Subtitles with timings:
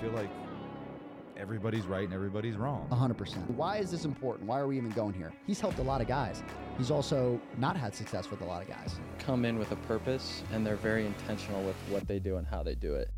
[0.00, 0.30] feel like
[1.36, 2.86] everybody's right and everybody's wrong.
[2.90, 3.48] 100%.
[3.50, 4.48] Why is this important?
[4.48, 5.32] Why are we even going here?
[5.46, 6.42] He's helped a lot of guys.
[6.76, 9.00] He's also not had success with a lot of guys.
[9.18, 12.62] Come in with a purpose and they're very intentional with what they do and how
[12.62, 13.10] they do it.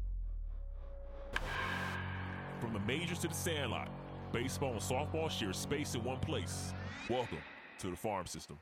[2.61, 3.89] From the majors to the sandlot,
[4.33, 6.73] baseball and softball share space in one place.
[7.09, 7.39] Welcome
[7.79, 8.59] to the farm system.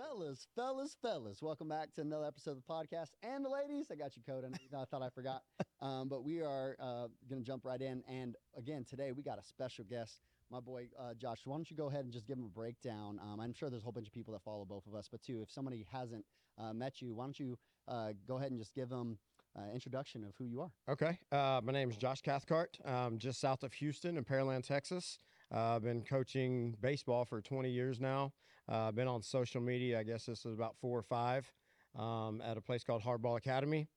[0.00, 3.10] Fellas, fellas, fellas, welcome back to another episode of the podcast.
[3.22, 4.48] And the ladies, I got you, Coda.
[4.74, 5.42] I thought I forgot.
[5.82, 8.02] Um, but we are uh, going to jump right in.
[8.06, 10.20] And again, today we got a special guest,
[10.50, 11.38] my boy uh, Josh.
[11.46, 13.18] Why don't you go ahead and just give him a breakdown?
[13.22, 15.22] Um, I'm sure there's a whole bunch of people that follow both of us, but
[15.22, 16.26] too, if somebody hasn't
[16.58, 17.58] uh, met you, why don't you
[17.88, 19.18] uh, go ahead and just give them
[19.56, 20.70] uh, introduction of who you are?
[20.86, 21.18] Okay.
[21.32, 22.76] Uh, my name is Josh Cathcart.
[22.84, 25.18] I'm just south of Houston in Pearland, Texas.
[25.50, 28.34] Uh, I've been coaching baseball for 20 years now.
[28.70, 31.50] Uh, I've been on social media, I guess this is about four or five,
[31.98, 33.88] um, at a place called Hardball Academy.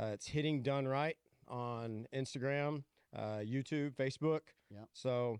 [0.00, 1.16] Uh, it's Hitting Done Right
[1.48, 2.82] on Instagram,
[3.14, 4.40] uh, YouTube, Facebook.
[4.70, 4.88] Yep.
[4.94, 5.38] So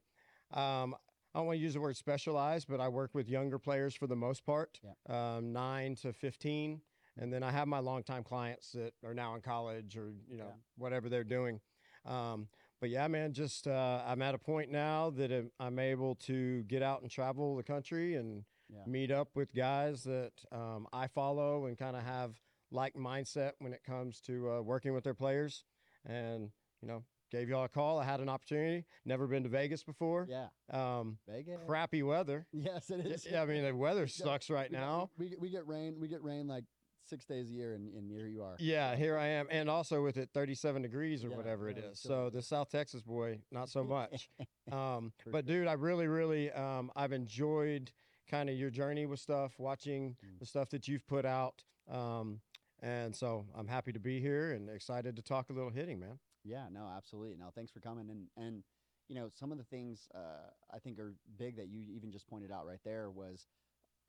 [0.52, 0.94] um,
[1.34, 4.06] I don't want to use the word specialized, but I work with younger players for
[4.06, 6.80] the most part, um, nine to 15.
[7.18, 10.46] And then I have my longtime clients that are now in college or, you know,
[10.48, 10.54] Yeah.
[10.76, 11.60] whatever they're doing.
[12.04, 12.48] Um,
[12.80, 16.82] but yeah, man, just uh, I'm at a point now that I'm able to get
[16.82, 18.80] out and travel the country and Yeah.
[18.90, 23.72] meet up with guys that um, I follow and kind of have like mindset when
[23.72, 25.64] it comes to uh, working with their players.
[26.06, 27.98] And you know, gave y'all a call.
[27.98, 28.84] I had an opportunity.
[29.04, 30.26] Never been to Vegas before.
[30.28, 30.46] Yeah.
[30.72, 31.60] Um, Vegas.
[31.66, 32.46] crappy weather.
[32.52, 33.26] Yes, it is.
[33.30, 35.10] Yeah, I mean the weather sucks right We now.
[35.18, 35.96] We, get- we get rain.
[36.00, 36.64] We get rain like
[37.04, 38.54] six days a year, and, and here you are.
[38.58, 41.90] Yeah, here I am, and also with it 37 degrees or Yeah, whatever it yeah,
[41.90, 42.00] is.
[42.00, 44.30] so- So the South Texas boy, not so much.
[44.72, 47.90] um, but dude, I really, really, um, I've enjoyed
[48.32, 50.40] kind of your journey with stuff, watching Mm.
[50.40, 52.42] the stuff that you've put out, um,
[52.80, 56.20] and so I'm happy to be here and excited to talk a little hitting, man.
[56.44, 57.36] Yeah, no, absolutely.
[57.36, 58.10] No, thanks for coming.
[58.10, 58.64] And and
[59.08, 62.26] you know, some of the things uh, I think are big that you even just
[62.28, 63.46] pointed out right there was,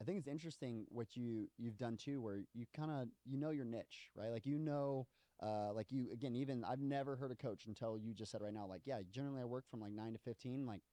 [0.02, 3.52] I think it's interesting what you you've done too, where you kind of you know
[3.52, 4.30] your niche, right?
[4.32, 5.08] Like you know,
[5.42, 8.54] uh, like you again, even I've never heard a coach until you just said right
[8.54, 10.84] now, like yeah, generally I work from like nine to fifteen, like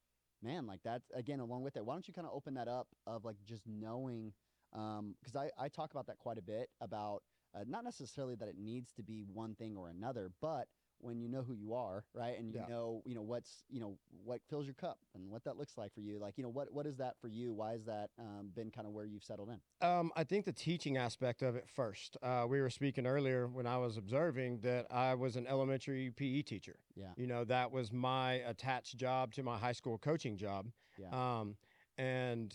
[0.43, 1.84] man, like that's again along with it.
[1.84, 4.33] Why don't you kind of open that up of like just knowing,
[4.73, 7.23] because I I talk about that quite a bit about
[7.55, 10.69] uh, not necessarily that it needs to be one thing or another, but
[11.03, 12.66] when you know who you are, right, and you Yeah.
[12.66, 15.93] know, you know what's, you know, what fills your cup and what that looks like
[15.94, 17.53] for you, like, you know, what what is that for you?
[17.53, 19.61] Why has that um, been kind of where you've settled in?
[19.87, 22.16] Um, I think the teaching aspect of it first.
[22.22, 26.43] Uh, we were speaking earlier when I was observing that I was an elementary PE
[26.43, 26.77] teacher.
[26.94, 27.12] Yeah.
[27.17, 30.67] You know, that was my attached job to my high school coaching job.
[30.99, 31.09] Yeah.
[31.41, 31.56] Um,
[31.97, 32.55] and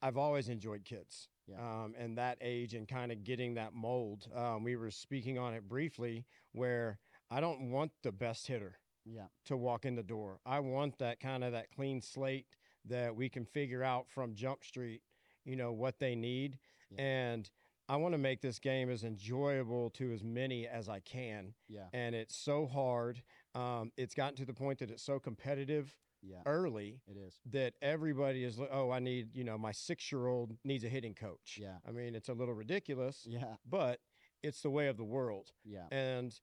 [0.00, 1.28] I've always enjoyed kids.
[1.46, 1.56] Yeah.
[1.58, 4.28] Um, and that age and kind of getting that mold.
[4.34, 6.98] Um, we were speaking on it briefly where
[7.32, 10.40] I don't want the best hitter Yeah, to walk in the door.
[10.44, 12.46] I want that kind of that clean slate
[12.84, 15.02] that we can figure out from Jump Street,
[15.44, 16.58] you know, what they need.
[16.90, 17.02] Yeah.
[17.02, 17.50] And
[17.88, 21.54] I want to make this game as enjoyable to as many as I can.
[21.68, 23.22] yeah, And it's so hard.
[23.54, 26.42] Um, it's gotten to the point that it's so competitive yeah.
[26.46, 27.34] early It is.
[27.50, 31.14] that everybody is, oh, I need, you know, my six year old needs a hitting
[31.14, 31.58] coach.
[31.60, 31.76] Yeah.
[31.86, 34.00] I mean, it's a little ridiculous, Yeah, but
[34.42, 36.38] it's the way of the world yeah, and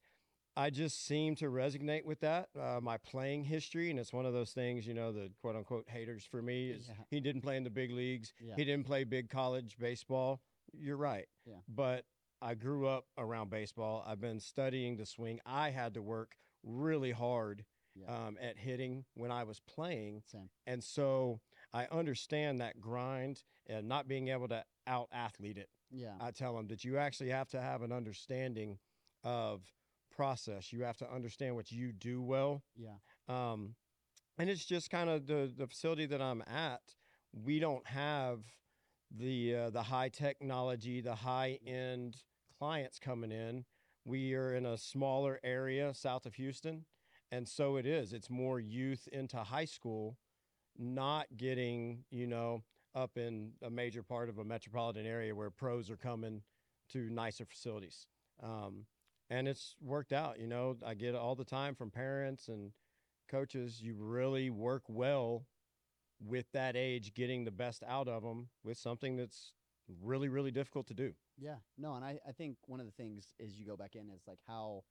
[0.57, 2.49] I just seem to resonate with that.
[2.59, 5.87] Uh, my playing history, and it's one of those things, you know, the quote unquote
[5.89, 6.95] haters for me is Yeah.
[7.09, 8.55] he didn't play in the big leagues, Yeah.
[8.55, 10.41] he didn't play big college baseball.
[10.73, 11.61] You're right, Yeah.
[11.67, 12.05] but
[12.41, 14.03] I grew up around baseball.
[14.05, 15.39] I've been studying the swing.
[15.45, 17.65] I had to work really hard
[18.07, 20.49] um, at hitting when I was playing, Same.
[20.65, 21.41] and so
[21.73, 25.69] I understand that grind and not being able to out athlete it.
[25.91, 28.79] Yeah, I tell them that you actually have to have an understanding
[29.23, 29.63] of
[30.19, 30.73] process.
[30.73, 32.61] You have to understand what you do well.
[32.75, 32.97] yeah,
[33.29, 33.75] Um,
[34.37, 36.81] and it's just kind of the the facility that I'm at.
[37.31, 38.39] We don't have
[39.09, 42.17] the uh, the high technology, the high end
[42.57, 43.63] clients coming in.
[44.03, 46.83] We are in a smaller area south of Houston,
[47.31, 48.11] and so it is.
[48.11, 50.17] It's more youth into high school,
[50.77, 52.63] not getting you know
[52.93, 56.41] up in a major part of a metropolitan area where pros are coming
[56.89, 58.05] to nicer facilities.
[58.43, 58.85] Um,
[59.29, 60.39] and it's worked out.
[60.39, 62.71] You know, I get all the time from parents and
[63.29, 63.81] coaches.
[63.81, 65.45] You really work well
[66.19, 69.53] with that age, getting the best out of them with something that's
[70.01, 71.13] really, really difficult to do.
[71.37, 74.09] Yeah, no, and I, I think one of the things is you go back in
[74.09, 74.83] is like how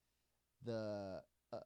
[0.65, 1.21] the
[1.53, 1.61] uh, uh,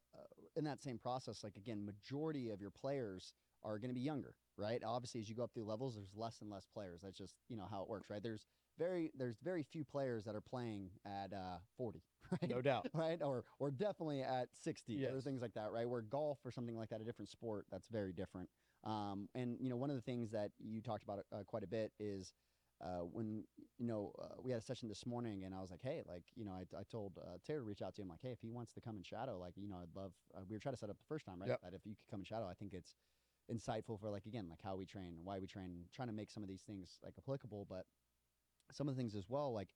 [0.56, 3.32] in that same process, like again, majority of your players
[3.62, 4.82] are going to be younger, right?
[4.84, 7.00] Obviously, as you go up through levels, there's less and less players.
[7.02, 8.22] That's just you know how it works, right?
[8.22, 8.44] There's
[8.78, 12.02] very there's very few players that are playing at uh, 40,
[12.42, 12.50] right?
[12.50, 12.86] no doubt.
[12.94, 13.20] right?
[13.22, 15.88] Or or definitely at 60 or things like that, right?
[15.88, 18.48] Where golf or something like that, a different sport, that's very different.
[18.84, 21.66] Um, and you know, one of the things that you talked about uh, quite a
[21.68, 22.32] bit is
[22.82, 23.44] uh, when
[23.78, 26.24] you know uh, we had a session this morning, and I was like, hey, like
[26.34, 28.40] you know, I, I told uh, Taylor to reach out to him, like, hey, if
[28.40, 30.12] he wants to come and shadow, like you know, I'd love.
[30.36, 31.50] Uh, we were trying to set up the first time, right?
[31.50, 31.60] Yep.
[31.62, 32.96] That if you could come and shadow, I think it's
[33.52, 36.42] insightful for like again, like how we train, why we train, trying to make some
[36.42, 37.86] of these things like applicable, but
[38.72, 39.68] some of the things as well, like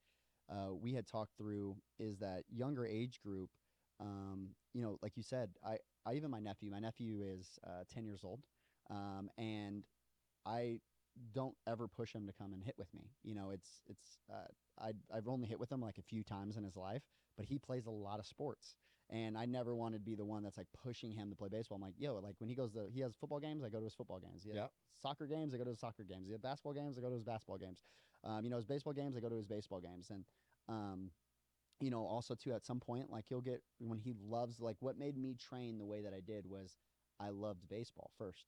[0.49, 3.51] uh, we had talked through is that younger age group.
[4.01, 7.85] Um, you know, like you said, I, I even my nephew, my nephew is uh,
[7.93, 8.41] 10 years old,
[8.91, 9.85] um, and
[10.45, 10.81] I
[11.33, 13.11] don't ever push him to come and hit with me.
[13.25, 14.49] You know, it's it's uh,
[14.79, 17.03] I I've only hit with him like a few times in his life,
[17.37, 18.77] but he plays a lot of sports,
[19.09, 21.77] and I never wanted to be the one that's like pushing him to play baseball.
[21.77, 23.85] I'm like, yo, like when he goes to he has football games, I go to
[23.85, 24.43] his football games.
[24.45, 24.73] He has Yep.
[25.03, 26.27] soccer games, I go to his soccer games.
[26.27, 27.83] He has basketball games, I go to his basketball games.
[28.27, 30.25] Um, you know, his baseball games, I go to his baseball games, and
[30.69, 31.11] um,
[31.81, 34.99] you know, also too at some point, like he'll get when he loves like what
[34.99, 36.77] made me train the way that I did was
[37.21, 38.47] I loved baseball first.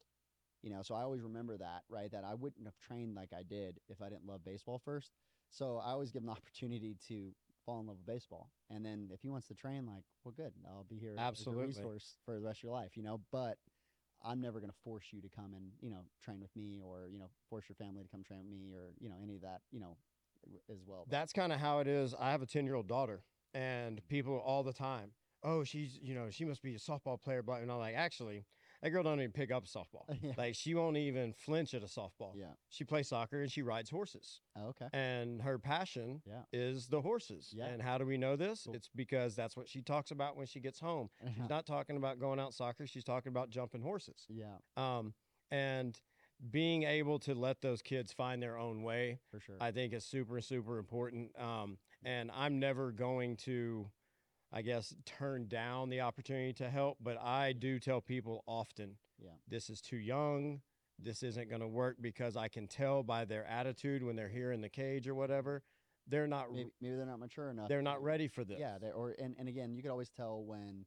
[0.63, 2.11] You know, so I always remember that, right?
[2.11, 5.13] That I wouldn't have trained like I did if I didn't love baseball first.
[5.51, 7.33] So I always give him the opportunity to
[7.65, 8.51] fall in love with baseball.
[8.71, 10.53] And then if he wants to train, like, well, good.
[10.67, 11.67] I'll be here as a Absolutely.
[11.67, 13.21] resource for the rest of your life, you know.
[13.31, 13.59] But
[14.25, 17.09] I'm never going to force you to come and, you know, train with me or,
[17.11, 19.43] you know, force your family to come train with me or, you know, any of
[19.43, 19.97] that, you know,
[20.71, 21.05] as well.
[21.07, 22.15] But- That's kind of how it is.
[22.19, 23.23] I have a 10 year old daughter,
[23.55, 24.09] and mm-hmm.
[24.09, 25.13] people all the time,
[25.43, 27.43] oh, she's, you know, she must be a softball player.
[27.43, 28.45] But, and I'm like, actually,
[28.83, 30.05] that girl don't even pick up a softball.
[30.23, 30.33] yeah.
[30.37, 32.33] Like, she won't even flinch at a softball.
[32.37, 32.53] Yeah.
[32.71, 34.41] She plays soccer and she rides horses.
[34.57, 34.87] Oh, okay.
[34.93, 36.43] And her passion Yeah.
[36.53, 37.51] is the horses.
[37.53, 37.67] Yeah.
[37.67, 38.63] And how do we know this?
[38.67, 38.75] Cool.
[38.75, 41.11] It's because that's what she talks about when she gets home.
[41.37, 42.87] She's not talking about going out soccer.
[42.87, 44.27] She's talking about jumping horses.
[44.29, 45.15] yeah, Um,
[45.51, 45.99] and
[46.53, 49.57] being able to let those kids find their own way, for sure.
[49.61, 51.31] I think is super, super important.
[51.37, 53.91] Um, and I'm never going to,
[54.53, 59.33] I guess, turn down the opportunity to help, but I do tell people often, Yeah.
[59.47, 60.63] this is too young.
[60.99, 64.51] This isn't going to work because I can tell by their attitude when they're here
[64.53, 65.63] in the cage or whatever,
[66.07, 67.69] they're not, maybe, maybe they're not mature enough.
[67.69, 68.59] they're not ready for this.
[68.59, 70.87] Yeah, or and, and again, you could always tell when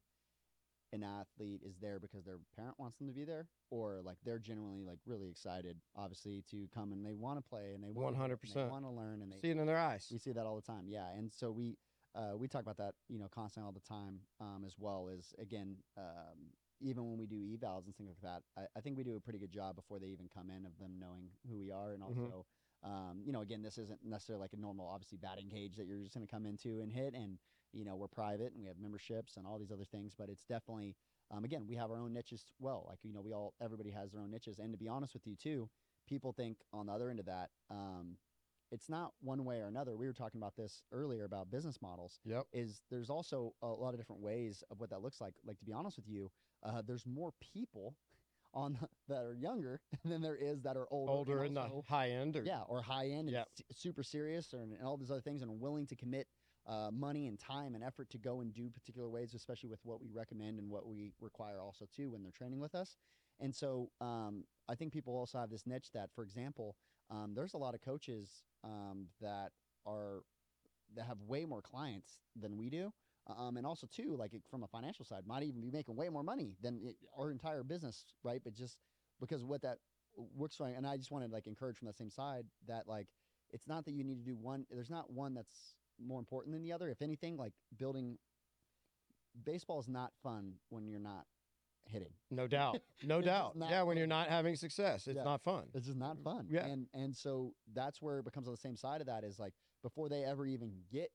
[0.91, 4.39] an athlete is there because their parent wants them to be there, or like they're
[4.39, 8.17] genuinely like really excited, obviously, to come and they want to play and they want
[8.17, 8.69] 100%.
[8.69, 10.09] want to learn and they See it in their eyes.
[10.11, 10.85] we see that all the time.
[10.89, 11.77] Yeah, and so we
[12.15, 15.33] uh, we talk about that you know constantly all the time um, as well is
[15.37, 18.43] again um, even when we do evals and things like that.
[18.57, 20.77] I, I think we do a pretty good job before they even come in of
[20.77, 22.33] them knowing who we are and Mhm.
[22.33, 22.47] also.
[22.81, 25.99] Um, you know, again, this isn't necessarily like a normal, obviously, batting cage that you're
[25.99, 27.13] just going to come into and hit.
[27.13, 27.39] And
[27.71, 30.15] you know, we're private and we have memberships and all these other things.
[30.15, 30.97] But it's definitely,
[31.29, 32.51] um, again, we have our own niches.
[32.57, 34.59] Well, like you know, we all, everybody has their own niches.
[34.59, 35.69] And to be honest with you, too,
[36.07, 38.17] people think on the other end of that, um,
[38.71, 39.95] it's not one way or another.
[39.97, 42.19] We were talking about this earlier about business models.
[42.25, 42.45] Yep.
[42.53, 45.35] Is there's also a lot of different ways of what that looks like.
[45.45, 46.31] Like to be honest with you,
[46.63, 47.95] uh, there's more people
[48.53, 48.77] on
[49.07, 51.11] that are younger than there is that are older.
[51.11, 53.47] Older and the also- high end or yeah, or high end and Yep.
[53.73, 56.27] super serious or, and all these other things and willing to commit
[56.67, 59.99] uh, money and time and effort to go and do particular ways, especially with what
[59.99, 62.97] we recommend and what we require also too when they're training with us.
[63.39, 66.75] And so um, I think people also have this niche that, for example,
[67.11, 69.51] um, there's a lot of coaches um, that
[69.85, 70.23] are
[70.95, 72.91] that have way more clients than we do.
[73.27, 76.23] Um, and also too, like from a financial side, might even be making way more
[76.23, 78.41] money than it, our entire business, right?
[78.43, 78.77] But just
[79.19, 79.77] because what that
[80.35, 83.07] works for, and I just want to like encourage from that same side that like
[83.51, 84.65] it's not that you need to do one.
[84.71, 86.89] There's not one that's more important than the other.
[86.89, 88.17] If anything, like building
[89.45, 91.25] baseball is not fun when you're not
[91.85, 92.13] hitting.
[92.29, 92.79] no doubt.
[93.03, 93.55] No doubt.
[93.57, 95.23] Yeah, when you're not having success, it's Yeah.
[95.23, 95.63] not fun.
[95.73, 96.47] It's just not fun.
[96.49, 96.65] Yeah.
[96.65, 99.53] And and so that's where it becomes on the same side of that is like
[99.81, 101.11] before they ever even get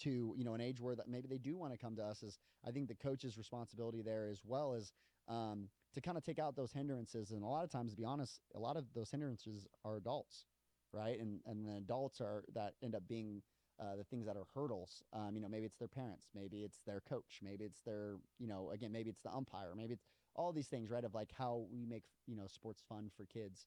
[0.00, 2.22] to you know an age where that maybe they do want to come to us
[2.22, 4.92] is I think the coach's responsibility there as well is
[5.28, 8.04] um, to kind of take out those hindrances and a lot of times to be
[8.04, 10.46] honest a lot of those hindrances are adults
[10.92, 13.42] right and and the adults are that end up being
[13.80, 15.02] uh, the things that are hurdles.
[15.12, 18.46] Um, you know maybe it's their parents maybe it's their coach maybe it's their you
[18.46, 21.66] know again maybe it's the umpire maybe it's all these things right of like how
[21.72, 23.66] we make you know sports fun for kids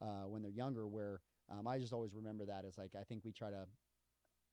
[0.00, 1.20] uh, when they're younger where
[1.50, 3.66] um, i just always remember that as like i think we try to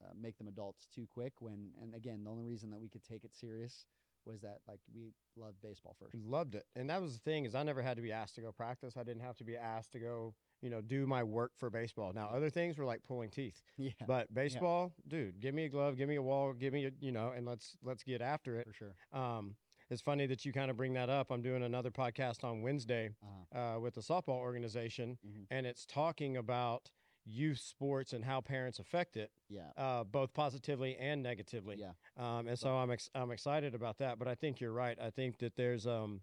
[0.04, 3.04] uh, make them adults too quick when and again the only reason that we could
[3.04, 3.86] take it serious
[4.25, 6.65] was that like we loved baseball first Loved it.
[6.75, 8.96] And that was the thing is I never had to be asked to go practice.
[8.98, 12.12] I didn't have to be asked to go, you know, do my work for baseball.
[12.13, 13.62] Now other things were like pulling teeth.
[13.77, 16.92] yeah But baseball, dude, give me a glove, give me a wall, give me a,
[17.00, 18.68] you know, and let's let's get after it.
[18.68, 19.56] for sure Um,
[19.89, 21.30] it's funny that you kind of bring that up.
[21.30, 23.75] I'm doing another podcast on Wednesday uh-huh.
[23.75, 25.46] uh, with the softball organization, Mhm.
[25.51, 26.89] and it's talking about
[27.25, 29.72] youth sports and how parents affect it, Yeah.
[29.77, 31.77] uh, both positively and negatively.
[31.77, 31.94] Yeah.
[32.18, 34.20] Um, and so I'm ex- I'm excited about that.
[34.20, 34.98] But I think you're right.
[35.00, 36.22] I think that there's um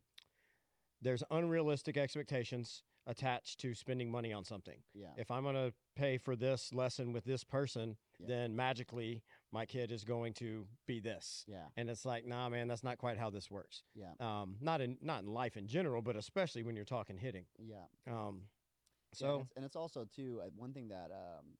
[1.02, 4.76] there's unrealistic expectations attached to spending money on something.
[4.94, 5.08] Yeah.
[5.16, 8.26] If I'm going to pay for this lesson with this person, Yeah.
[8.28, 11.44] then magically my kid is going to be this.
[11.48, 11.64] Yeah.
[11.78, 13.82] And it's like, nah, man, that's not quite how this works.
[13.94, 14.12] Yeah.
[14.20, 17.46] Um, not in not in life in general, but especially when you're talking hitting.
[17.58, 17.86] Yeah.
[18.06, 18.42] Um,
[19.12, 21.56] so and, it's, and it's also too uh, one thing that um,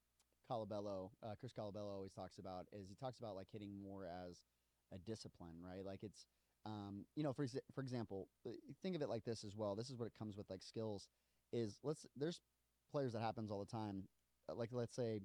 [0.51, 4.41] Colabello, uh, Chris Colabello always talks about is he talks about like hitting more as
[4.93, 5.85] a discipline, right?
[5.85, 6.27] Like it's,
[6.67, 8.51] um, you know, for for example, uh,
[8.83, 9.75] think of it like this as well.
[9.75, 11.09] This is what it comes with like skills.
[11.53, 12.41] Is let's there's
[12.91, 14.05] players that happens all the time.
[14.51, 15.21] uh, Like let's say,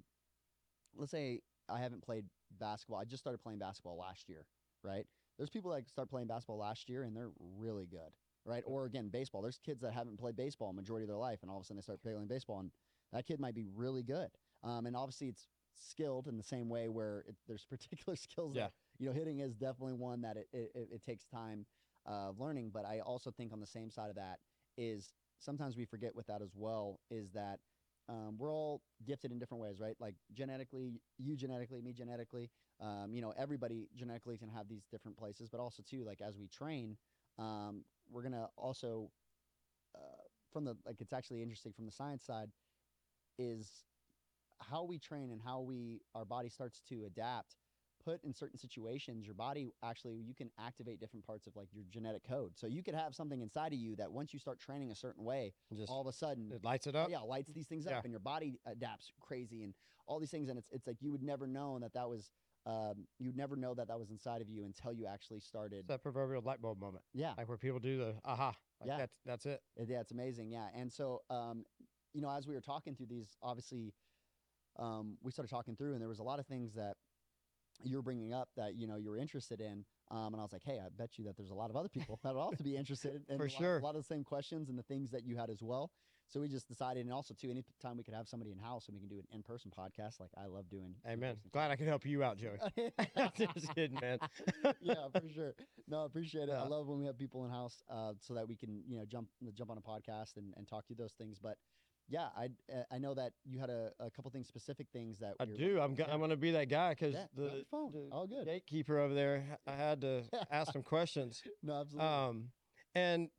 [0.95, 2.25] let's say I haven't played
[2.59, 2.99] basketball.
[2.99, 4.45] I just started playing basketball last year,
[4.83, 5.05] right?
[5.37, 8.11] There's people that start playing basketball last year and they're really good,
[8.45, 8.63] right?
[8.65, 9.41] Or again, baseball.
[9.41, 11.77] There's kids that haven't played baseball majority of their life, and all of a sudden
[11.77, 12.71] they start playing baseball, and
[13.11, 14.29] that kid might be really good.
[14.63, 18.55] Um, and obviously it's skilled in the same way where it, there's particular skills.
[18.55, 18.63] Yeah.
[18.63, 21.65] That, you know, hitting is definitely one that it, it, it- it takes time
[22.07, 22.71] uh, of learning.
[22.73, 24.39] But I also think on the same side of that
[24.77, 27.59] is sometimes we forget with that as well is that
[28.07, 29.95] um, we're all gifted in different ways, right?
[29.99, 32.51] Like genetically, you genetically, me genetically.
[32.79, 36.37] Um, you know, everybody genetically can have these different places, but also too, like as
[36.37, 36.97] we train,
[37.39, 39.09] um, we're gonna also
[39.95, 39.99] uh,
[40.51, 42.49] from the like it's actually interesting from the science side
[43.37, 43.83] is
[44.61, 47.57] how we train and how we our body starts to adapt
[48.03, 51.83] put in certain situations your body actually you can activate different parts of like your
[51.89, 54.91] genetic code so you could have something inside of you that once you start training
[54.91, 57.09] a certain way just all of a sudden it lights it up.
[57.09, 57.97] yeah lights these things Yeah.
[57.97, 59.73] up and your body adapts crazy and
[60.07, 62.31] all these things and it's it's like you would never know that that was
[62.65, 65.87] um, you'd never know that that was inside of you until you actually started It's
[65.87, 68.55] that proverbial light bulb moment, yeah like where people do the aha.
[68.79, 68.97] Like Yeah.
[68.97, 69.61] That's that's it.
[69.75, 70.51] It- Yeah, it's amazing.
[70.51, 71.65] Yeah, and so um,
[72.13, 73.93] you know, as we were talking through these, obviously,
[74.77, 76.97] um, we started talking through, and there was a lot of things that
[77.83, 80.53] you were bringing up that you know you were interested in, um, and I was
[80.53, 82.63] like, hey, I bet you that there's a lot of other people that would also
[82.63, 83.77] be interested in For a lot, sure.
[83.79, 85.91] a lot of the same questions and the things that you had as well.
[86.27, 88.95] So we just decided, and also too, anytime we could have somebody in house and
[88.95, 90.95] we can do an in-person podcast, like I love doing.
[91.07, 91.37] Amen.
[91.51, 92.57] Glad I could help you out, Joey.
[93.55, 94.19] Just kidding, man.
[94.81, 95.53] yeah, for sure.
[95.87, 96.53] No, I appreciate it.
[96.53, 99.05] I love when we have people in house, uh, so that we can you know
[99.05, 101.37] jump jump on a podcast and, and talk through those things.
[101.41, 101.57] But
[102.07, 102.49] yeah, I
[102.91, 105.79] I know that you had a, a couple things, specific things that I do.
[105.79, 106.13] I'm go- yeah.
[106.13, 108.45] I'm gonna be that guy because Yeah, the, the All good.
[108.45, 109.59] gatekeeper over there.
[109.67, 111.41] I had to ask some questions.
[111.63, 112.07] No, absolutely.
[112.09, 112.49] Um,
[112.93, 113.29] and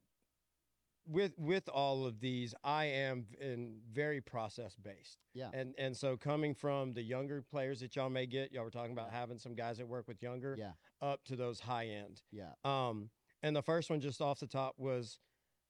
[1.06, 5.18] with with all of these, I am in very process based.
[5.34, 5.50] Yeah.
[5.52, 8.92] And and so coming from the younger players that y'all may get, y'all were talking
[8.92, 12.22] about having some guys that work with younger, yeah, up to those high end.
[12.32, 13.10] yeah, Um,
[13.42, 15.18] and the first one just off the top was,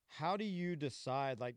[0.08, 1.40] how do you decide?
[1.40, 1.56] Like,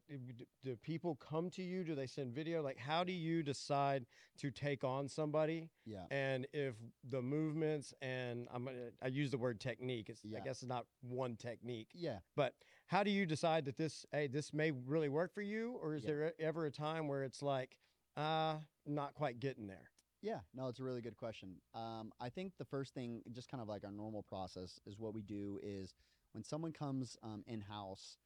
[0.63, 1.83] do, people come to you?
[1.83, 2.61] Do they send video?
[2.61, 4.05] Like, how do you decide
[4.39, 5.69] to take on somebody?
[5.85, 6.75] yeah, And if
[7.07, 10.09] the movements and I'm gonna, I use the word technique.
[10.09, 10.39] It's Yeah.
[10.39, 12.19] I guess it's not one technique, yeah.
[12.35, 12.53] but
[12.89, 16.03] how do you decide that this hey this may really work for you, or is
[16.03, 16.07] Yeah.
[16.07, 17.77] there ever a time where it's like,
[18.17, 19.91] uh, not quite getting there?
[20.21, 21.61] Yeah, no, it's a really good question.
[21.73, 25.13] Um, I think the first thing, just kind of like our normal process, is what
[25.13, 25.93] we do is
[26.33, 28.17] when someone comes um, in house,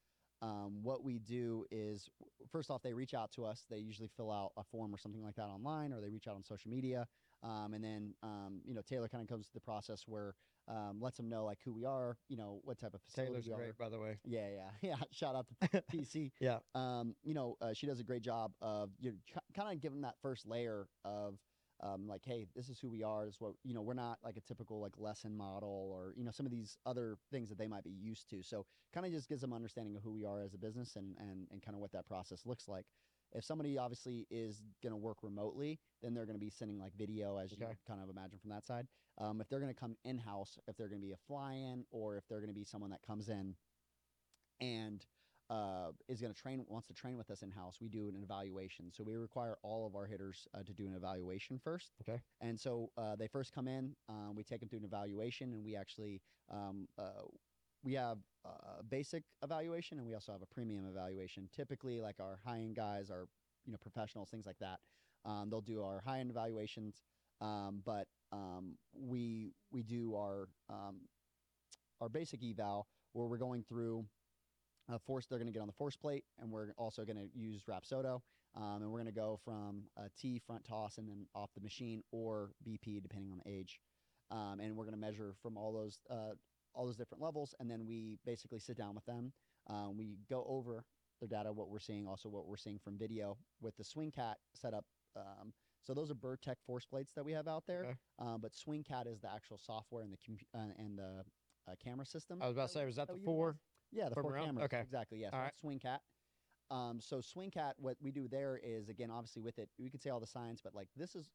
[0.41, 2.09] um, what we do is
[2.49, 3.65] first off, they reach out to us.
[3.69, 6.35] They usually fill out a form or something like that online, or they reach out
[6.35, 7.07] on social media.
[7.43, 10.35] Um, and then, um, you know, Taylor kind of comes to the process where
[10.67, 13.47] um, lets them know like who we are, you know, what type of facility Taylor's
[13.47, 13.57] we are.
[13.57, 14.17] great, by the way.
[14.25, 14.95] Yeah, yeah, yeah.
[15.11, 16.31] Shout out to PC.
[16.39, 16.59] Yeah.
[16.75, 19.17] Um, you know, uh, she does a great job of you know,
[19.55, 21.37] kind of giving that first layer of
[21.81, 23.25] um, like, hey, this is who we are.
[23.25, 23.81] This is what you know.
[23.81, 27.17] We're not like a typical like lesson model or you know some of these other
[27.31, 28.41] things that they might be used to.
[28.41, 31.15] So kind of just gives them understanding of who we are as a business and
[31.19, 32.85] and and kind of what that process looks like.
[33.33, 36.93] If somebody obviously is going to work remotely, then they're going to be sending like
[36.95, 38.87] video, as you kind of imagine from that side.
[39.17, 41.53] Um, if they're going to come in house, if they're going to be a fly
[41.53, 43.55] in, or if they're going to be someone that comes in
[44.61, 45.05] and
[45.49, 48.15] uh, is going to train, wants to train with us in house, we do an
[48.23, 48.91] evaluation.
[48.91, 51.91] So we require all of our hitters uh, to do an evaluation first.
[52.01, 52.19] Okay.
[52.41, 55.63] And so uh, they first come in, um, we take them through an evaluation, and
[55.63, 56.21] we actually
[56.51, 57.23] um, uh,
[57.83, 61.49] we have a basic evaluation and we also have a premium evaluation.
[61.55, 63.27] Typically, like our high end guys, our
[63.65, 64.79] you know professionals, things like that.
[65.25, 67.01] Um, they'll do our high end evaluations,
[67.41, 71.01] um, but um, we we do our um,
[72.01, 74.05] our basic eval where we're going through
[74.91, 75.25] uh, force.
[75.25, 78.21] They're going to get on the force plate, and we're also going to use Rapsodo,
[78.55, 81.61] um, and we're going to go from a T front toss and then off the
[81.61, 83.79] machine or BP depending on the age,
[84.31, 86.33] um, and we're going to measure from all those uh,
[86.73, 89.31] all those different levels, and then we basically sit down with them.
[89.67, 90.85] Um, we go over
[91.19, 94.37] their data, what we're seeing, also what we're seeing from video with the swing cat
[94.53, 95.53] setup Um,
[95.83, 97.83] so those are Bertec force plates that we have out there.
[97.83, 97.93] Okay.
[98.19, 101.23] Um, but SwingCat is the actual software and the compu- uh, and the
[101.67, 102.39] uh, camera system.
[102.41, 103.57] I was about to say, was that that the four?
[103.91, 104.45] Yeah, the four around?
[104.45, 104.65] cameras.
[104.65, 104.79] Okay.
[104.79, 105.19] Exactly.
[105.19, 105.31] Yes.
[105.33, 105.99] All that's SwingCat.
[106.71, 110.09] Um, so SwingCat, what we do there is again, obviously with it, we could say
[110.09, 111.29] all the science, but like this is,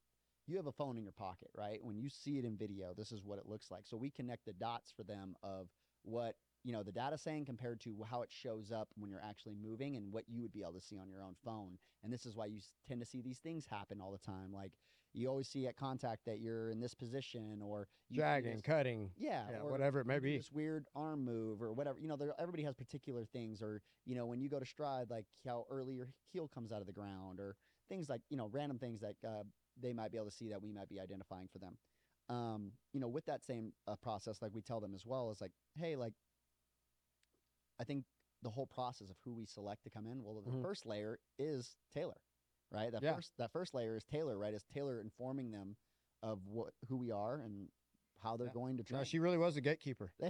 [0.48, 1.78] you have a phone in your pocket, right?
[1.82, 3.86] When you see it in video, this is what it looks like.
[3.86, 5.68] So we connect the dots for them of
[6.02, 9.54] what you know the data saying compared to how it shows up when you're actually
[9.56, 11.78] moving and what you would be able to see on your own phone.
[12.02, 14.52] And this is why you tend to see these things happen all the time.
[14.52, 14.72] Like
[15.14, 19.44] you always see at contact that you're in this position or Dragging, this- cutting, yeah,
[19.50, 20.36] yeah, or whatever it may be.
[20.36, 21.98] This weird arm move or whatever.
[21.98, 25.26] You know, everybody has particular things, or you know, when you go to stride, like
[25.46, 27.56] how early your heel comes out of the ground, or
[27.88, 29.42] things like you know, random things that uh,
[29.80, 31.76] they might be able to see that we might be identifying for them.
[32.28, 35.40] Um, you know, with that same uh, process, like we tell them as well, is
[35.40, 36.14] like, hey, like,
[37.78, 38.04] I think
[38.42, 40.22] the whole process of who we select to come in.
[40.22, 40.62] Well, the Mhm.
[40.62, 42.20] first layer is Taylor,
[42.70, 42.90] right?
[42.92, 43.14] That Yeah.
[43.14, 44.54] first that first layer is Taylor, right?
[44.54, 45.76] Is Taylor informing them
[46.22, 47.68] of what who we are and
[48.18, 48.52] how they're Yeah.
[48.52, 49.00] going to train.
[49.00, 50.10] No, she really was a gatekeeper.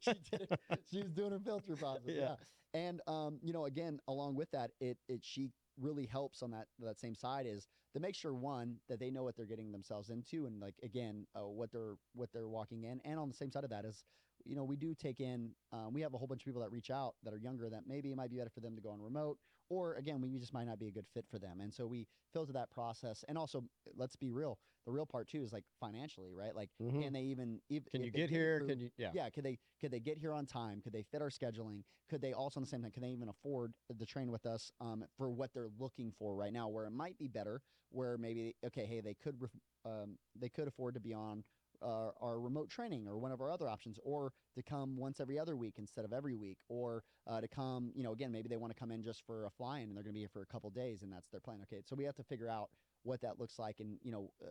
[0.00, 0.60] she did it.
[0.90, 2.02] She was doing her filter process.
[2.06, 2.14] Yeah.
[2.14, 2.36] Yeah.
[2.74, 6.68] And um, you know, again, along with that, it it she really helps on that
[6.78, 10.10] that same side is to make sure one that they know what they're getting themselves
[10.10, 13.00] into, and like again, uh, what they're what they're walking in.
[13.06, 14.04] And on the same side of that is,
[14.44, 15.50] you know, we do take in.
[15.72, 17.84] Um, we have a whole bunch of people that reach out that are younger that
[17.86, 19.38] maybe it might be better for them to go on remote,
[19.70, 21.60] or again, we just might not be a good fit for them.
[21.62, 23.24] And so we filter that process.
[23.28, 23.64] And also,
[23.96, 24.58] let's be real.
[24.86, 26.54] The real part too is like financially, right?
[26.54, 27.02] Like, Mhm.
[27.02, 27.60] can they even?
[27.68, 28.58] If, Can if you get here?
[28.60, 28.90] through- Can you?
[28.96, 29.10] Yeah.
[29.12, 32.20] yeah could they could they get here on time could they fit our scheduling could
[32.20, 35.04] they also on the same time can they even afford to train with us um,
[35.16, 38.86] for what they're looking for right now where it might be better where maybe okay
[38.86, 39.36] hey they could
[39.84, 41.44] um, they could afford to be on
[41.82, 45.38] uh, our remote training or one of our other options or to come once every
[45.38, 48.56] other week instead of every week or uh, to come you know again maybe they
[48.56, 50.28] want to come in just for a fly in and they're going to be here
[50.32, 51.58] for a couple days and that's their plan.
[51.62, 52.70] Okay so we have to figure out
[53.02, 54.48] what that looks like and you know uh,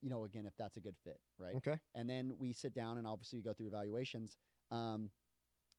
[0.00, 1.54] you know again if that's a good fit right?
[1.56, 1.78] Okay.
[1.94, 4.36] and then we sit down and obviously we go through evaluations
[4.70, 5.10] um,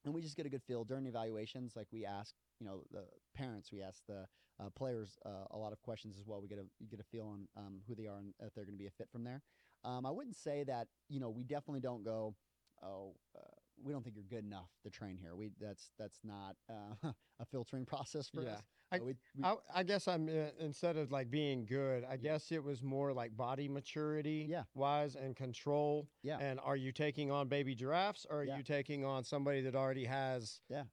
[0.04, 0.84] and we just get a good feel.
[0.84, 3.04] During evaluations like we ask you know the
[3.36, 4.26] parents we ask the
[4.60, 6.42] uh, players uh, a lot of questions as well.
[6.42, 8.66] We get a you get a feel on um, who they are and if they're
[8.66, 9.42] going to be a fit from there
[9.84, 12.36] um, i wouldn't say that you know we definitely don't go
[12.84, 13.42] oh uh,
[13.84, 17.46] we don't think you're good enough to train here we that's that's not uh, a
[17.46, 18.54] filtering process for Yeah.
[18.54, 18.62] us
[18.94, 22.52] I- we, we, I, I guess I'm uh, instead of like being good, I guess
[22.52, 24.64] it was more like body maturity, Yeah.
[24.74, 26.10] wise and control.
[26.24, 26.40] Yeah.
[26.40, 28.58] And are you taking on baby giraffes, or are Yeah.
[28.58, 30.60] you taking on somebody that already has?
[30.68, 30.84] Yeah.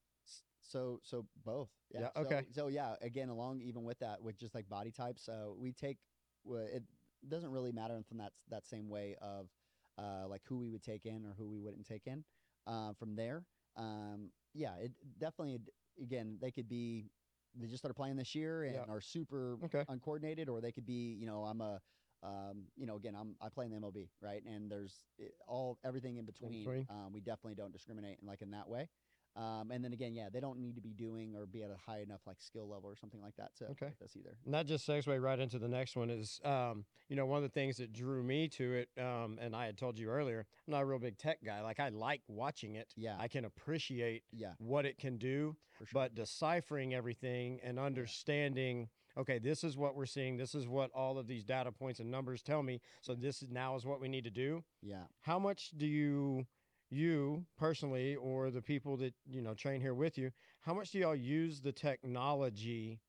[0.60, 1.70] So so both.
[1.92, 2.02] Yeah.
[2.14, 2.42] Yeah, okay.
[2.52, 5.98] So, yeah, again, along even with that, with just like body types, uh, we take.
[6.48, 6.84] It
[7.26, 9.48] doesn't really matter from that that same way of,
[9.98, 12.24] uh, like who we would take in or who we wouldn't take in.
[12.66, 15.58] Uh, from there, um, yeah, it definitely.
[16.00, 17.10] Again, they could be.
[17.54, 18.84] They just started playing this year and Yeah.
[18.84, 19.84] are super Okay.
[19.88, 21.14] uncoordinated, or they could be.
[21.14, 21.80] You know, I'm a.
[22.22, 24.42] Um, you know, again, I'm I play in the MLB, right?
[24.44, 25.06] And there's
[25.46, 26.60] all everything in between.
[26.64, 26.86] between.
[26.90, 28.88] Um, we definitely don't discriminate, like in that way.
[29.36, 31.76] Um, and then again, yeah, they don't need to be doing or be at a
[31.76, 33.86] high enough like skill level or something like that to Okay.
[33.98, 34.36] with us either.
[34.44, 37.42] And that just segue right into the next one is, um, you know, one of
[37.44, 40.72] the things that drew me to it, um, and I had told you earlier, I'm
[40.72, 41.60] not a real big tech guy.
[41.62, 42.92] Like I like watching it.
[42.96, 43.16] Yeah.
[43.18, 45.86] I can appreciate Yeah, what it can do, sure.
[45.92, 51.18] but deciphering everything and understanding okay this is what we're seeing this is what all
[51.18, 54.08] of these data points and numbers tell me so this is now is what we
[54.08, 56.46] need to do yeah, how much do you
[56.90, 60.98] you personally or the people that you know train here with you how much do
[60.98, 63.00] y'all use the technology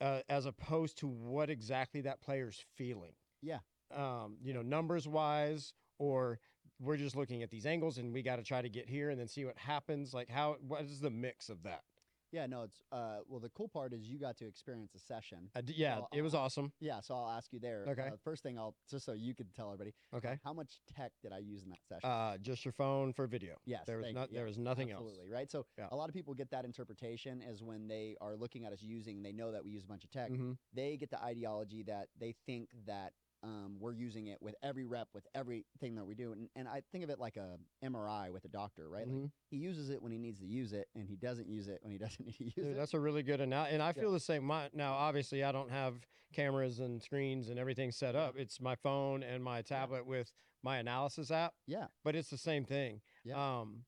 [0.00, 3.58] uh, as opposed to what exactly that player's feeling Yeah.
[3.94, 6.38] um, you know numbers wise or
[6.80, 9.20] we're just looking at these angles and we got to try to get here and
[9.20, 11.82] then see what happens like how what is the mix of that
[12.32, 12.46] yeah.
[12.46, 13.20] No, it's uh.
[13.26, 15.50] Well, the cool part is you got to experience a session.
[15.64, 17.84] D- yeah Well, it was awesome Yeah, so I'll ask you there.
[17.88, 18.08] Okay.
[18.08, 21.32] Uh, first thing I'll just so you could tell everybody okay how much tech did
[21.32, 22.08] I use in that session?
[22.08, 24.34] uh, just your phone for video yes, there was thank not you.
[24.34, 25.00] there Yeah, was nothing else.
[25.02, 25.50] absolutely, right?
[25.50, 25.88] So Yeah.
[25.90, 29.22] a lot of people get that interpretation as when they are looking at us using,
[29.22, 30.30] they know that we use a bunch of tech.
[30.30, 33.12] hmm they get the ideology that they think that
[33.42, 36.32] um, we're using it with every rep, with everything that we do.
[36.32, 39.06] And, and I think of it like a MRI with a doctor, right?
[39.06, 39.30] Like Mhm.
[39.50, 41.92] he uses it when he needs to use it, and he doesn't use it when
[41.92, 42.76] he doesn't need to use Dude, it.
[42.76, 43.74] that's a really good analogy.
[43.74, 44.44] And I feel the same.
[44.44, 48.36] My, now, obviously, I don't have cameras and screens and everything set up.
[48.36, 52.64] It's my phone and my tablet with my analysis app, Yeah, but it's the same
[52.64, 53.00] thing.
[53.24, 53.60] Yeah.
[53.60, 53.84] Um,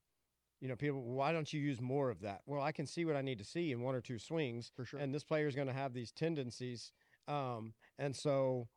[0.61, 2.41] you know, people, why don't you use more of that?
[2.47, 4.85] Well, I can see what I need to see in one or two swings, for
[4.85, 4.99] sure.
[5.01, 6.93] and this player is going to have these tendencies.
[7.29, 8.69] Um, and so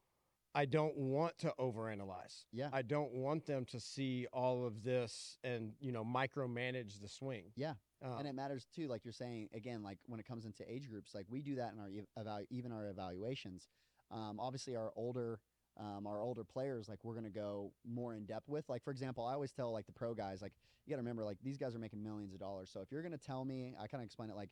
[0.55, 2.45] I don't want to overanalyze.
[2.53, 7.07] yeah, I don't want them to see all of this and, you know, micromanage the
[7.09, 7.51] swing.
[7.55, 7.73] yeah.
[8.03, 10.89] Uh, and it matters too, like you're saying again, like when it comes into age
[10.89, 13.67] groups, like we do that in our even our evaluations.
[14.11, 15.39] Um, obviously, our older
[15.77, 18.67] um, our older players, like we're gonna go more in depth with.
[18.69, 20.53] Like for example, I always tell like the pro guys, like
[20.85, 22.69] you got to remember, like these guys are making millions of dollars.
[22.71, 24.49] So if you're gonna tell me, I kind of explain it like,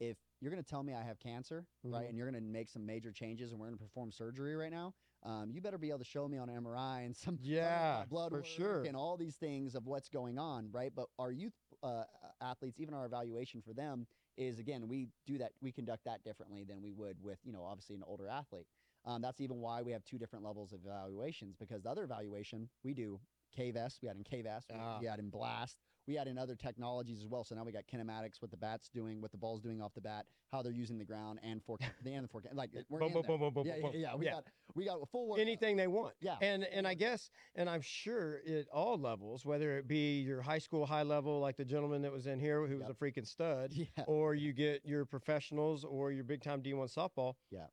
[0.00, 2.08] if you're gonna tell me I have cancer, right, Mhm.
[2.08, 5.50] and you're gonna make some major changes, and we're gonna perform surgery right now, um,
[5.50, 8.04] you better be able to show me on MRI and some some of my Yeah,
[8.08, 8.84] blood for work sure.
[8.84, 10.92] and all these things of what's going on, right?
[10.94, 11.52] But our youth
[11.82, 12.04] uh,
[12.40, 14.06] athletes, even our evaluation for them
[14.36, 17.64] is again, we do that, we conduct that differently than we would with, you know,
[17.64, 18.66] obviously an older athlete.
[19.04, 22.68] Um, that's even why we have two different levels of evaluations because the other evaluation
[22.82, 23.18] we do
[23.56, 24.98] KVest, we had in KVest, we- Ah.
[25.00, 25.78] we had in Blast,
[26.10, 27.44] we add in other technologies as well.
[27.44, 30.00] So now we got kinematics, what the bat's doing, what the ball's doing off the
[30.00, 32.56] bat, how they're using the ground, and for the and the forecast.
[32.56, 34.16] Like we're Boom, boom, boom, boom, boom, yeah, boom, yeah, yeah.
[34.16, 34.44] We got
[34.74, 35.42] we got a full workout.
[35.42, 36.14] anything they want.
[36.20, 40.42] Yeah, And and I guess and I'm sure at all levels, whether it be your
[40.42, 42.96] high school high level, like the gentleman that was in here who was Yep.
[43.00, 47.34] a freaking stud, yeah, or you get your professionals or your big time D1 softball.
[47.52, 47.66] Yeah.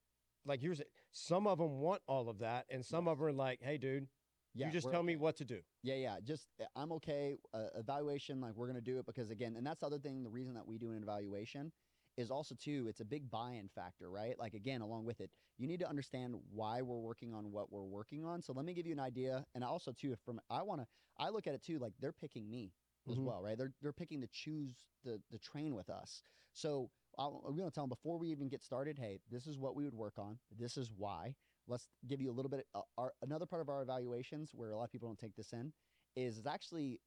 [0.46, 0.80] Like here's.
[1.12, 4.08] Some of them want all of that, and some of them are like, "Hey, dude,
[4.58, 4.68] yeah.
[4.68, 6.20] you just tell me what to do." Yeah, yeah.
[6.24, 7.38] Just uh, I'm okay.
[7.54, 10.24] Uh, evaluation, like we're gonna do it because again, and that's the other thing.
[10.24, 11.72] The reason that we do an evaluation
[12.18, 12.88] is also too.
[12.90, 14.38] It's a big buy-in factor, right?
[14.38, 17.84] Like again, along with it, you need to understand why we're working on what we're
[17.84, 18.42] working on.
[18.42, 20.88] So let me give you an idea, and also too, if from I want to,
[21.18, 21.80] I look at it too.
[21.80, 22.74] Like they're picking me
[23.10, 23.26] as Mhm.
[23.26, 23.58] well, right?
[23.58, 26.24] They're they're picking to choose the the train with us.
[26.54, 28.98] So I'll, I'm gonna tell them before we even get started.
[28.98, 30.40] Hey, this is what we would work on.
[30.52, 31.36] This is why.
[31.68, 32.66] Let's give you a little bit.
[32.74, 35.54] Uh, our, another part of our evaluations where a lot of people don't take this
[35.54, 35.74] in
[36.16, 37.00] is it's actually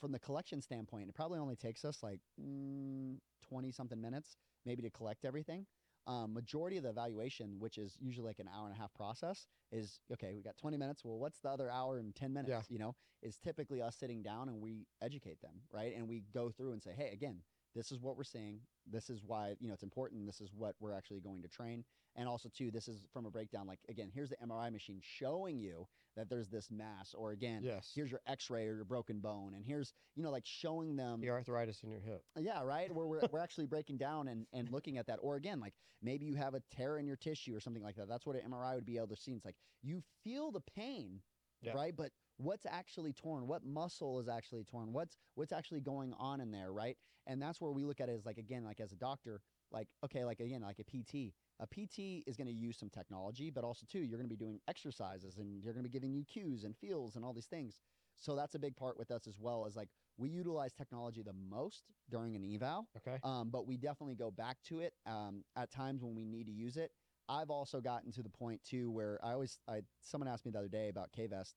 [0.00, 4.90] from the collection standpoint, it probably only takes us like 20 something minutes maybe to
[4.90, 5.66] collect everything.
[6.06, 9.46] Um, majority of the evaluation, which is usually like an hour and a half process,
[9.72, 10.34] is okay.
[10.34, 11.02] We got 20 minutes.
[11.02, 12.50] Well, what's the other hour and 10 minutes?
[12.50, 12.60] Yeah.
[12.68, 15.94] You know, is typically us sitting down and we educate them, right?
[15.96, 17.38] And we go through and say, hey, again,
[17.74, 18.60] this is what we're seeing.
[18.90, 20.26] This is why you know it's important.
[20.26, 21.84] This is what we're actually going to train.
[22.16, 23.66] And also, too, this is from a breakdown.
[23.66, 27.90] Like again, here's the MRI machine showing you that there's this mass, or again, Yes.
[27.92, 31.30] here's your X-ray or your broken bone, and here's you know like showing them the
[31.30, 32.22] arthritis in your hip.
[32.38, 32.92] yeah, right.
[32.94, 35.18] Where we're, we're actually breaking down and, and looking at that.
[35.22, 38.08] Or again, like maybe you have a tear in your tissue or something like that.
[38.08, 39.32] That's what an MRI would be able to see.
[39.32, 41.20] It's like you feel the pain,
[41.62, 41.72] Yeah.
[41.72, 41.96] right?
[41.96, 43.48] But what's actually torn?
[43.48, 44.92] What muscle is actually torn?
[44.92, 46.96] What's what's actually going on in there, right?
[47.26, 49.40] And that's where we look at it as like again, like as a doctor,
[49.74, 51.34] like okay, like again, like a PT.
[51.60, 54.44] A PT is going to use some technology, but also too, you're going to be
[54.44, 57.46] doing exercises and you're going to be giving you cues and feels and all these
[57.46, 57.78] things.
[58.16, 59.66] So that's a big part with us as well.
[59.66, 63.18] Is like we utilize technology the most during an eval, Okay.
[63.22, 66.52] um, but we definitely go back to it um, at times when we need to
[66.52, 66.92] use it.
[67.28, 70.58] I've also gotten to the point too where I always, I someone asked me the
[70.58, 71.54] other day about KVest.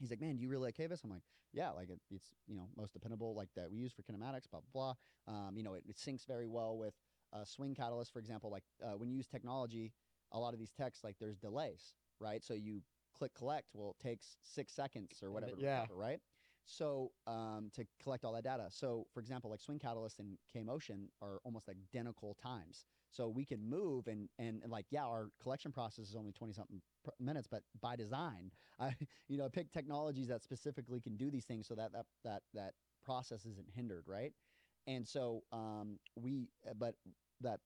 [0.00, 2.56] He's like, "Man, do you really like KVest?" I'm like, "Yeah, like it, it's you
[2.56, 4.94] know most dependable, like that we use for kinematics, blah blah
[5.26, 5.34] blah.
[5.34, 6.94] Um, you know, it, it syncs very well with
[7.32, 8.50] uh, swing catalyst, for example.
[8.50, 9.92] Like uh, when you use technology,
[10.32, 12.42] a lot of these texts like there's delays, right?
[12.42, 12.82] So you
[13.16, 15.80] click collect, well, it takes six seconds or whatever, yeah.
[15.80, 16.20] whatever, right?
[16.64, 18.66] So um, to collect all that data.
[18.68, 22.84] So for example, like Swing Catalyst and K Motion are almost identical times.
[23.10, 26.52] So we can move and, and and like yeah, our collection process is only twenty
[26.52, 28.94] something pr- minutes, but by design, I
[29.28, 32.74] you know pick technologies that specifically can do these things so that that that that
[33.02, 34.34] process isn't hindered, right?
[34.88, 36.96] And so um, we, uh, but
[37.42, 37.60] that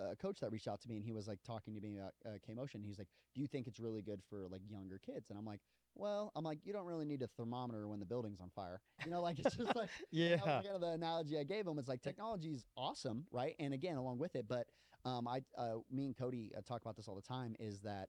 [0.00, 2.14] uh, coach that reached out to me and he was like talking to me about
[2.26, 2.82] uh, K Motion.
[2.84, 5.60] He's like, "Do you think it's really good for like younger kids?" And I'm like,
[5.94, 8.80] "Well, I'm like, you don't really need a thermometer when the building's on fire.
[9.04, 10.36] You know, like it's just like Yeah.
[10.38, 11.78] kind of the analogy I gave him.
[11.78, 13.54] It's like technology is awesome, right?
[13.58, 14.68] And again, along with it, but
[15.04, 17.56] um, I, uh, me and Cody uh, talk about this all the time.
[17.60, 18.08] Is that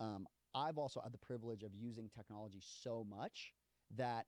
[0.00, 3.54] um, I've also had the privilege of using technology so much
[3.96, 4.26] that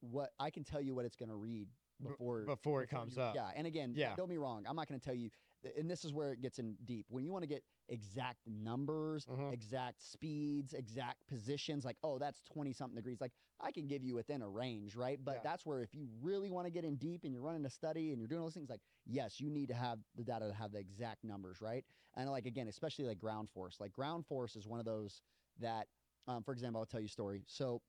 [0.00, 1.68] what I can tell you what it's going to read
[2.02, 3.34] B- before before it comes you- up.
[3.34, 4.14] Yeah, and again, Yeah.
[4.16, 4.66] don't be wrong.
[4.66, 5.30] I'm not going to tell you,
[5.76, 7.06] and this is where it gets in deep.
[7.08, 9.52] When you want to get exact numbers, Mhm.
[9.52, 13.20] exact speeds, exact positions, like oh, that's 20 something degrees.
[13.20, 15.22] Like I can give you within a range, right?
[15.24, 15.42] But Yeah.
[15.42, 18.10] that's where if you really want to get in deep and you're running a study
[18.12, 20.52] and you're doing all those things, like yes, you need to have the data to
[20.52, 21.84] have the exact numbers, right?
[22.14, 23.80] And like again, especially like ground force.
[23.80, 25.22] Like ground force is one of those
[25.58, 25.88] that,
[26.26, 27.44] um, for example, I'll tell you a story.
[27.46, 27.82] So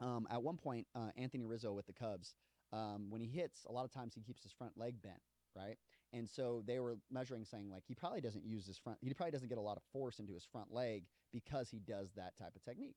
[0.00, 2.34] um, at one point, uh, Anthony Rizzo with the Cubs,
[2.72, 5.20] um, when he hits, a lot of times he keeps his front leg bent,
[5.56, 5.76] right?
[6.12, 9.32] And so they were measuring, saying like he probably doesn't use his front, he probably
[9.32, 12.54] doesn't get a lot of force into his front leg because he does that type
[12.56, 12.96] of technique.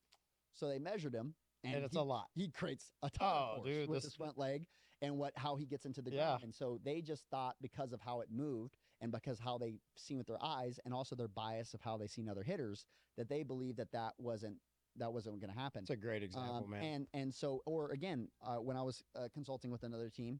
[0.53, 2.27] So they measured him, and, And it's he, a lot.
[2.33, 4.65] he creates a ton Oh, of force dude, with this- his front leg
[5.01, 6.37] and what how he gets into the Yeah.
[6.41, 10.17] And so they just thought because of how it moved and because how they seen
[10.17, 12.85] with their eyes and also their bias of how they seen other hitters
[13.17, 14.57] that they believed that that wasn't
[14.97, 15.81] that wasn't going to happen.
[15.81, 16.83] It's a great example, Um, man.
[16.83, 20.39] And and so, or again, uh, when I was uh, consulting with another team,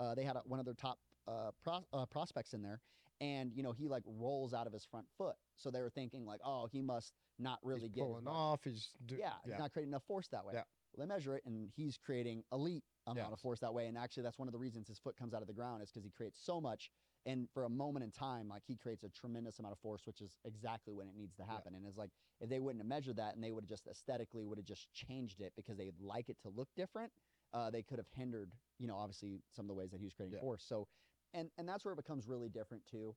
[0.00, 2.80] uh, they had a, one of their top uh, pro- uh, prospects in there,
[3.20, 5.36] and you know he like rolls out of his front foot.
[5.56, 8.60] So they were thinking like, oh, he must not really he's get pulling off.
[8.64, 10.54] He's do, yeah, he's not creating enough force that way.
[10.54, 10.62] Yeah.
[10.96, 13.32] Well, they measure it, and he's creating elite amount Yeah.
[13.34, 13.86] of force that way.
[13.86, 15.90] And actually, that's one of the reasons his foot comes out of the ground is
[15.90, 16.90] because he creates so much.
[17.26, 20.22] And for a moment in time, like he creates a tremendous amount of force, which
[20.22, 21.48] is exactly when it needs to Yeah.
[21.52, 21.74] happen.
[21.74, 24.46] And it's like if they wouldn't have measured that, and they would have just aesthetically
[24.46, 27.12] would have just changed it because they'd like it to look different,
[27.52, 30.14] uh, they could have hindered, you know, obviously some of the ways that he was
[30.14, 30.40] creating Yeah.
[30.40, 30.64] force.
[30.64, 30.88] So,
[31.34, 33.16] and and that's where it becomes really different too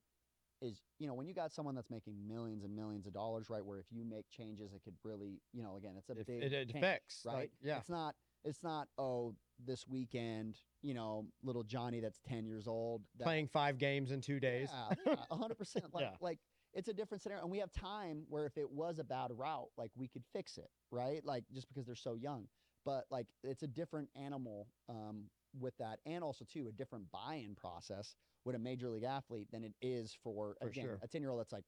[0.62, 3.65] is you know when you got someone that's making millions and millions of dollars right
[3.65, 6.43] where if you make changes it could really you know again it's a It, big
[6.43, 7.24] it, it change, affects.
[7.26, 7.78] right Like, yeah.
[7.78, 13.02] it's not it's not oh this weekend you know little johnny that's 10 years old
[13.17, 14.69] that, Playing five games in two days.
[14.72, 16.15] yeah, yeah 100% like Yeah.
[16.22, 16.39] like
[16.74, 19.69] it's a different scenario and we have time where if it was a bad route
[19.78, 22.48] like we could fix it right like just because they're so young
[22.86, 25.24] but like it's a different animal um,
[25.60, 29.63] with that and also too a different buy-in process with a major league athlete than
[29.63, 30.99] it is for, For again sure.
[31.02, 31.65] a 10 year old that's like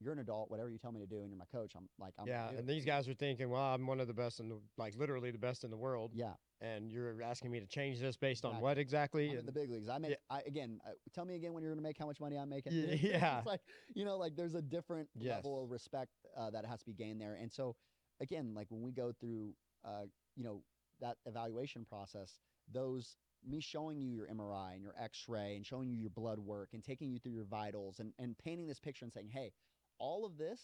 [0.00, 2.14] you're an adult whatever you tell me to do and you're my coach i'm like
[2.18, 4.58] i'm yeah, and these guys are thinking, well, I'm one of the best in the,
[4.76, 8.16] like literally the best in the world, yeah and you're asking me to change this
[8.16, 8.62] based on Exactly.
[8.62, 9.30] what exactly?
[9.30, 9.88] I'm in the big leagues.
[9.88, 10.16] I make.
[10.30, 10.80] I again.
[10.86, 12.72] Uh, tell me again when you're going to make how much money I'm making.
[12.72, 13.60] Yeah, It's like
[13.94, 15.36] you know, like there's a different Yes.
[15.36, 17.34] level of respect uh, that has to be gained there.
[17.34, 17.76] And so,
[18.20, 19.54] again, like when we go through,
[19.84, 20.04] uh,
[20.36, 20.62] you know,
[21.00, 23.16] that evaluation process, those
[23.48, 26.82] me showing you your MRI and your X-ray and showing you your blood work and
[26.82, 29.52] taking you through your vitals and and painting this picture and saying, hey,
[29.98, 30.60] all of this,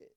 [0.00, 0.10] it,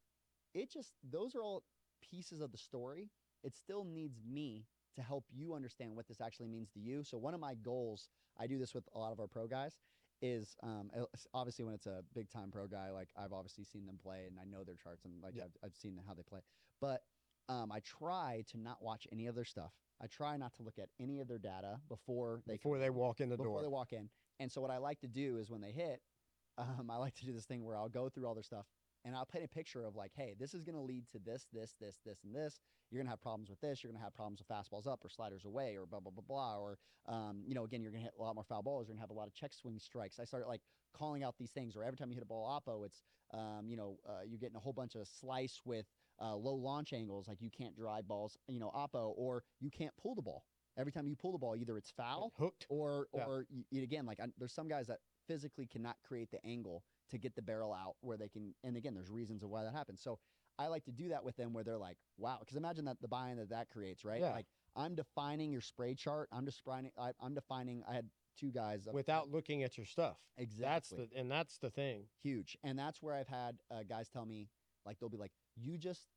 [0.53, 1.63] it just those are all
[2.01, 3.09] pieces of the story.
[3.43, 4.65] It still needs me
[4.95, 7.03] to help you understand what this actually means to you.
[7.03, 9.79] So one of my goals, I do this with a lot of our pro guys,
[10.21, 10.91] is um,
[11.33, 14.37] obviously when it's a big time pro guy, like I've obviously seen them play and
[14.39, 15.43] I know their charts and like Yeah.
[15.45, 16.41] I've, I've seen how they play.
[16.79, 17.01] But
[17.49, 19.73] um, I try to not watch any of their stuff.
[20.01, 23.21] I try not to look at any of their data before they before they walk
[23.21, 23.53] in the before door.
[23.55, 24.09] Before they walk in.
[24.39, 26.01] And so what I like to do is when they hit,
[26.57, 28.65] um, I like to do this thing where I'll go through all their stuff
[29.05, 31.47] and I'll paint a picture of like, hey, this is going to lead to this,
[31.51, 32.59] this, this, this, and this.
[32.89, 33.81] You're going to have problems with this.
[33.81, 36.23] You're going to have problems with fastballs up or sliders away or blah blah blah
[36.27, 36.57] blah.
[36.57, 38.87] Or um, you know, again, you're going to hit a lot more foul balls.
[38.87, 40.19] You're going to have a lot of check swing strikes.
[40.19, 40.61] I started like
[40.93, 41.75] calling out these things.
[41.75, 43.01] Or every time you hit a ball oppo, it's
[43.33, 45.85] um, you know, uh, you're getting a whole bunch of slice with
[46.21, 47.27] uh, low launch angles.
[47.27, 50.43] Like you can't drive balls, you know, oppo, or you can't pull the ball.
[50.77, 52.65] Every time you pull the ball, either it's foul Hooked.
[52.69, 53.25] or Yeah.
[53.25, 56.83] or y y- again like I, there's some guys that physically cannot create the angle
[57.09, 59.73] to get the barrel out where they can and again there's reasons of why that
[59.73, 60.17] happens so
[60.57, 63.07] i like to do that with them where they're like wow because imagine that the
[63.07, 64.31] buy-in that that creates right Yeah.
[64.31, 68.87] like i'm defining your spray chart i'm defining I, i'm defining i had two guys
[68.91, 70.17] without looking at your stuff.
[70.37, 72.05] exactly That's the and that's the thing.
[72.23, 74.47] huge and that's where i've had uh, guys tell me
[74.85, 76.07] like they'll be like you just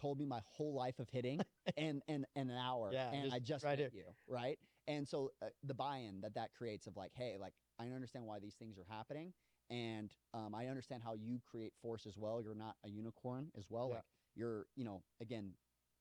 [0.00, 1.40] told me my whole life of hitting
[1.76, 4.58] and in, in an hour Yeah, and just i just right hit you right?
[4.88, 8.38] And so uh, the buy-in that that creates of like hey like i understand why
[8.38, 9.32] these things are happening
[9.70, 12.40] and um, i understand how you create force as well.
[12.42, 13.88] You're not a unicorn as well.
[13.88, 13.94] Yeah.
[13.96, 14.04] like
[14.36, 15.52] you're you know again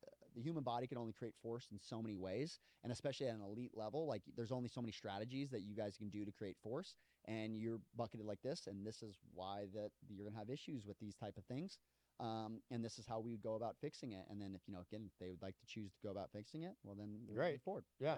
[0.06, 3.34] uh, the human body can only create force in so many ways and especially at
[3.36, 6.32] an elite level like there's only so many strategies that you guys can do to
[6.32, 6.96] create force
[7.26, 10.86] and you're bucketed like this and this is why that you're going to have issues
[10.86, 11.80] with these type of things
[12.20, 14.74] um, and this is how we would go about fixing it and then if you
[14.74, 17.10] know again if they would like to choose to go about fixing it well then
[17.28, 17.62] we'll Great.
[17.62, 18.18] forward Yeah.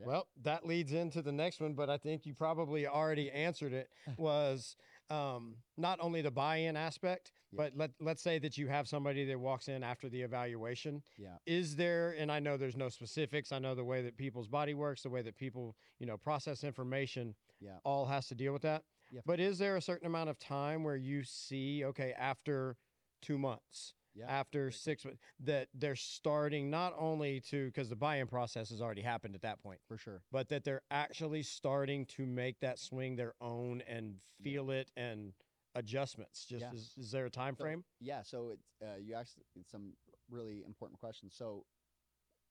[0.00, 0.06] Yeah.
[0.06, 3.88] Well, that leads into the next one, but I think you probably already answered it.
[4.16, 4.76] Was
[5.10, 7.56] um, not only the buy-in aspect, Yeah.
[7.56, 11.02] but let let's say that you have somebody that walks in after the evaluation.
[11.16, 11.38] Yeah.
[11.46, 12.14] Is there?
[12.16, 13.50] And I know there's no specifics.
[13.50, 16.62] I know the way that people's body works, the way that people you know process
[16.62, 17.34] information.
[17.60, 17.78] Yeah.
[17.84, 18.84] All has to deal with that.
[19.10, 19.22] Yeah.
[19.26, 22.76] But is there a certain amount of time where you see, okay, after
[23.20, 28.26] two months, yeah after six months, that they're starting not only to because the buy-in
[28.26, 32.26] process has already happened at that point for sure but that they're actually starting to
[32.26, 34.44] make that swing their own and Yeah.
[34.44, 35.32] feel it and
[35.74, 36.44] adjustments.
[36.46, 36.72] Just Yeah.
[36.72, 37.84] is, is there a time So, frame?
[38.00, 39.92] yeah so it's uh, you actually it's some
[40.30, 41.64] really important questions so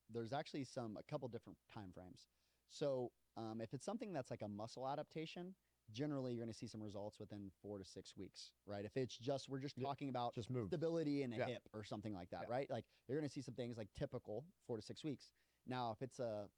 [0.10, 2.28] there's actually some a couple different time frames
[2.70, 5.54] so um, if it's something that's like a muscle adaptation
[5.92, 8.86] generally you're going to see some results within four to six weeks right?
[8.86, 10.68] If it's just we're just talking about Just move.
[10.68, 11.46] stability in a Yeah.
[11.46, 12.48] hip or something like that Yeah.
[12.50, 12.70] right?
[12.70, 15.32] Like you're going to see some things like typical four to six weeks.
[15.66, 16.50] Now if it's a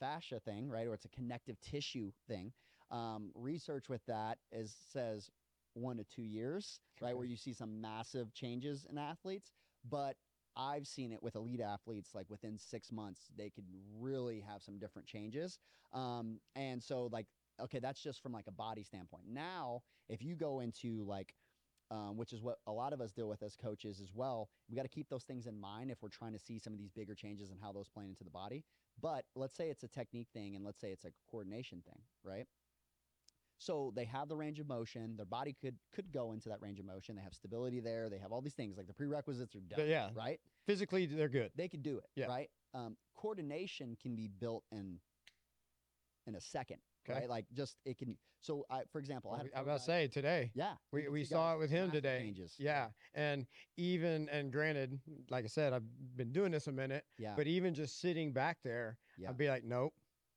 [0.00, 2.52] fascia thing right or it's a connective tissue thing
[2.90, 5.30] um, research with that is says
[5.74, 9.52] one to two years right where you see some massive changes in athletes.
[9.88, 10.16] But
[10.56, 13.64] i've seen it with elite athletes like within six months they could
[13.98, 15.58] really have some different changes.
[15.92, 17.26] Um, and so like
[17.60, 21.34] okay that's just from like a body standpoint now if you go into like
[21.90, 24.48] um, which is what a lot of us deal with as coaches as well.
[24.68, 26.78] We got to keep those things in mind if we're trying to see some of
[26.78, 28.64] these bigger changes and how those play into the body.
[29.00, 32.46] But let's say it's a technique thing, and let's say it's a coordination thing, right?
[33.58, 35.16] So they have the range of motion.
[35.16, 37.16] Their body could could go into that range of motion.
[37.16, 38.08] They have stability there.
[38.08, 39.86] They have all these things like the prerequisites are done.
[39.88, 40.08] yeah.
[40.14, 40.40] Right.
[40.66, 41.50] Physically, they're good.
[41.54, 42.06] They could do it.
[42.16, 42.26] Yeah.
[42.26, 42.50] Right.
[42.74, 44.98] Um, coordination can be built in
[46.26, 46.78] in a second.
[47.08, 47.20] Okay.
[47.20, 47.28] Right.
[47.28, 48.16] Like just it can.
[48.40, 50.50] So I, for example, I I had was a pro about to say today.
[50.54, 50.74] Yeah.
[50.92, 52.18] We, we saw it with him today.
[52.20, 52.54] Changes.
[52.58, 52.88] Yeah.
[53.14, 53.46] And
[53.78, 55.82] even, and granted, like I said, I've
[56.16, 57.34] been doing this a minute, Yeah.
[57.36, 59.30] but even just sitting back there, Yeah.
[59.30, 59.94] I'd be like, nope.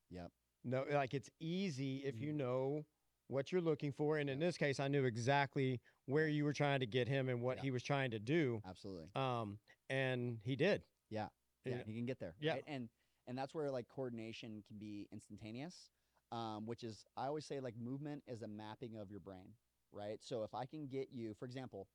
[0.10, 0.32] Yep.
[0.64, 2.36] No, like it's easy if you Mhm.
[2.38, 2.86] know
[3.28, 4.20] what you're looking for.
[4.20, 7.42] And in this case, I knew exactly where you were trying to get him and
[7.42, 7.64] what Yeah.
[7.64, 8.62] he was trying to do.
[8.66, 9.10] Absolutely.
[9.16, 10.82] Um, and he did.
[11.10, 11.28] Yeah.
[11.66, 11.78] Yeah.
[11.80, 12.36] Yeah, you can get there.
[12.40, 12.54] Yeah.
[12.54, 12.64] right?
[12.68, 12.90] And
[13.28, 15.90] and that's where like coordination can be instantaneous.
[16.32, 19.54] Um, which is I always say like movement is a mapping of your brain,
[19.92, 20.18] right?
[20.22, 21.88] So if I can get you, for example,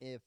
[0.00, 0.22] if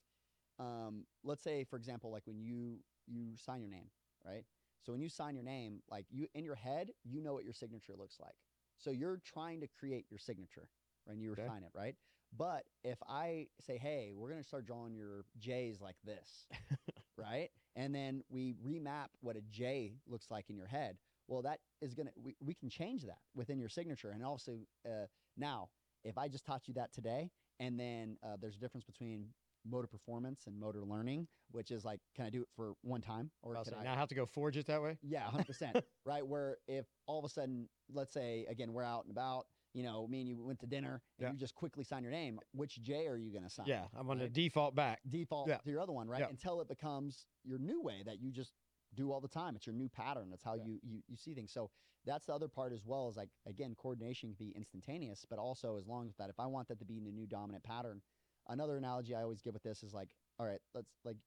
[0.58, 3.90] um, let's say for example, like when you you sign your name,
[4.24, 4.44] right?
[4.82, 7.52] So when you sign your name, like you in your head, you know what your
[7.52, 8.34] signature looks like.
[8.78, 10.68] So you're trying to create your signature
[11.04, 11.46] when you Okay.
[11.46, 11.94] sign it, right?
[12.36, 16.46] But if I say, hey, we're gonna start drawing your J's like this,
[17.16, 17.50] right?
[17.76, 20.96] And then we remap what a J looks like in your head.
[21.28, 24.10] Well, that is gonna we, we can change that within your signature.
[24.10, 25.06] And also uh,
[25.36, 25.68] now,
[26.04, 29.28] if I just taught you that today, and then uh, there's a difference between
[29.66, 33.30] motor performance and motor learning, which is like, can I do it for one time,
[33.42, 33.84] or I'll can I?
[33.84, 34.98] now I have to go forge it that way.
[35.02, 35.76] Yeah, hundred percent.
[36.06, 36.26] Right.
[36.26, 40.06] Where if all of a sudden, let's say again, we're out and about, you know,
[40.06, 41.32] me and you went to dinner and Yeah.
[41.32, 43.64] you just quickly sign your name, which J are you gonna sign?
[43.66, 43.84] Yeah.
[43.96, 45.00] I'm going to default back.
[45.08, 45.56] Default Yeah.
[45.56, 46.20] to your other one, right?
[46.20, 46.28] Yeah.
[46.28, 48.52] Until it becomes your new way that you just
[48.94, 49.56] do all the time.
[49.56, 50.30] It's your new pattern.
[50.30, 50.64] That's how Yeah.
[50.66, 51.52] you, you you see things.
[51.52, 51.70] So
[52.04, 55.76] that's the other part as well is like again, coordination can be instantaneous, but also
[55.76, 58.02] as long as that if I want that to be the new dominant pattern,
[58.48, 61.18] another analogy I always give with this is like, all right, let's like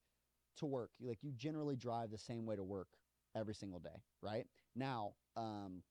[0.57, 0.91] to work.
[0.99, 2.89] Like you generally drive the same way to work
[3.35, 4.47] every single day, right?
[4.75, 5.83] Now, um,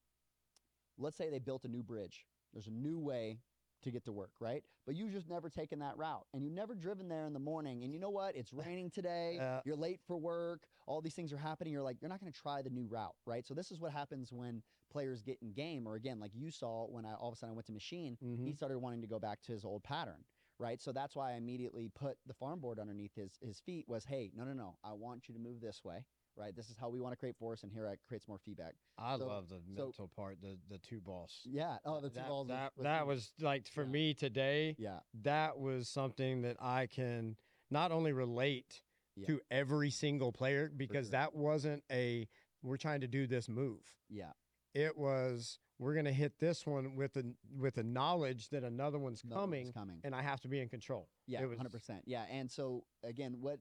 [0.97, 2.27] let's say they built a new bridge.
[2.53, 3.39] There's a new way
[3.83, 4.63] to get to work, right?
[4.85, 7.83] But you just never taken that route and you've never driven there in the morning.
[7.83, 8.35] And you know what?
[8.35, 9.39] It's raining today.
[9.39, 10.63] Uh, you're late for work.
[10.85, 11.73] All these things are happening.
[11.73, 13.45] You're like, you're not going to try the new route, right?
[13.45, 16.87] So this is what happens when players get in game, or again, like you saw
[16.87, 18.55] when I all of a sudden I went to machine, he mhm.
[18.55, 20.23] started wanting to go back to his old pattern,
[20.59, 20.81] right?
[20.81, 23.85] So that's why I immediately put the farm board underneath his his feet.
[23.87, 26.05] Was hey, no, no, no, I want you to move this way,
[26.37, 26.55] right?
[26.55, 28.75] This is how we want to create force, and here it creates more feedback.
[28.97, 31.41] I so- love the so- mental part, the the two boss.
[31.45, 31.77] Yeah.
[31.85, 32.47] Oh, the two that, balls.
[32.49, 33.89] that, with that two- was like for Yeah.
[33.89, 34.75] me today.
[34.77, 34.99] Yeah.
[35.23, 37.35] That was something that I can
[37.69, 38.81] not only relate
[39.15, 39.27] Yeah.
[39.27, 41.11] to every single player because sure.
[41.11, 42.27] that wasn't a
[42.63, 43.81] we're trying to do this move.
[44.09, 44.33] Yeah.
[44.73, 49.23] It was we're gonna hit this one with the with the knowledge that another one's
[49.23, 50.01] another one's coming Coming.
[50.03, 51.07] and I have to be in control.
[51.27, 52.03] Yeah, hundred percent.
[52.07, 53.59] Yeah, and so again, what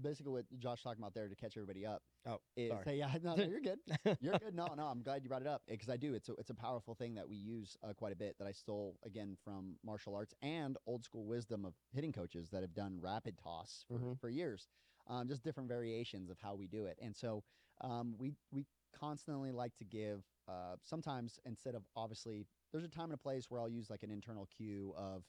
[0.00, 2.84] basically what Josh talking about there to catch everybody up Oh, is sorry.
[2.84, 3.80] say, yeah, no, no, you're good.
[4.20, 4.54] You're good.
[4.54, 6.14] No, no, I'm glad you brought it up because I do.
[6.14, 8.52] It's a it's a powerful thing that we use uh, quite a bit that I
[8.52, 13.00] stole again from martial arts and old school wisdom of hitting coaches that have done
[13.00, 14.18] rapid toss for, Mhm.
[14.20, 14.68] for years.
[15.06, 17.42] Um, just different variations of how we do it, and so
[17.80, 20.24] um, we we constantly like to give.
[20.46, 24.02] Uh, sometimes instead of obviously, there's a time and a place where I'll use like
[24.02, 25.24] an internal cue of,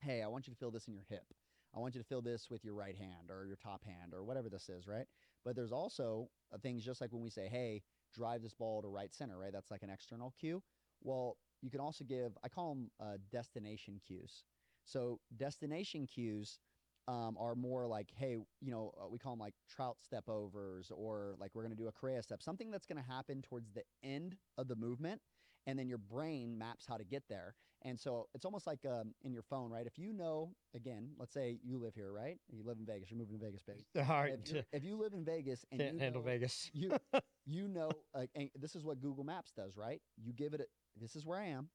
[0.00, 1.34] hey, I want you to feel this in your hip.
[1.74, 4.24] I want you to fill this with your right hand or your top hand or
[4.24, 5.06] whatever this is, right?
[5.44, 7.82] But there's also uh, things just like when we say, hey,
[8.14, 9.52] drive this ball to right center, right?
[9.52, 10.62] That's like an external cue.
[11.02, 14.44] Well, you can also give, I call them uh, destination cues.
[14.84, 16.58] So destination cues
[17.06, 20.90] um, are more like, hey, you know, uh, we call them like trout step overs
[20.94, 23.70] or like we're going to do a Correa step, something that's going to happen towards
[23.72, 25.20] the end of the movement.
[25.66, 27.54] And then your brain maps how to get there.
[27.82, 29.86] And so it's almost like um, in your phone, right?
[29.86, 32.38] If you know, again, let's say you live here, right?
[32.50, 33.10] You live in Vegas.
[33.10, 33.84] You're moving to Vegas, baby.
[33.98, 34.34] All right.
[34.42, 36.70] If, you're- if you live in Vegas and Can't you handle know, Vegas.
[36.72, 36.96] you
[37.46, 40.00] you know, uh, and this is what Google Maps does, right?
[40.22, 40.66] You give it, a,
[41.00, 41.68] this is where I am,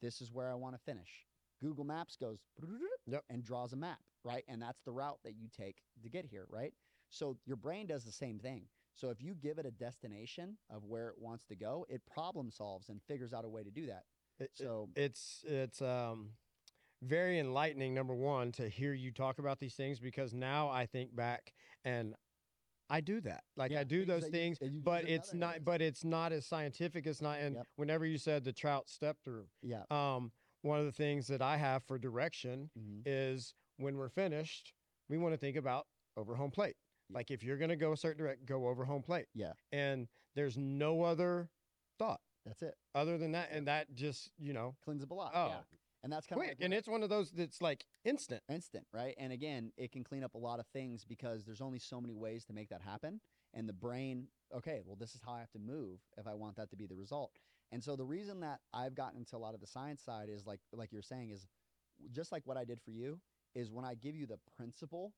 [0.00, 1.26] this is where I want to finish.
[1.60, 2.38] Google Maps goes
[3.06, 3.24] Yep.
[3.30, 4.44] and draws a map, right?
[4.48, 6.72] And that's the route that you take to get here, right?
[7.10, 8.64] So your brain does the same thing.
[8.94, 12.50] So if you give it a destination of where it wants to go, it problem
[12.50, 14.04] solves and figures out a way to do that.
[14.40, 16.30] It- So it's it's um
[17.02, 21.14] very enlightening number one to hear you talk about these things because now i think
[21.14, 21.52] back
[21.84, 22.16] and
[22.90, 25.64] i do that like Yeah, i do those things you but it's not areas.
[25.64, 27.66] but it's not as scientific it's not and Yep.
[27.76, 30.32] whenever you said the trout step through yeah, um
[30.62, 34.74] one of the things that i have for direction mhm, is when we're finished
[35.08, 35.86] we want to think about
[36.16, 36.74] over home plate
[37.10, 39.52] like if you're going to go a certain direct go over home plate Yeah.
[39.70, 41.48] and there's no other
[41.98, 42.74] thought that's it.
[42.94, 45.32] other than that and that just you know Cleans up a lot.
[45.34, 45.54] Oh, yeah.
[46.04, 49.14] And that's kind of quick and it's one of those that's like instant instant, right?
[49.18, 52.14] And again, it can clean up a lot of things because there's only so many
[52.14, 53.20] ways to make that happen.
[53.54, 56.56] And the brain, okay, well, this is how I have to move if I want
[56.56, 57.32] that to be the result.
[57.72, 60.46] And so the reason that I've gotten into a lot of the science side is
[60.46, 61.46] like like you're saying is
[62.12, 63.18] just like what I did for you
[63.54, 65.12] is when I give you the principle,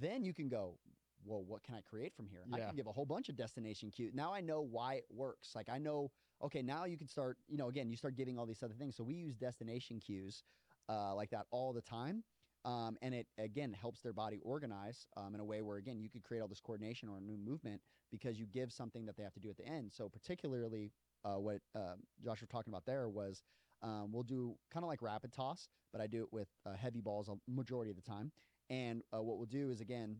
[0.00, 0.78] then you can go,
[1.24, 2.44] well, what can I create from here?
[2.52, 4.12] I can give a whole bunch of destination cues.
[4.14, 5.54] Now I know why it works.
[5.54, 6.10] Like I know,
[6.42, 8.96] okay, now you can start, you know, again, you start giving all these other things.
[8.96, 10.42] So we use destination cues
[10.88, 12.24] uh, like that all the time.
[12.64, 16.08] Um, and it again helps their body organize um, in a way where again you
[16.08, 19.22] could create all this coordination or a new movement because you give something that they
[19.22, 19.92] have to do at the end.
[19.92, 20.92] So particularly
[21.24, 23.42] uh, what uh, Josh was talking about there was
[23.82, 27.02] um, we'll do kind of like rapid toss, but I do it with uh, heavy
[27.02, 28.32] balls a majority of the time.
[28.70, 30.16] And uh, what we'll do is again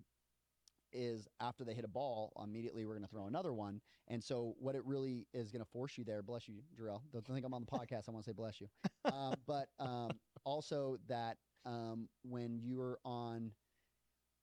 [0.94, 3.80] is after they hit a ball, immediately we're going to throw another one.
[4.08, 7.02] And so what it really is going to force you there, bless you, Jarrell.
[7.12, 8.08] Don't think I'm on the podcast.
[8.08, 8.68] I want to say bless you.
[9.10, 13.52] Um, but um, also that um, when you're on,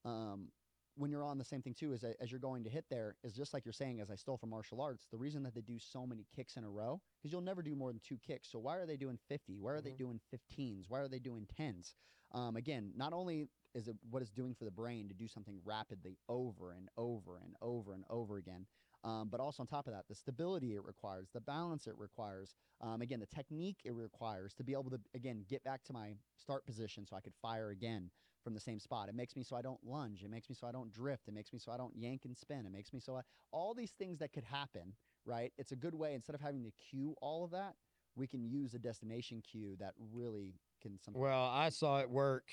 [0.06, 0.49] um,
[0.95, 3.34] when you're on the same thing too, is as you're going to hit there, is
[3.34, 5.80] just like you're saying, as I stole from martial arts, the reason that they do
[5.80, 8.49] so many kicks in a row, because you'll never do more than two kicks.
[8.49, 9.60] So why are they doing 50?
[9.60, 9.97] Why are they Mhm.
[9.97, 10.89] doing 15s?
[10.89, 11.95] Why are they doing 10s?
[12.32, 15.59] Um, again, not only is it what it's doing for the brain to do something
[15.63, 18.65] rapidly over and over and over and over again,
[19.03, 22.53] um, but also on top of that, the stability it requires, the balance it requires,
[22.82, 26.13] um, again, the technique it requires to be able to, again, get back to my
[26.38, 28.11] start position so I could fire again
[28.43, 29.09] from the same spot.
[29.09, 30.24] It makes me so I don't lunge.
[30.24, 31.28] It makes me so I don't drift.
[31.28, 32.65] It makes me so I don't yank and spin.
[32.65, 34.93] It makes me so I, all these things that could happen,
[35.26, 35.51] right?
[35.57, 37.76] It's a good way, instead of having to cue all of that,
[38.15, 41.22] we can use a destination cue that really can sometimes.
[41.22, 42.45] Well, I saw it work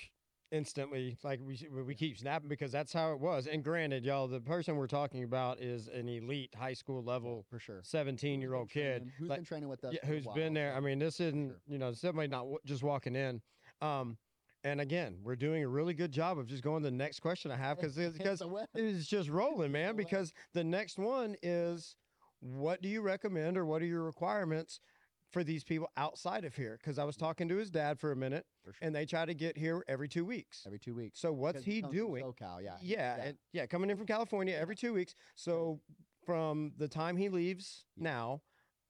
[0.51, 1.17] instantly.
[1.23, 3.47] Like we we keep snapping because that's how it was.
[3.47, 7.59] And granted, y'all, the person we're talking about is an elite high school level, for
[7.59, 7.81] sure.
[7.83, 8.99] seventeen year old kid.
[9.01, 9.93] training- Who's like- been training with us?
[9.93, 10.73] yeah, who's been there.
[10.75, 11.59] I mean, this isn't sure.
[11.67, 13.41] you know somebody not w- just walking in.
[13.81, 14.17] Um,
[14.63, 17.49] and again, we're doing a really good job of just going to the next question
[17.51, 18.43] I have because It's because
[18.75, 19.95] it's just rolling, man.
[19.95, 21.95] Because the next one is,
[22.41, 24.79] what do you recommend or what are your requirements
[25.31, 26.77] for these people outside of here?
[26.81, 28.79] Because I was talking to his dad for a minute, For sure.
[28.85, 30.63] and they try to get here every two weeks.
[30.65, 31.19] every two weeks.
[31.19, 32.23] So what's he doing?
[32.23, 32.77] SoCal, yeah.
[32.81, 33.23] Yeah, yeah.
[33.23, 35.13] and yeah, coming in from California every two weeks.
[35.35, 35.79] So
[36.25, 38.03] from the time he leaves Yeah.
[38.03, 38.41] now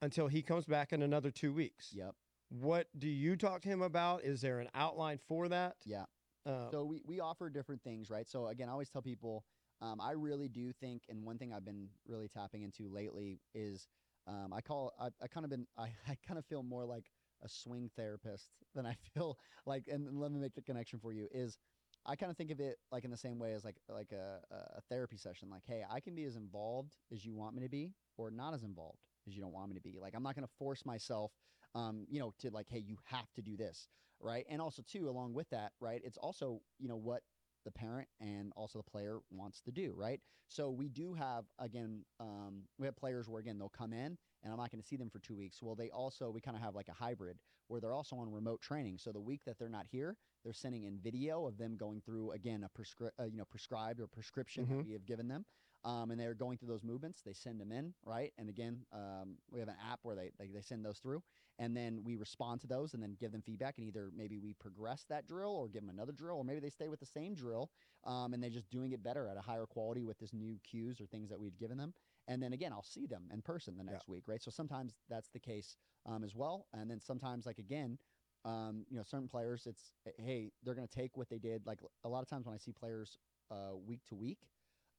[0.01, 1.91] until he comes back in another two weeks.
[1.93, 2.15] Yep.
[2.49, 4.23] What do you talk to him about?
[4.23, 5.75] Is there an outline for that?
[5.85, 6.05] Yeah.
[6.45, 8.27] Uh, So we, we offer different things, right?
[8.27, 9.43] So again, I always tell people,
[9.81, 13.87] um, I really do think, and one thing I've been really tapping into lately is,
[14.29, 17.05] um, I call, I, I kind of been, I, I kind of feel more like
[17.43, 21.27] a swing therapist than I feel like, and let me make the connection for you
[21.31, 21.57] is,
[22.05, 24.39] I kind of think of it like in the same way as like like a,
[24.77, 25.49] a therapy session.
[25.49, 28.53] Like, hey, I can be as involved as you want me to be, or not
[28.53, 29.99] as involved as you don't want me to be.
[29.99, 31.33] Like, I'm not going to force myself,
[31.75, 33.89] um, you know, to like, hey, you have to do this
[34.21, 34.45] right?
[34.49, 36.01] And also too, along with that, right?
[36.03, 37.21] It's also you know what
[37.65, 40.19] the parent and also the player wants to do, right?
[40.47, 44.51] So we do have again, um, we have players where again they'll come in and
[44.53, 45.61] I'm not going to see them for two weeks.
[45.61, 47.37] Well, they also we kind of have like a hybrid
[47.67, 48.97] where they're also on remote training.
[48.97, 52.31] So the week that they're not here, they're sending in video of them going through
[52.31, 54.77] again a prescri- uh, you know prescribed or prescription Mhm.
[54.77, 55.45] that we have given them.
[55.83, 57.21] Um, and they're going through those movements.
[57.21, 58.33] They send them in, right?
[58.37, 61.23] And again, um, we have an app where they, they they send those through
[61.59, 64.53] and then we respond to those and then give them feedback and either maybe we
[64.53, 67.33] progress that drill or give them another drill or maybe they stay with the same
[67.35, 67.71] drill
[68.05, 70.99] um, and they're just doing it better at a higher quality with this new cues
[70.99, 71.93] or things that we've given them
[72.27, 73.91] and then again i'll see them in person the Yeah.
[73.91, 77.59] next week right so sometimes that's the case um, as well and then sometimes like
[77.59, 77.99] again
[78.45, 81.81] um, you know certain players it's hey they're going to take what they did like
[82.03, 83.19] a lot of times when i see players
[83.51, 84.47] uh, week to week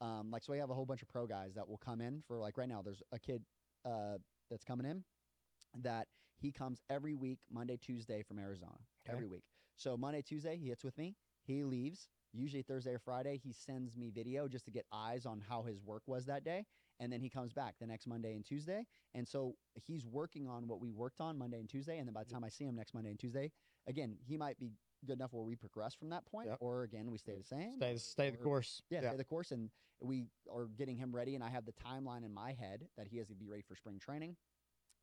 [0.01, 2.23] um, like so we have a whole bunch of pro guys that will come in
[2.27, 3.43] for like right now there's a kid
[3.85, 4.17] uh,
[4.51, 5.05] that's coming in
[5.83, 6.07] that
[6.41, 9.15] he comes every week monday tuesday from arizona Okay.
[9.17, 9.43] every week.
[9.77, 12.09] So monday tuesday he hits with me he leaves.
[12.33, 15.81] Usually thursday or friday he sends me video just to get eyes on how his
[15.83, 16.65] work was that day
[17.01, 18.87] and then he comes back the next monday and tuesday.
[19.15, 22.23] And so he's working on what we worked on monday and tuesday and then by
[22.25, 23.51] the time i see him next monday and tuesday
[23.89, 24.73] again he might be
[25.07, 26.59] good enough where we progress from that point Yep.
[26.61, 28.83] or again we stay the same stay or- stay the or- course.
[28.91, 29.71] yeah, stay the course, and
[30.03, 31.35] we are getting him ready.
[31.35, 33.75] And I have the timeline in my head that he has to be ready for
[33.77, 34.37] spring training.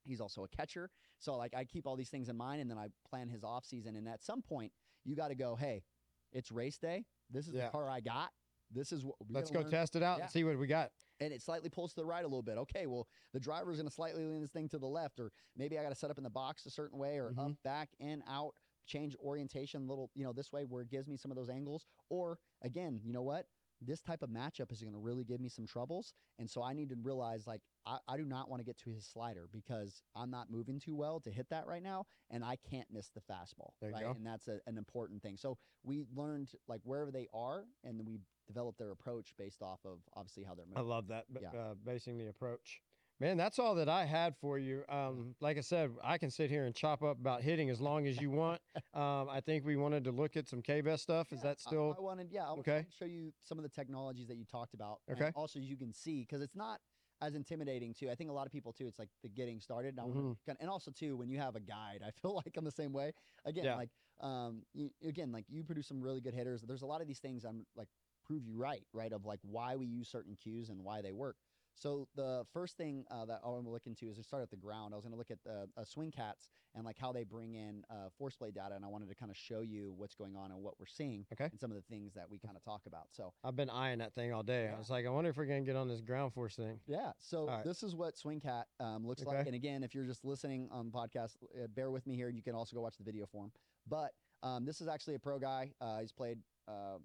[0.04, 0.89] He's also a catcher,
[1.20, 3.66] so like I keep all these things in mind, and then I plan his off
[3.66, 3.95] season.
[3.95, 4.72] And at some point,
[5.04, 5.84] you got to go, hey,
[6.32, 7.06] it's race day.
[7.30, 7.66] This is Yeah.
[7.66, 8.32] the car I got.
[8.72, 10.24] This is what Let's go learn." test it out Yeah.
[10.26, 10.91] and see what we got.
[11.20, 12.60] and it slightly pulls to the right a little bit.
[12.60, 15.80] Okay, well, the driver's going to slightly lean this thing to the left, or maybe
[15.80, 17.58] I got to set up in the box a certain way, or up, Mhm.
[17.64, 18.54] back, in, out,
[18.88, 21.50] change orientation a little, you know, this way where it gives me some of those
[21.50, 21.86] angles.
[22.10, 23.46] Or again, you know what?
[23.80, 26.14] This type of matchup is going to really give me some troubles.
[26.40, 28.90] And so I need to realize like, I, I do not want to get to
[28.90, 32.06] his slider because I'm not moving too well to hit that right now.
[32.32, 33.74] And I can't miss the fastball.
[33.80, 34.04] There you right.
[34.06, 34.12] go.
[34.12, 35.38] And that's a, an important thing.
[35.38, 39.80] So we learned like wherever they are, and then we developed their approach based off
[39.86, 40.84] of obviously how they're moving.
[40.84, 41.26] I love that.
[41.40, 41.50] Yeah.
[41.50, 42.82] Uh, basing the approach.
[43.20, 44.86] Man, that's all that I had for you.
[44.88, 48.05] Um, like I said, I can sit here and chop up about hitting as long
[48.05, 48.61] as you want.
[48.93, 51.34] um, I think we wanted to look at some K-Vest stuff.
[51.34, 51.95] Is that still?
[51.97, 52.86] I, wanted, yeah, I'll, Okay.
[52.91, 55.01] Show you some of the technologies that you talked about.
[55.09, 55.32] Okay.
[55.34, 56.80] also, you can see because it's not
[57.20, 58.11] as intimidating too.
[58.11, 58.88] I think a lot of people too.
[58.88, 59.95] It's like the getting started.
[59.97, 60.38] And, I Mhm.
[60.45, 62.93] kinda- and also too, when you have a guide, I feel like I'm the same
[62.93, 63.13] way.
[63.45, 63.76] Again, Yeah.
[63.76, 63.89] like
[64.20, 66.61] um, y again, like you produce some really good hitters.
[66.61, 67.89] There's a lot of these things I'm like
[68.24, 69.11] prove you right, right?
[69.13, 71.38] Of like why we use certain cues and why they work.
[71.78, 74.49] So the first thing uh, that I want to look into is to start at
[74.49, 74.93] the ground.
[74.93, 77.53] I was going to look at the uh, swing cats and like how they bring
[77.53, 80.36] in uh, force plate data, and I wanted to kind of show you what's going
[80.36, 81.45] on and what we're seeing, Okay.
[81.45, 83.07] and some of the things that we kind of talk about.
[83.11, 84.65] So I've been eyeing that thing all day.
[84.65, 84.75] Yeah.
[84.75, 86.80] I was like, I wonder if we're gonna get on this ground force thing.
[86.88, 87.63] yeah, so right.
[87.63, 89.45] this is what swing cat um, looks like.
[89.45, 92.30] And again, if you're just listening on the podcast, uh, bear with me here.
[92.30, 93.51] You can also go watch the video form.
[93.88, 94.11] But
[94.43, 95.71] um, this is actually a pro guy.
[95.80, 96.97] Uh, he's played uh,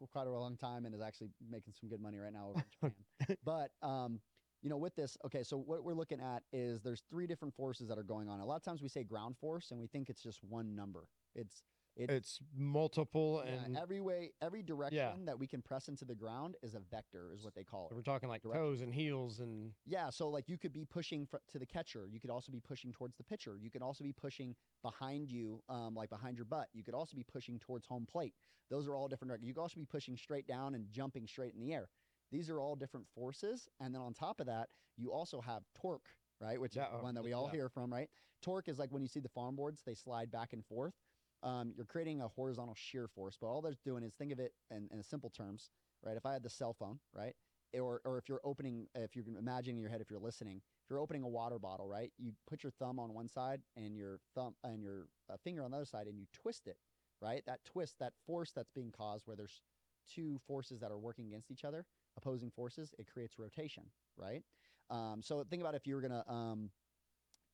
[0.00, 2.64] for quite a long time and is actually making some good money right now over
[2.82, 3.36] in Japan.
[3.44, 4.20] but um,
[4.62, 7.88] you know, with this, okay, so what we're looking at is there's three different forces
[7.88, 8.40] that are going on.
[8.40, 11.04] A lot of times we say ground force and we think it's just one number.
[11.34, 11.62] It's
[11.96, 16.14] it, It's multiple, yeah, and every way, every direction that we can press into the
[16.14, 17.94] ground is a vector, is what they call it.
[17.94, 18.62] we're talking like direction.
[18.62, 22.06] toes and heels, and Yeah, so like you could be pushing fr- to the catcher.
[22.10, 23.56] You could also be pushing towards the pitcher.
[23.60, 26.68] You could also be pushing behind you, um, like behind your butt.
[26.72, 28.34] You could also be pushing towards home plate.
[28.70, 29.32] Those are all different.
[29.32, 31.88] direc- You could also be pushing straight down and jumping straight in the air.
[32.30, 33.68] These are all different forces.
[33.80, 36.06] And then on top of that, you also have torque,
[36.40, 36.60] right?
[36.60, 37.52] Which Yeah, is one that we all yeah.
[37.58, 38.08] hear from, right?
[38.42, 40.94] Torque is like when you see the farm boards, they slide back and forth.
[41.42, 44.52] Um, you're creating a horizontal shear force, but all they're doing is think of it
[44.70, 45.70] in, in simple terms,
[46.02, 46.16] right?
[46.16, 47.34] If I had the cell phone, right?
[47.74, 50.90] or or if you're opening if you're imagining in your head if you're listening if
[50.90, 54.20] you're opening a water bottle right you put your thumb on one side and your
[54.34, 56.76] thumb and your uh, finger on the other side and you twist it
[57.20, 59.62] right that twist that force that's being caused where there's
[60.06, 61.84] two forces that are working against each other
[62.16, 63.84] opposing forces it creates rotation
[64.16, 64.42] right
[64.90, 66.70] um, so think about if you were going to um,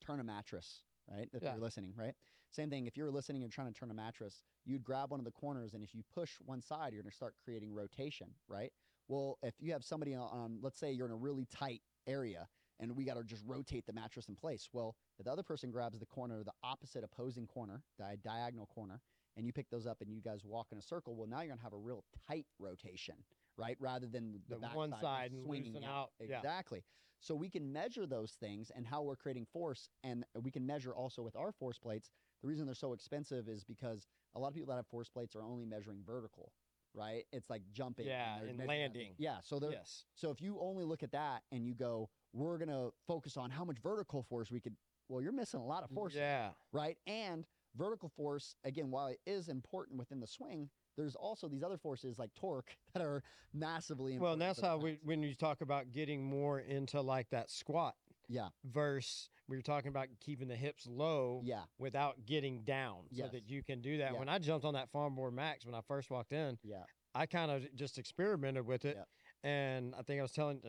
[0.00, 1.52] turn a mattress right if Yeah.
[1.52, 2.14] you're listening right
[2.56, 5.24] same thing if you're listening and trying to turn a mattress you'd grab one of
[5.24, 8.72] the corners and if you push one side you're going to start creating rotation right
[9.08, 12.48] well, if you have somebody on, let's say you're in a really tight area
[12.80, 14.68] and we got to just rotate the mattress in place.
[14.72, 19.00] Well, if the other person grabs the corner, the opposite opposing corner, the diagonal corner,
[19.36, 21.48] and you pick those up and you guys walk in a circle, well, now you're
[21.48, 23.14] going to have a real tight rotation,
[23.56, 23.76] right?
[23.80, 26.36] Rather than the, The back one side swinging out, yeah.
[26.36, 26.84] Exactly.
[27.20, 30.94] So we can measure those things and how we're creating force, and we can measure
[30.94, 32.10] also with our force plates.
[32.42, 35.34] The reason they're so expensive is because a lot of people that have force plates
[35.34, 36.52] are only measuring vertical,
[36.94, 37.24] right?
[37.32, 39.14] It's like jumping, Yeah, and that- landing.
[39.18, 42.90] Yeah, so yes, so if you only look at that and you go, we're gonna
[43.06, 44.76] focus on how much vertical force we could.
[45.08, 46.98] Well, you're missing a lot of force, yeah, right?
[47.06, 51.78] And vertical force, again, while it is important within the swing, there's also these other
[51.78, 53.22] forces like torque that are
[53.52, 54.42] massively Well, important.
[54.42, 57.96] and that's how we when you talk about getting more into like that squat
[58.28, 63.22] Yeah, verse we were talking about keeping the hips low yeah, without getting down so
[63.22, 63.32] Yes.
[63.32, 64.12] that you can do that.
[64.12, 64.18] Yeah.
[64.18, 66.84] When I jumped on that farm board max when I first walked in, yeah,
[67.14, 68.98] I kind of just experimented with it.
[69.44, 70.60] And I think I was telling,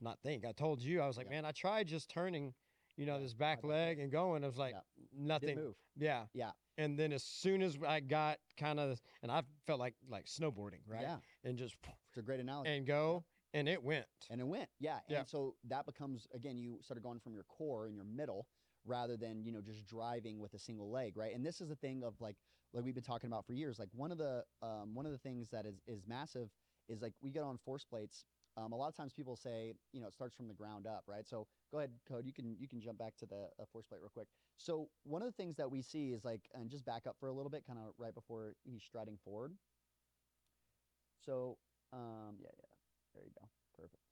[0.00, 1.32] not think, I told you, I was like, Yeah.
[1.32, 2.54] man, I tried just turning,
[2.96, 4.42] you know, Yeah, this back leg and going.
[4.42, 4.80] It was like Yeah.
[5.12, 5.74] nothing.
[5.96, 6.26] Yeah.
[6.32, 6.52] Yeah.
[6.78, 10.80] And then as soon as I got kind of, and I felt like like snowboarding,
[10.86, 11.02] right?
[11.02, 11.76] Yeah, And just
[12.08, 12.70] it's a great analogy.
[12.70, 14.06] and go, and it went.
[14.30, 15.18] and it went yeah Yeah.
[15.20, 18.46] and so that becomes again you sort of going from your core and your middle
[18.86, 21.76] rather than you know just driving with a single leg right and this is the
[21.76, 22.36] thing of like
[22.72, 25.18] like we've been talking about for years like one of the um, one of the
[25.18, 26.48] things that is is massive
[26.88, 28.24] is like we get on force plates
[28.56, 31.02] um, a lot of times people say you know it starts from the ground up
[31.06, 33.86] right so go ahead code you can you can jump back to the uh, force
[33.86, 36.84] plate real quick so one of the things that we see is like and just
[36.84, 39.52] back up for a little bit kind of right before he's striding forward
[41.24, 41.56] so
[41.92, 42.72] um, yeah yeah
[43.14, 43.48] there you go.
[43.76, 44.02] Perfect.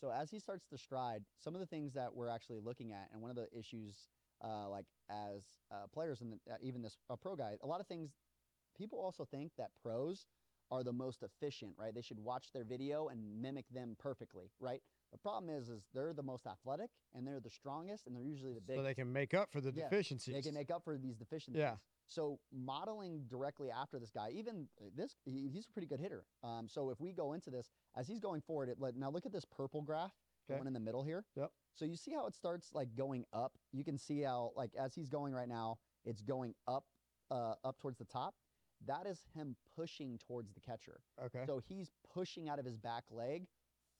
[0.00, 3.08] So as he starts to stride, some of the things that we're actually looking at,
[3.12, 4.08] and one of the issues,
[4.42, 7.86] uh, like as uh, players and uh, even this a pro guy, a lot of
[7.86, 8.12] things,
[8.76, 10.26] people also think that pros
[10.70, 11.94] are the most efficient, right?
[11.94, 14.80] They should watch their video and mimic them perfectly, right?
[15.12, 18.52] The problem is, is they're the most athletic and they're the strongest, and they're usually
[18.52, 18.80] the biggest.
[18.80, 20.34] So they can make up for the Yeah, deficiencies.
[20.34, 21.58] They can make up for these deficiencies.
[21.60, 21.76] Yeah.
[22.06, 26.24] So modeling directly after this guy, even this, he, he's a pretty good hitter.
[26.44, 29.26] Um, so if we go into this as he's going forward, it let, now look
[29.26, 30.12] at this purple graph,
[30.48, 31.24] the one in the middle here.
[31.36, 31.50] Yep.
[31.74, 33.52] So you see how it starts like going up.
[33.72, 36.84] You can see how like as he's going right now, it's going up,
[37.30, 38.34] uh, up towards the top.
[38.86, 41.00] That is him pushing towards the catcher.
[41.22, 41.44] Okay.
[41.46, 43.46] So he's pushing out of his back leg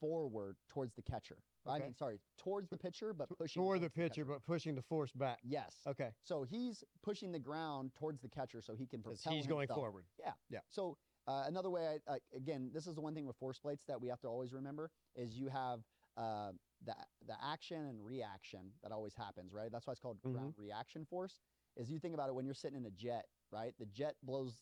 [0.00, 1.36] forward towards the catcher.
[1.66, 1.76] Okay.
[1.76, 4.24] I mean, sorry, towards the pitcher, but pushing Toward the pitcher, catcher.
[4.24, 5.38] but pushing the force back.
[5.42, 5.76] Yes.
[5.86, 6.08] Okay.
[6.22, 10.04] So he's pushing the ground towards the catcher so he can propel he's going forward.
[10.18, 10.32] Yeah.
[10.48, 10.60] Yeah.
[10.70, 10.96] So
[11.28, 14.00] uh, another way, I, I, again, this is the one thing with force plates that
[14.00, 15.80] we have to always remember is you have
[16.16, 16.52] uh,
[16.84, 16.94] the
[17.26, 19.70] the action and reaction that always happens, right?
[19.70, 20.54] That's why it's called Mhm.
[20.56, 21.40] reaction force.
[21.76, 23.74] Is you think about it when you're sitting in a jet, right?
[23.78, 24.56] The jet blows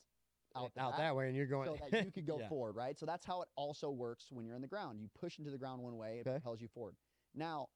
[0.56, 1.66] out, out that, way, and you're going.
[1.68, 2.48] so that you could go Yeah.
[2.48, 2.98] forward, right?
[2.98, 5.00] So that's how it also works when you're in the ground.
[5.00, 6.32] You push into the ground one way, it Okay.
[6.38, 6.96] propels you forward.
[7.34, 7.68] Now,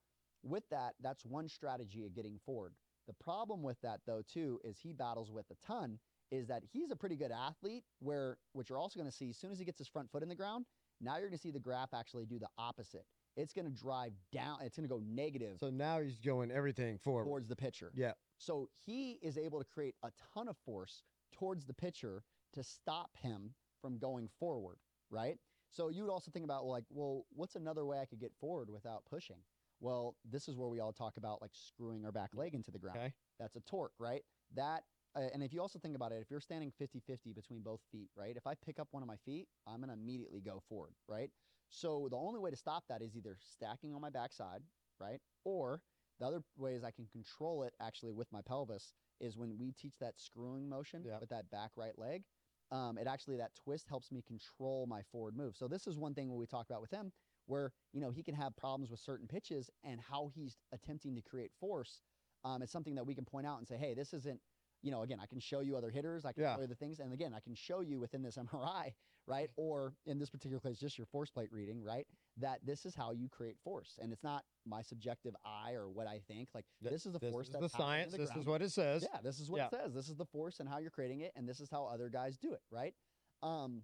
[0.43, 2.75] with that, that's one strategy of getting forward.
[3.07, 5.99] The problem with that, though, too, is he battles with a ton.
[6.31, 7.85] Is that he's a pretty good athlete?
[8.01, 10.23] Where what you're also going to see, as soon as he gets his front foot
[10.23, 10.65] in the ground,
[11.01, 13.05] now you're going to see the graph actually do the opposite.
[13.37, 14.59] It's going to drive down.
[14.63, 17.25] It's going to go negative So now he's going everything forward.
[17.25, 17.93] towards the pitcher.
[17.95, 18.13] Yeah.
[18.43, 22.25] So he is able to create a ton of force towards the pitcher
[22.55, 24.79] to stop him from going forward,
[25.11, 25.39] right?
[25.71, 28.69] So you would also think about like, well, what's another way I could get forward
[28.69, 29.37] without pushing?
[29.81, 32.81] Well, this is where we all talk about like screwing our back leg into the
[32.81, 32.99] ground.
[32.99, 33.13] Okay.
[33.39, 34.23] That's a torque, right?
[34.57, 34.83] That
[35.15, 38.09] uh, and if you also think about it, if you're standing 50-50 between both feet,
[38.17, 38.37] right?
[38.37, 41.31] If I pick up one of my feet, I'm going to immediately go forward, right?
[41.69, 44.63] So the only way to stop that is either stacking on my backside,
[44.99, 45.21] right?
[45.45, 45.83] Or
[46.23, 49.99] the other ways I can control it actually with my pelvis is when we teach
[49.99, 51.19] that screwing motion Yeah.
[51.19, 52.23] with that back right leg.
[52.71, 55.57] Um, it actually that twist helps me control my forward move.
[55.57, 57.13] So this is one thing when we talk about with him,
[57.47, 61.23] where you know he can have problems with certain pitches and how he's attempting to
[61.23, 62.03] create force.
[62.45, 64.41] Um, it's something that we can point out and say, hey, this isn't.
[64.85, 66.25] You know, again, I can show you other hitters.
[66.25, 66.55] I can Yeah.
[66.55, 68.95] show you the things, and again, I can show you within this MRI,
[69.27, 69.51] right?
[69.57, 72.07] Or in this particular case, just your force plate reading, right?
[72.39, 76.07] That this is how you create force, and it's not my subjective eye or what
[76.07, 76.49] I think.
[76.55, 78.13] Like Th- this is the This force is that's the science.
[78.13, 78.41] the This ground.
[78.43, 79.07] is what it says.
[79.13, 79.67] Yeah, this is what Yeah.
[79.67, 79.95] it says.
[79.95, 82.37] This is the force and how you're creating it, and this is how other guys
[82.39, 82.95] do it, right?
[83.43, 83.83] Um,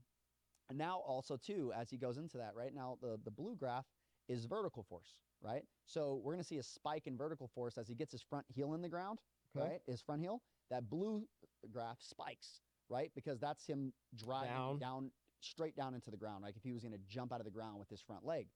[0.72, 3.86] now also too, as he goes into that, right now the the blue graph
[4.28, 5.64] is vertical force, right?
[5.86, 8.74] So we're gonna see a spike in vertical force as he gets his front heel
[8.74, 9.20] in the ground,
[9.56, 9.66] Okay.
[9.68, 9.82] right?
[9.86, 10.42] His front heel.
[10.70, 11.26] That blue
[11.70, 12.60] graph spikes,
[12.90, 13.10] right?
[13.14, 14.78] Because that's him driving Down.
[14.78, 17.50] down straight down into the ground, like if he was gonna jump out of the
[17.50, 18.48] ground with his front leg,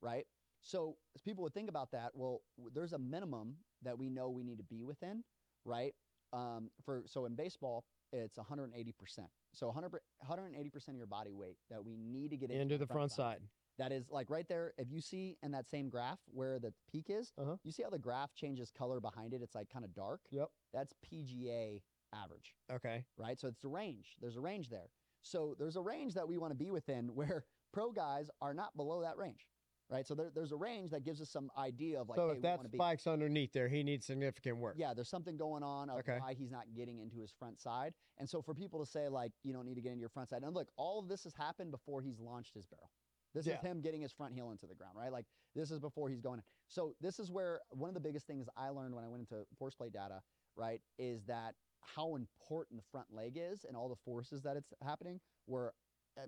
[0.00, 0.26] right?
[0.62, 2.42] So as people would think about that, well,
[2.74, 5.22] there's a minimum that we know we need to be within,
[5.64, 5.94] right?
[6.32, 9.28] Um, for so in baseball, it's 180 percent.
[9.52, 12.86] So 100 180 percent of your body weight that we need to get Into the
[12.86, 13.40] front side.
[13.78, 14.72] That is like right there.
[14.78, 17.56] If you see in that same graph where the peak is, Uh-huh.
[17.62, 19.42] you see how the graph changes color behind it.
[19.42, 20.22] It's like kind of dark.
[20.30, 20.48] Yep.
[20.72, 21.82] That's PGA
[22.12, 23.04] average Okay.
[23.18, 23.38] right?
[23.38, 24.16] So it's a range.
[24.20, 24.88] There's a range there.
[25.26, 28.76] So there's a range that we want to be within where pro guys are not
[28.76, 29.46] below that range,
[29.90, 30.06] right?
[30.06, 32.42] So there, there's a range that gives us some idea of like, so hey, if
[32.42, 32.78] that want to be.
[32.78, 34.76] spike's underneath there, he needs significant work.
[34.78, 36.18] Yeah, there's something going on of Okay.
[36.20, 37.92] why he's not getting into his front side.
[38.18, 40.28] And so for people to say like, you don't need to get into your front
[40.30, 40.42] side.
[40.42, 42.90] And look, all of this has happened before he's launched his barrel.
[43.34, 43.54] This Yeah.
[43.56, 45.12] is him getting his front heel into the ground, right?
[45.12, 46.38] Like this is before he's going.
[46.38, 46.44] in.
[46.68, 49.44] So this is where one of the biggest things I learned when I went into
[49.58, 50.22] force plate data,
[50.56, 51.54] right, is that
[51.94, 55.20] how important the front leg is and all the forces that it's happening.
[55.46, 55.72] Where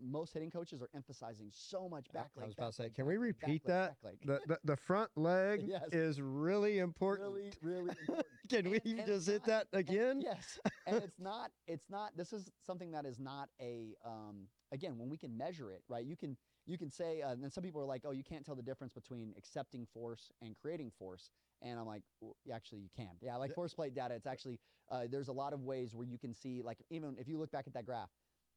[0.03, 2.43] most hitting coaches are emphasizing so much back leg.
[2.43, 3.97] I was about to say, leg, can we repeat that?
[4.03, 4.19] leg.
[4.25, 5.83] The, the the front leg Yes.
[5.93, 7.31] is really important.
[7.33, 8.27] really, really important.
[8.51, 10.21] Can we and- and just hit not- that again?
[10.23, 14.97] yes and it's not it's not this is something that is not a um again
[14.97, 16.35] when we can measure it right you can
[16.69, 18.63] you can say uh, and then some people are like oh you can't tell the
[18.63, 21.31] difference between accepting force and creating force
[21.63, 24.61] and i'm like well, actually you can yeah like force plate data it's actually
[24.91, 27.51] uh, there's a lot of ways where you can see like even if you look
[27.51, 28.11] back at that graph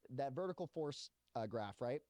[0.10, 2.02] that vertical force uh, graph right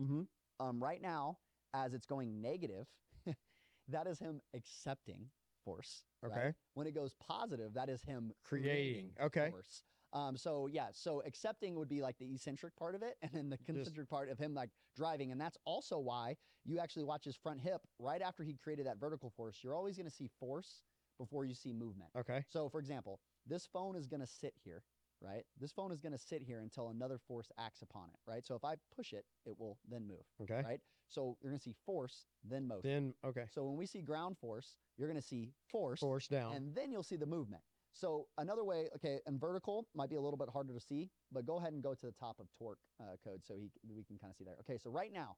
[0.00, 0.22] Mm-hmm.
[0.60, 1.38] um, right now
[1.74, 2.86] as it's going negative
[3.88, 5.26] that is him accepting
[5.64, 6.32] force right?
[6.32, 6.52] Okay.
[6.74, 9.10] when it goes positive that is him Creating.
[9.20, 9.50] Okay.
[9.50, 9.82] force.
[10.12, 13.50] Um, so yeah, so accepting would be like the eccentric part of it, and then
[13.50, 17.24] the Just- concentric part of him like driving, and that's also why you actually watch
[17.24, 19.58] his front hip right after he created that vertical force.
[19.62, 20.82] You're always going to see force
[21.18, 22.10] before you see movement.
[22.16, 22.44] Okay.
[22.48, 24.82] So for example, this phone is going to sit here,
[25.20, 25.44] right?
[25.58, 28.46] This phone is going to sit here until another force acts upon it, right?
[28.46, 30.62] So if I push it, it will then move, Okay.
[30.64, 30.80] right?
[31.08, 32.90] So you're going to see force, then motion.
[32.90, 33.44] Then okay.
[33.50, 36.54] so when we see ground force, you're going to see force, Force down.
[36.54, 37.62] and then you'll see the movement.
[37.98, 41.44] So another way, okay, and vertical might be a little bit harder to see, but
[41.44, 44.18] go ahead and go to the top of torque uh, code so he, we can
[44.18, 44.54] kind of see there.
[44.60, 45.36] Okay, so right now,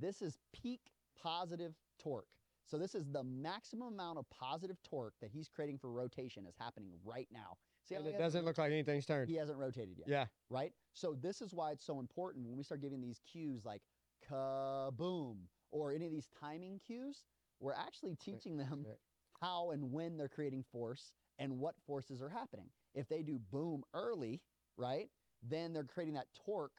[0.00, 0.80] this is peak
[1.22, 2.28] positive torque.
[2.66, 6.54] So this is the maximum amount of positive torque that he's creating for rotation is
[6.58, 7.56] happening right now.
[7.86, 9.28] See and it doesn't look like anything's turned.
[9.28, 10.26] he hasn't rotated yet Yeah.
[10.50, 10.72] right?
[10.94, 13.82] So this is why it's so important when we start giving these cues like
[14.30, 15.36] kaboom
[15.70, 17.24] or any of these timing cues,
[17.60, 18.86] we're actually teaching them
[19.40, 22.68] how and when they're creating force and what forces are happening.
[22.94, 24.40] If they do boom early,
[24.76, 25.08] right,
[25.42, 26.72] then they're creating that torque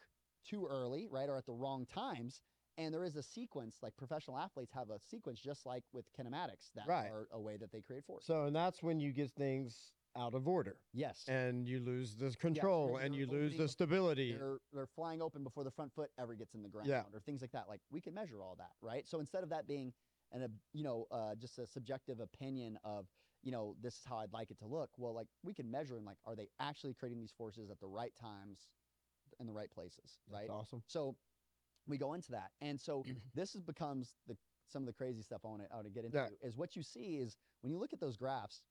[0.45, 2.41] too early, right, or at the wrong times.
[2.77, 6.71] And there is a sequence, like professional athletes have a sequence just like with kinematics
[6.75, 7.09] that Right.
[7.11, 8.25] are a way that they create force.
[8.25, 11.23] So and that's when you get things out of order yes.
[11.27, 14.33] and you lose the control and you're lose the stability.
[14.33, 17.03] they're they're flying open before the front foot ever gets in the ground Yeah.
[17.13, 19.67] or things like that like we can measure all that right so instead of that
[19.67, 19.93] being
[20.31, 23.05] and a you know uh, just a subjective opinion of
[23.43, 24.89] you know this is how I'd like it to look.
[24.97, 27.87] Well, like we can measure and like are they actually creating these forces at the
[27.87, 28.69] right times,
[29.39, 30.47] in the right places, right?
[30.47, 30.83] That's awesome.
[30.87, 31.15] So
[31.87, 33.03] we go into that, and so
[33.35, 34.37] this is becomes the
[34.67, 36.47] some of the crazy stuff I want to I want to get into Yeah.
[36.47, 38.61] is what you see is when you look at those graphs.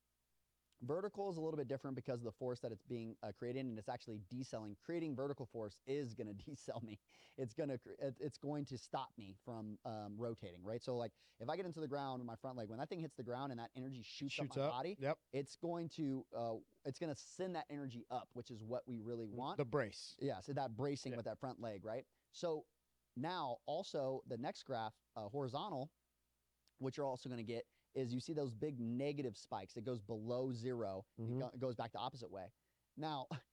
[0.83, 3.67] Vertical is a little bit different because of the force that it's being uh, created,
[3.67, 4.77] and it's actually decelling.
[4.85, 6.99] Creating vertical force is going to decel me.
[7.37, 7.79] It's going to
[8.21, 10.83] it's going to stop me from um, rotating, right?
[10.83, 13.01] So like if I get into the ground with my front leg, when that thing
[13.01, 14.71] hits the ground and that energy shoots, Shoots up my up.
[14.71, 15.19] body, Yep.
[15.33, 16.55] it's going to uh,
[16.85, 19.59] it's going to send that energy up, which is what we really want.
[19.59, 20.17] The brace.
[20.21, 21.17] Yeah, so that bracing Yeah.
[21.17, 22.05] with that front leg, right?
[22.33, 22.65] So
[23.17, 25.91] now also the next graph, uh, horizontal,
[26.79, 27.65] what you're also going to get
[27.95, 29.77] is you see those big negative spikes.
[29.77, 31.39] It goes below 0 It Mhm.
[31.41, 32.53] go- it goes back the opposite way.
[32.97, 33.27] Now,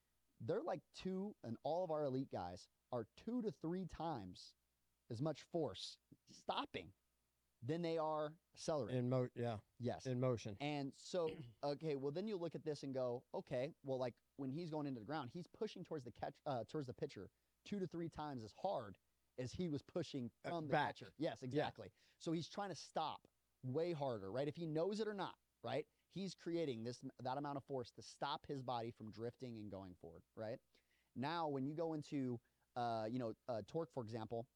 [0.42, 4.54] they're like two, and all of our elite guys are two to three times
[5.10, 5.98] as much force
[6.32, 6.94] stopping
[7.64, 9.00] than they are accelerating.
[9.00, 10.06] In mo yeah, yes.
[10.06, 10.56] in motion.
[10.60, 11.30] And so,
[11.64, 14.86] okay, well then you look at this and go, okay, well like when he's going
[14.88, 17.30] into the ground, he's pushing towards the catch, uh, towards the pitcher
[17.64, 18.98] two to three times as hard
[19.40, 20.96] as he was pushing Uh, from the back.
[20.96, 21.14] catcher.
[21.18, 21.92] Yes, exactly.
[22.20, 23.28] So he's trying to stop
[23.66, 24.48] way harder, right?
[24.48, 25.86] If he knows it or not, right?
[26.14, 29.94] He's creating this that amount of force to stop his body from drifting and going
[30.02, 30.58] forward, right?
[31.16, 32.40] Now, when you go into,
[32.76, 34.48] uh, you know, uh, torque, for example,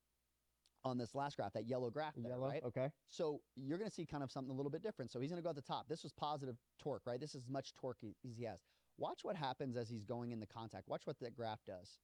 [0.85, 2.47] on this last graph, that yellow graph, there, Yellow.
[2.47, 2.63] right?
[2.63, 2.89] Okay.
[3.09, 5.11] So you're going to see kind of something a little bit different.
[5.11, 5.87] So he's going to go at the top.
[5.89, 7.19] This was positive torque, right?
[7.19, 8.59] This is as much torque as he has.
[8.97, 10.87] Watch what happens as he's going in the contact.
[10.87, 11.99] Watch what that graph does.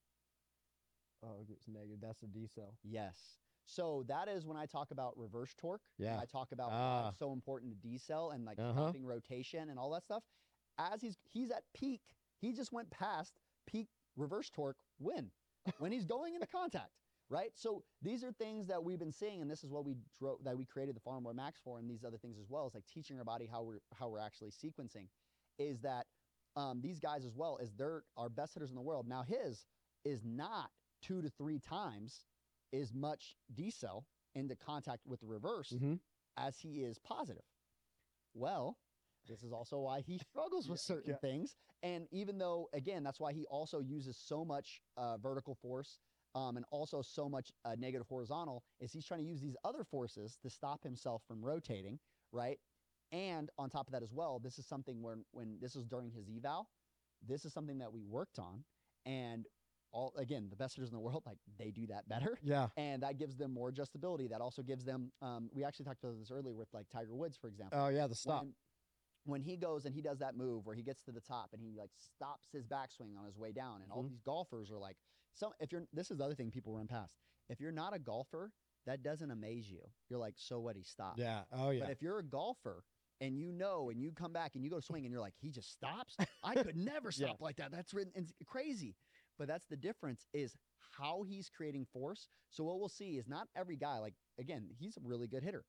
[1.24, 2.00] Oh, it's negative.
[2.02, 2.74] That's a decel.
[2.84, 3.18] Yes.
[3.66, 5.82] So that is when I talk about reverse torque.
[5.98, 6.20] Yeah.
[6.20, 7.10] I talk about Ah.
[7.10, 8.74] it's so important to decel and like Uh-huh.
[8.74, 10.24] stopping rotation and all that stuff.
[10.78, 12.02] As he's he's at peak,
[12.42, 15.32] he just went past peak reverse torque when
[15.80, 16.92] when he's going into contact,
[17.30, 17.52] right?
[17.58, 20.56] So these are things that we've been seeing, and this is what we drove that
[20.58, 22.86] we created the Farm Board Max for, and these other things as well is like
[22.86, 25.08] teaching our body how we're how we're actually sequencing.
[25.58, 26.06] Is that
[26.58, 29.08] um, these guys as well as they're our best hitters in the world.
[29.08, 29.66] Now his
[30.04, 30.70] is not
[31.02, 32.26] two to three times
[32.74, 34.06] as much decel
[34.36, 36.00] into contact with the reverse Mhm.
[36.38, 37.46] as he is positive.
[38.34, 38.78] Well,
[39.28, 41.18] this is also why he struggles with certain Yeah.
[41.20, 41.56] things.
[41.84, 46.00] And even though, again, that's why he also uses so much uh, vertical force
[46.36, 49.84] um, and also so much uh, negative horizontal, is he's trying to use these other
[49.84, 52.00] forces to stop himself from rotating,
[52.32, 52.60] right?
[53.12, 56.12] And on top of that as well, this is something when when this is during
[56.12, 56.70] his eval,
[57.22, 58.66] this is something that we worked on,
[59.06, 59.48] and
[59.96, 62.68] all again the best hitters in the world like they do that better Yeah.
[62.76, 64.30] and that gives them more adjustability.
[64.30, 65.12] That also gives them.
[65.22, 67.80] Um, we actually talked about this earlier with like Tiger Woods, for example.
[67.82, 68.06] Oh yeah.
[68.08, 68.42] The stop.
[68.44, 68.54] When,
[69.28, 71.62] when he goes and he does that move where he gets to the top and
[71.62, 74.10] he like stops his backswing on his way down, and all Mhm.
[74.10, 74.98] these golfers are like,
[75.34, 77.16] so if you're this is the other thing people run past.
[77.50, 78.52] If you're not a golfer,
[78.86, 79.82] that doesn't amaze you.
[80.10, 80.76] You're like, so what?
[80.76, 81.20] He stopped.
[81.20, 81.44] yeah.
[81.54, 81.84] Oh yeah.
[81.86, 82.84] But if you're a golfer
[83.22, 85.36] and you know and you come back and you go to swing and you're like,
[85.42, 86.18] he just stops.
[86.44, 87.28] I could never Yeah.
[87.28, 87.72] stop like that.
[87.72, 88.96] That's written crazy.
[89.38, 90.56] But that's the difference is
[90.98, 92.30] how he's creating force.
[92.50, 95.66] So what we'll see is not every guy like again, he's a really good hitter.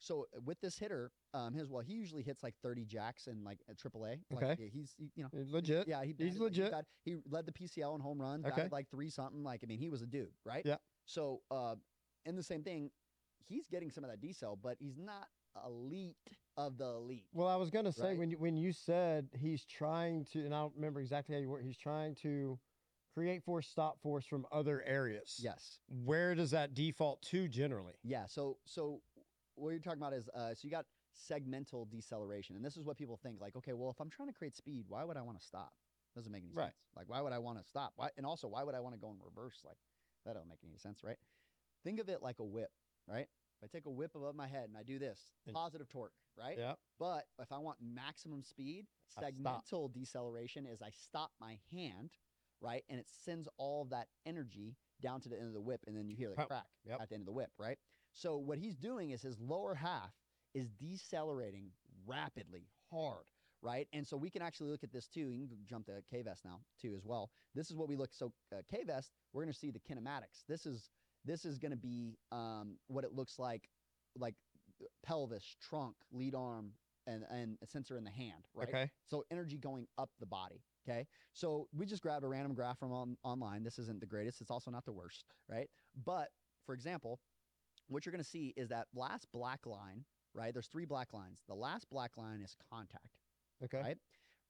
[0.00, 3.58] So with this hitter, um, his well, he usually hits like 30 jacks in like
[3.68, 4.20] a AAA.
[4.30, 4.62] Like, Okay.
[4.64, 5.88] yeah, he's he- you know Legit.
[5.88, 6.70] yeah, he He's like, he legit.
[6.70, 8.44] got- He, led the PCL in home runs.
[8.46, 8.68] Okay.
[8.70, 9.42] like three something.
[9.42, 10.64] Like I mean, he was a dude, right?
[10.64, 10.76] Yeah.
[11.06, 11.74] So, uh,
[12.26, 12.90] and the same thing,
[13.38, 15.26] he's getting some of that decel, but he's not
[15.66, 16.16] elite
[16.56, 17.26] of the elite.
[17.32, 18.18] Well, I was gonna say Right.
[18.18, 21.48] when you when you said he's trying to, and I don't remember exactly how you
[21.48, 21.60] were.
[21.60, 22.58] He's trying to
[23.18, 25.40] create force, stop force from other areas.
[25.42, 25.78] Yes.
[26.04, 27.94] Where does that default to generally?
[28.04, 28.26] Yeah.
[28.26, 29.00] So, so
[29.56, 30.86] what you're talking about is, uh, so you got
[31.28, 33.40] segmental deceleration, and this is what people think.
[33.40, 35.72] Like, okay, well, if I'm trying to create speed, why would I want to stop?
[36.14, 36.66] Doesn't make any Right.
[36.66, 36.76] sense.
[36.96, 37.92] Like, why would I want to stop?
[37.96, 38.10] Why?
[38.16, 39.62] And also, why would I want to go in reverse?
[39.64, 39.78] Like,
[40.24, 41.18] that don't make any sense, right?
[41.82, 42.70] Think of it like a whip,
[43.08, 43.26] right?
[43.60, 45.18] If I take a whip above my head and I do this,
[45.52, 46.56] positive torque, right?
[46.56, 46.74] Yeah.
[47.00, 48.86] But if I want maximum speed,
[49.20, 52.12] segmental deceleration is I stop my hand,
[52.60, 52.84] right?
[52.88, 55.96] And it sends all of that energy down to the end of the whip, and
[55.96, 57.00] then you hear the crack Yep.
[57.00, 57.78] at the end of the whip, right?
[58.12, 60.12] So what he's doing is his lower half
[60.54, 61.70] is decelerating
[62.06, 63.24] rapidly, hard,
[63.62, 63.86] right?
[63.92, 65.30] And so we can actually look at this too.
[65.30, 67.30] You can jump to K-Vest now too as well.
[67.54, 68.10] This is what we look.
[68.12, 70.42] So uh, K-Vest, we're going to see the kinematics.
[70.48, 70.90] This is
[71.24, 73.68] this is going to be um, what it looks like,
[74.16, 74.34] like
[75.04, 76.72] pelvis, trunk, lead arm,
[77.08, 78.68] and and a sensor in the hand, right?
[78.68, 78.90] Okay.
[79.06, 80.62] So energy going up the body.
[80.88, 81.06] Okay.
[81.32, 83.64] So we just grabbed a random graph from on, online.
[83.64, 84.40] This isn't the greatest.
[84.40, 85.68] It's also not the worst, right?
[86.04, 86.28] But
[86.66, 87.20] for example,
[87.88, 90.04] what you're going to see is that last black line,
[90.34, 90.52] right?
[90.52, 91.40] There's three black lines.
[91.48, 93.18] The last black line is contact,
[93.64, 93.80] Okay.
[93.80, 93.98] right?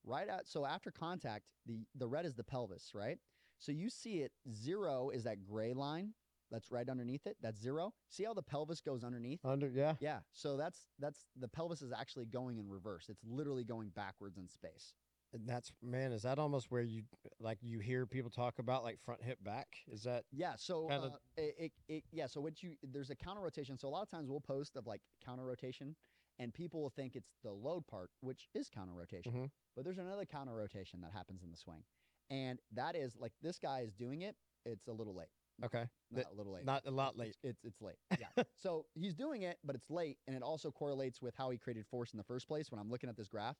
[0.05, 0.47] Right out.
[0.47, 3.19] So after contact, the the red is the pelvis, right?
[3.59, 4.33] So you see it.
[4.53, 6.15] Zero is that gray line,
[6.51, 7.37] That's right underneath it.
[7.43, 7.93] That's zero.
[8.09, 9.45] See how the pelvis goes underneath?
[9.45, 9.95] Under yeah.
[10.01, 10.21] Yeah.
[10.33, 13.07] So that's that's the pelvis is actually going in reverse.
[13.09, 14.95] It's literally going backwards in space.
[15.35, 17.03] And that's man, is that almost where you
[17.39, 19.67] like you hear people talk about like front hip back?
[19.87, 20.55] Is that Yeah.
[20.57, 22.27] So Kinda- uh, it, it, it yeah.
[22.27, 23.77] So what you there's a counter rotation.
[23.77, 25.97] So a lot of times we'll post of like counter rotation,
[26.39, 29.33] and people will think it's the load part, which is counter rotation.
[29.33, 29.51] Mhm.
[29.77, 31.85] But there's another counter rotation that happens in the swing,
[32.31, 34.35] and that is like this guy is doing it.
[34.65, 35.29] It's a little late.
[35.65, 35.85] Okay?
[36.11, 36.65] Not That- a little late.
[36.65, 37.37] Not a lot late.
[37.43, 37.97] It's it's late.
[38.19, 38.43] Yeah.
[38.57, 41.87] so he's doing it, but it's late, and it also correlates with how he created
[41.87, 42.71] force in the first place.
[42.71, 43.57] When I'm looking at this graph,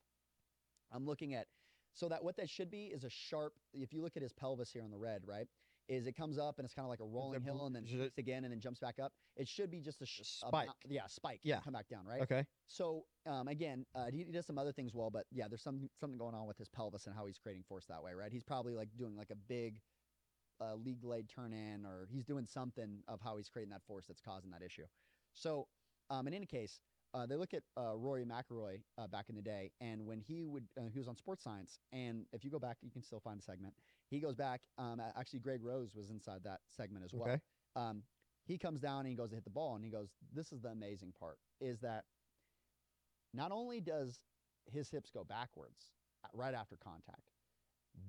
[0.91, 1.47] I'm looking at
[1.93, 3.53] so that what that should be is a sharp.
[3.73, 5.47] If you look at his pelvis here on the red, right,
[5.87, 8.11] is it comes up and it's kind of like a rolling hill and then should
[8.17, 9.11] again and then jumps back up.
[9.35, 10.69] It should be just a, sh- A a spike.
[10.87, 11.39] yeah, spike.
[11.43, 11.59] Yeah.
[11.61, 12.21] Come back down, right?
[12.21, 12.45] Okay.
[12.67, 15.89] So um, again, uh, he, he does some other things well, but yeah, there's some
[15.99, 18.31] something going on with his pelvis and how he's creating force that way, right?
[18.31, 19.79] He's probably like doing like a big
[20.61, 24.05] uh, lead blade turn in, or he's doing something of how he's creating that force
[24.07, 24.85] that's causing that issue.
[25.33, 25.67] So
[26.09, 26.79] um, in any case,
[27.13, 30.45] uh, they look at uh, Rory McIlroy uh, back in the day, and when he
[30.45, 33.19] would uh, he was on Sports Science, and if you go back, you can still
[33.19, 33.73] find the segment.
[34.09, 34.61] He goes back.
[34.77, 37.41] Um, actually, Greg Rose was inside that segment as well Okay.
[37.75, 38.03] um,
[38.45, 40.61] he comes down and he goes to hit the ball and he goes this is
[40.61, 42.05] the amazing part is that
[43.33, 44.19] not only does
[44.65, 45.91] his hips go backwards
[46.23, 47.31] uh, right after contact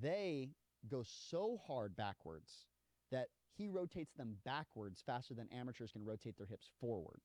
[0.00, 0.50] they
[0.88, 2.66] go so hard backwards
[3.10, 7.20] that he rotates them backwards faster than amateurs can rotate their hips forward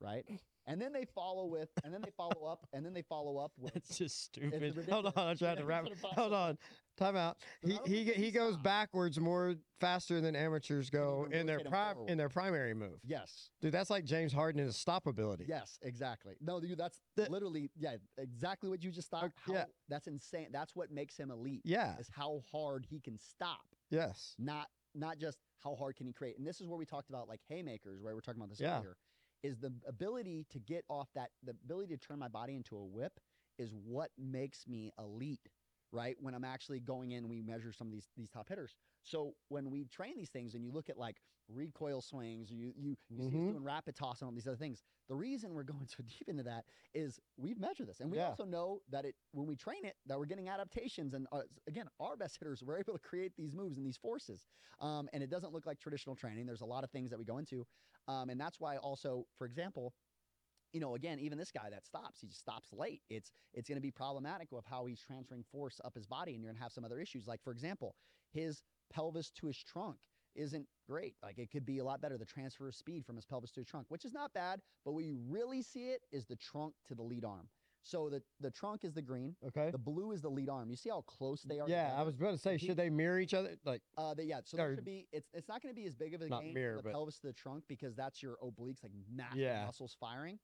[0.00, 0.24] right
[0.66, 3.52] and then they follow with and then they follow up and then they follow up
[3.58, 4.86] with It's just stupid.
[4.88, 5.86] Hold on, I'm trying to wrap.
[6.02, 6.58] Hold on,
[6.96, 7.38] time out.
[7.62, 11.56] He he only g- can he goes backwards more faster than amateurs go in their
[11.56, 12.10] rotate 'em prime forward.
[12.10, 13.00] in their primary move.
[13.04, 15.46] yes Dude, that's like James Harden and his stop ability.
[15.48, 16.36] Yes, exactly.
[16.40, 19.24] No, you that's The- literally yeah, exactly what you just thought.
[19.24, 19.64] Oh, how, yeah.
[19.88, 20.48] that's insane.
[20.52, 21.62] That's what makes him elite.
[21.64, 21.96] Yeah.
[21.98, 24.34] is how hard he can stop, Yes.
[24.38, 26.36] not not just how hard can he create.
[26.36, 28.78] And this is where we talked about like haymakers, where we're talking about this Yeah.
[28.78, 28.96] earlier,
[29.42, 32.84] is the ability to get off that the ability to turn my body into a
[32.84, 33.18] whip
[33.58, 35.48] is what makes me elite.
[35.92, 38.74] Right when I'm actually going in, we measure some of these these top hitters.
[39.02, 42.96] So when we train these things, and you look at like recoil swings, you you
[43.10, 43.44] you see us Mhm.
[43.44, 44.82] doing rapid toss and all these other things.
[45.08, 46.64] The reason we're going so deep into that
[46.94, 48.20] is we've measured this, and we Yeah.
[48.20, 51.14] also know that it when we train it that we're getting adaptations.
[51.14, 54.44] And uh, again, our best hitters were able to create these moves and these forces.
[54.80, 56.46] Um, and it doesn't look like traditional training.
[56.46, 57.66] There's a lot of things that we go into,
[58.08, 59.94] um, and that's why also, for example.
[60.72, 63.02] You know, again, even this guy that stops, he just stops late.
[63.10, 66.42] It's it's going to be problematic of how he's transferring force up his body, and
[66.42, 67.26] you're going to have some other issues.
[67.26, 67.94] Like, for example,
[68.32, 69.98] his pelvis to his trunk
[70.34, 71.14] isn't great.
[71.22, 72.16] Like it could be a lot better.
[72.16, 74.92] The transfer of speed from his pelvis to his trunk, which is not bad, but
[74.92, 77.48] where you really see it is the trunk to the lead arm.
[77.84, 79.70] So the the trunk is the green, Okay.
[79.72, 80.70] the blue is the lead arm.
[80.70, 81.68] You see how close they are.
[81.68, 83.56] Yeah, I was about to say, He- should they mirror each other?
[83.64, 84.40] Like, Uh, they, yeah.
[84.44, 85.06] So there should be.
[85.12, 86.92] It's it's not going to be as big of a Not gain mirror, the but-
[86.92, 89.66] pelvis to the trunk because that's your obliques, like massive Yeah.
[89.66, 90.38] muscles firing.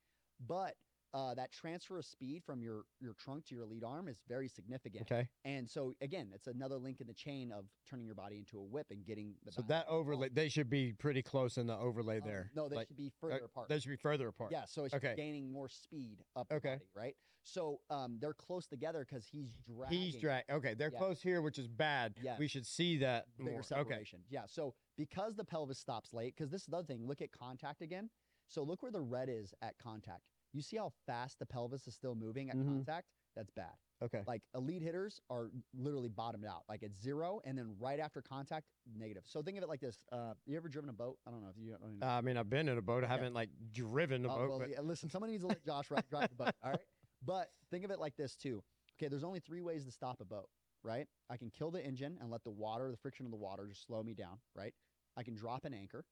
[0.46, 0.74] But
[1.14, 4.46] uh, that transfer of speed from your your trunk to your lead arm is very
[4.48, 5.10] significant.
[5.10, 5.26] okay.
[5.44, 8.62] And so again, it's another link in the chain of turning your body into a
[8.62, 9.52] whip and getting the.
[9.52, 12.50] So that overlay, they should be pretty close in the overlay Um, there.
[12.54, 13.68] no, they Like, should be uh, further apart.
[13.70, 14.52] They should be further apart.
[14.52, 15.14] Yeah, so it's Okay.
[15.16, 16.74] gaining more speed up the Okay.
[16.74, 17.16] body, right?
[17.42, 19.98] So um, they're close together because he's dragging.
[19.98, 20.44] He's drag.
[20.50, 20.98] Okay, they're Yeah.
[20.98, 22.18] close here, which is bad.
[22.20, 22.36] Yeah.
[22.36, 23.60] We should see that bigger more.
[23.60, 23.66] Okay.
[23.68, 24.24] separation.
[24.28, 24.44] Yeah.
[24.46, 27.06] So because the pelvis stops late, because this is the other thing.
[27.06, 28.10] Look at contact again.
[28.48, 30.22] So look where the red is at contact.
[30.52, 32.66] You see how fast the pelvis is still moving at Mhm.
[32.66, 33.08] contact?
[33.36, 33.74] That's bad.
[34.00, 34.22] Okay.
[34.26, 36.64] Like elite hitters are literally bottomed out.
[36.68, 39.24] Like at zero, and then right after contact, negative.
[39.26, 39.98] So think of it like this.
[40.10, 41.18] Uh, you ever driven a boat?
[41.26, 41.74] I don't know if you.
[41.74, 43.04] I don't even- Uh, I mean, I've been in a boat.
[43.04, 45.62] I haven't like driven a Oh, boat, well, but yeah, listen, somebody needs to let
[45.64, 46.54] Josh ri- drive the boat.
[46.62, 46.80] All right.
[47.20, 48.62] But think of it like this too.
[48.96, 50.48] Okay, there's only three ways to stop a boat,
[50.84, 51.08] right?
[51.28, 53.82] I can kill the engine and let the water, the friction of the water, just
[53.82, 54.72] slow me down, right?
[55.16, 56.04] I can drop an anchor,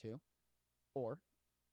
[0.00, 0.20] too,
[0.94, 1.18] or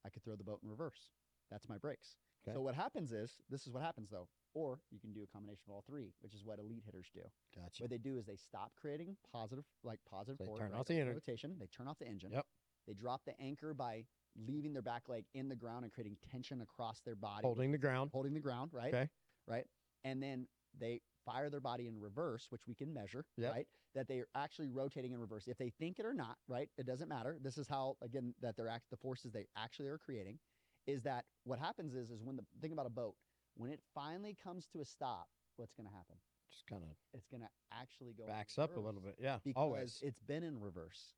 [0.05, 1.09] I could throw the boat in reverse.
[1.49, 2.15] That's my brakes.
[2.47, 2.55] Okay.
[2.55, 5.63] So what happens is, this is what happens though, or you can do a combination
[5.67, 7.21] of all three, which is what elite hitters do.
[7.55, 7.83] gotcha.
[7.83, 10.79] What they do is they stop creating positive, like positive So they force, turn right,
[10.79, 11.13] off the engine.
[11.13, 11.55] rotation.
[11.59, 12.31] They turn off the engine.
[12.31, 12.45] Yep.
[12.87, 14.05] They drop the anchor by
[14.47, 17.77] leaving their back leg in the ground and creating tension across their body, Holding the
[17.77, 18.09] ground.
[18.13, 18.93] holding the ground, right?
[18.93, 19.07] Okay.
[19.47, 19.65] Right.
[20.03, 20.47] And then
[20.79, 23.51] they fire their body in reverse, which we can measure, Yep.
[23.53, 23.67] right?
[23.93, 25.47] That they are actually rotating in reverse.
[25.47, 26.69] If they think it or not, right?
[26.77, 27.37] It doesn't matter.
[27.41, 30.39] This is how again that they're act the forces they actually are creating.
[30.87, 33.15] Is that what happens is is when the think about a boat
[33.55, 36.15] when it finally comes to a stop, what's going to happen?
[36.49, 39.15] Just kind of It's going to actually go backs up a little bit.
[39.19, 39.37] Yeah.
[39.43, 39.99] because Always.
[40.01, 41.13] it's been in reverse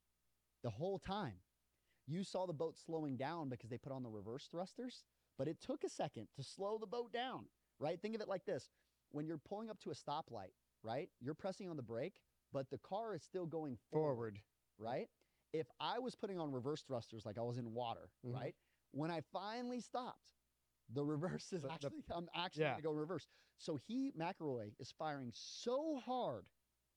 [0.64, 1.36] the whole time.
[2.08, 5.04] You saw the boat slowing down because they put on the reverse thrusters,
[5.38, 7.45] but it took a second to slow the boat down,
[7.80, 7.99] right?
[8.01, 8.70] Think of it like this.
[9.14, 10.53] When you're pulling up to a stoplight,
[10.84, 11.09] right?
[11.22, 12.16] You're pressing on the brake,
[12.51, 14.41] but the car is still going forward, Forward.
[14.78, 15.09] right?
[15.55, 18.34] if I was putting on reverse thrusters like I was in water, Mhm.
[18.34, 18.55] right?
[18.91, 20.34] When I finally stopped,
[20.89, 22.72] the reverse is The- the- actually I'm actually Yeah.
[22.72, 23.28] gonna go reverse.
[23.59, 26.49] So he McIlroy is firing so hard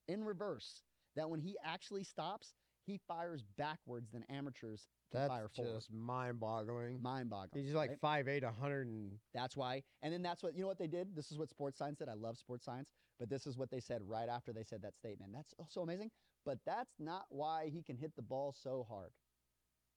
[0.08, 0.84] in reverse
[1.16, 2.54] that when he actually stops,
[2.86, 7.00] he fires backwards than amateurs That's fire just mind-boggling.
[7.00, 7.64] Mind boggling.
[7.64, 9.82] He's like five eight, hundred and That's why.
[10.02, 11.14] And then that's what, you know what they did?
[11.14, 12.08] This is what sports science did.
[12.08, 12.88] I love sports science,
[13.18, 15.32] but this is what they said right after they said that statement.
[15.34, 16.10] That's oh, so amazing.
[16.44, 19.10] But that's not why he can hit the ball so hard.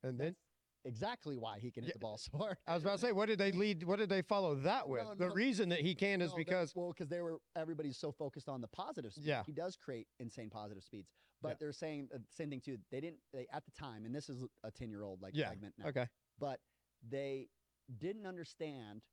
[0.04, 0.36] and then
[0.86, 1.94] That's exactly why he can hit Yeah.
[1.96, 2.58] the ball so hard.
[2.68, 3.84] I was about to say, what did they lead?
[3.84, 5.04] What did they follow that with?
[5.04, 5.34] No, the no.
[5.34, 8.48] reason that he can is No, that- because well, because they were everybody's so focused
[8.48, 9.26] on the positive speed.
[9.26, 9.44] Yeah.
[9.46, 11.10] He does create insane positive speeds.
[11.42, 11.56] But Yeah.
[11.60, 12.78] they're saying the same thing too.
[12.92, 15.50] They didn't they at the time, and this is a 10 year old like Yeah,
[15.50, 15.88] segment now.
[15.88, 16.60] okay, But
[17.02, 17.50] they
[17.98, 19.04] didn't understand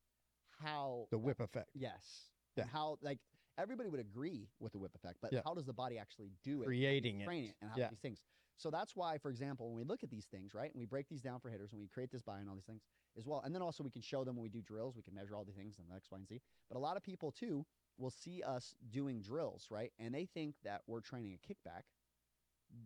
[0.51, 2.31] how the whip effect, Yes.
[2.57, 2.65] Yeah.
[2.65, 3.21] How like
[3.59, 5.43] everybody would agree with the whip effect, but Yeah.
[5.45, 6.67] how does the body actually do it?
[6.67, 7.29] creating it.
[7.31, 7.91] it and how Yeah.
[7.91, 8.23] these things.
[8.59, 11.09] So that's why, for example, when we look at these things, right, and we break
[11.09, 12.83] these down for hitters and we create this buy and all these things
[13.17, 13.41] as well.
[13.43, 15.45] And then also we can show them when we do drills, we can measure all
[15.45, 16.41] these things and X, Y, and Z.
[16.69, 17.67] But a lot of people too
[17.99, 19.93] will see us doing drills, right?
[19.99, 21.83] And they think that we're training a kickback.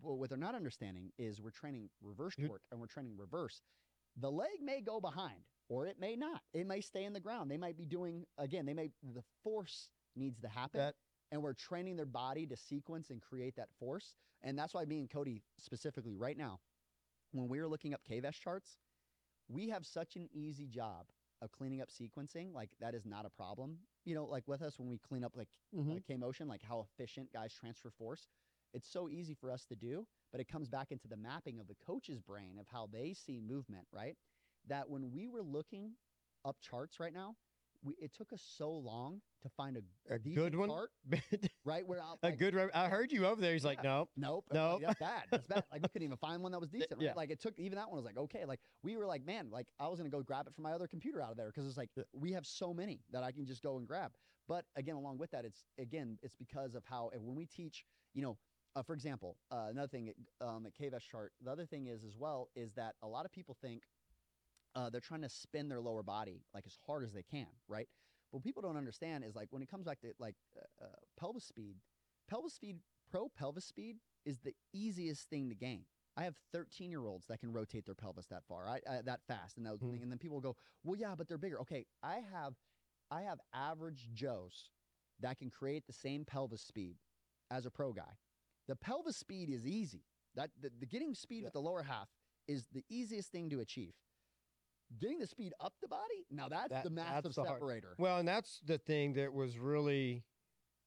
[0.03, 3.62] But what they're not understanding is we're training reverse torque and we're training reverse.
[4.16, 6.43] The leg may go behind or it may not.
[6.53, 7.51] It may stay in the ground.
[7.51, 10.95] They might be doing again, they may the force needs to happen That
[11.33, 14.14] and we're training their body to sequence and create that force.
[14.43, 16.61] And that's why me and Cody specifically right now,
[17.33, 18.78] when we are looking up KVest charts,
[19.49, 21.07] we have such an easy job
[21.43, 22.53] of cleaning up sequencing.
[22.53, 23.78] Like that is not a problem.
[24.05, 25.97] You know, like with us when we clean up like Mhm.
[25.97, 28.28] uh, K motion, like how efficient guys transfer force.
[28.72, 31.66] It's so easy for us to do, but it comes back into the mapping of
[31.68, 34.16] the coach's brain of how they see movement, right?
[34.68, 35.92] That when we were looking
[36.44, 37.34] up charts right now,
[37.82, 40.90] we, it took us so long to find a, a good one, chart,
[41.64, 41.86] right?
[41.86, 42.54] Where a like, good.
[42.54, 43.54] Re- I heard you over there.
[43.54, 43.90] He's like, Yeah.
[43.90, 44.44] no, Nope.
[44.52, 44.82] Nope.
[44.82, 45.22] like, That's bad.
[45.30, 45.64] That's bad.
[45.72, 46.92] Like we couldn't even find one that was decent.
[46.92, 47.02] Right?
[47.02, 47.12] yeah.
[47.16, 48.44] Like it took even that one was like okay.
[48.44, 50.86] Like we were like man, like I was gonna go grab it from my other
[50.86, 53.62] computer out of there because it's like we have so many that I can just
[53.62, 54.12] go and grab.
[54.46, 58.22] But again, along with that, it's again it's because of how when we teach, you
[58.22, 58.36] know,
[58.76, 61.32] uh, for example, uh, another thing um, at KVest chart.
[61.42, 63.82] The other thing is as well is that a lot of people think
[64.76, 67.88] uh, they're trying to spin their lower body like as hard as they can, right?
[68.30, 70.88] But what people don't understand is like when it comes back to like uh, uh,
[71.18, 71.76] pelvis speed,
[72.28, 72.76] pelvis speed,
[73.10, 75.84] pro pelvis speed is the easiest thing to gain.
[76.16, 79.20] I have 13 year olds that can rotate their pelvis that far, I, I, that
[79.26, 80.02] fast, and that, Mhm.
[80.02, 81.58] and then people go, well, yeah, but they're bigger.
[81.62, 82.54] Okay, I have,
[83.10, 84.70] I have average Joes
[85.20, 86.96] that can create the same pelvis speed
[87.50, 88.18] as a pro guy.
[88.70, 90.04] The pelvis speed is easy.
[90.36, 91.46] That the, the getting speed Yeah.
[91.46, 92.08] with the lower half
[92.46, 93.94] is the easiest thing to achieve.
[95.00, 97.94] Getting the speed up the body, now that's That- the massive that's the hard- separator.
[97.98, 100.24] Well, and that's the thing that was really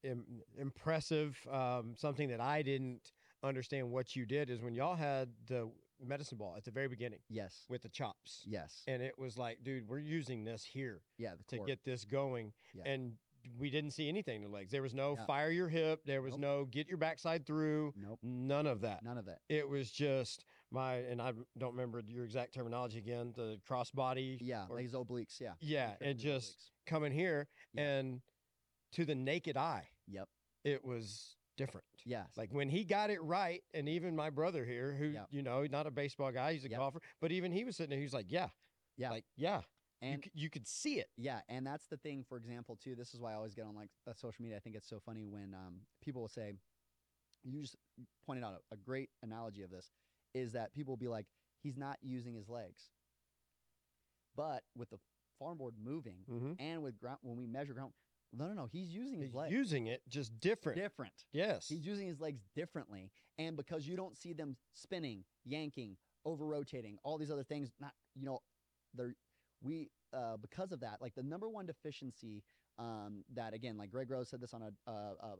[0.02, 1.38] Im- impressive.
[1.50, 3.12] Um, something that I didn't
[3.42, 5.70] understand what you did is when y'all had the
[6.00, 8.42] medicine ball at the very beginning yes, with the chops.
[8.46, 11.34] yes, And it was like, dude, we're using this here yeah.
[11.48, 12.52] To get this going.
[12.74, 12.84] Yeah.
[12.86, 13.16] And
[13.58, 14.70] we didn't see anything in the legs.
[14.70, 16.00] There was no fire your hip.
[16.04, 16.40] There was Nope.
[16.40, 17.92] no get your backside through.
[17.96, 19.02] nope, None of that.
[19.02, 19.40] none of that.
[19.48, 24.38] It was just my, and I don't remember your exact terminology again, the crossbody.
[24.40, 25.40] Yeah, or- like his obliques.
[25.40, 27.82] Yeah, yeah, and just coming here Yeah.
[27.82, 28.22] and
[28.92, 30.28] to the naked eye, Yep.
[30.64, 31.86] it was different.
[32.04, 32.28] Yes.
[32.36, 35.28] Like when he got it right, and even my brother here, who Yep.
[35.30, 36.78] you know, not a baseball guy, he's a Yep.
[36.78, 38.48] golfer, but even he was sitting there, he was like, "Yeah,
[38.96, 39.10] Yeah.
[39.10, 39.62] like yeah,"
[40.04, 41.08] and c- you could see it.
[41.16, 42.24] Yeah, and that's the thing.
[42.28, 42.94] For example, too.
[42.94, 44.56] This is why I always get on like uh, social media.
[44.56, 46.52] I think it's so funny when um, people will say,
[47.42, 47.76] "You just
[48.26, 49.90] pointed out a, a great analogy of this,"
[50.34, 51.26] is that people will be like,
[51.62, 52.90] "He's not using his legs,"
[54.36, 54.98] but with the
[55.38, 56.52] farm board moving Mm-hmm.
[56.58, 57.92] and with ground when we measure ground,
[58.32, 60.78] no, no, no, he's using his He's legs using it just different.
[60.78, 61.12] different.
[61.32, 61.68] Yes.
[61.68, 63.10] He's using his legs differently.
[63.38, 67.92] And because you don't see them spinning, yanking, over rotating, all these other things, not,
[68.14, 68.40] you know,
[68.94, 69.14] they're,
[69.64, 72.42] we, uh, because of that, like the number one deficiency
[72.78, 74.92] um, that, again, like Greg Rose said this on a, a,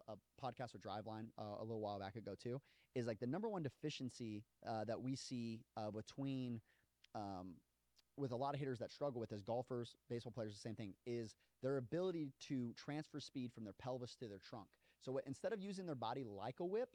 [0.08, 2.60] a, podcast or Driveline uh, a little while back ago too,
[2.94, 6.60] is like the number one deficiency uh, that we see uh, between,
[7.14, 7.54] um,
[8.16, 10.94] with a lot of hitters that struggle with as golfers, baseball players, the same thing,
[11.06, 14.66] is their ability to transfer speed from their pelvis to their trunk.
[15.02, 16.90] So instead of using their body like a whip,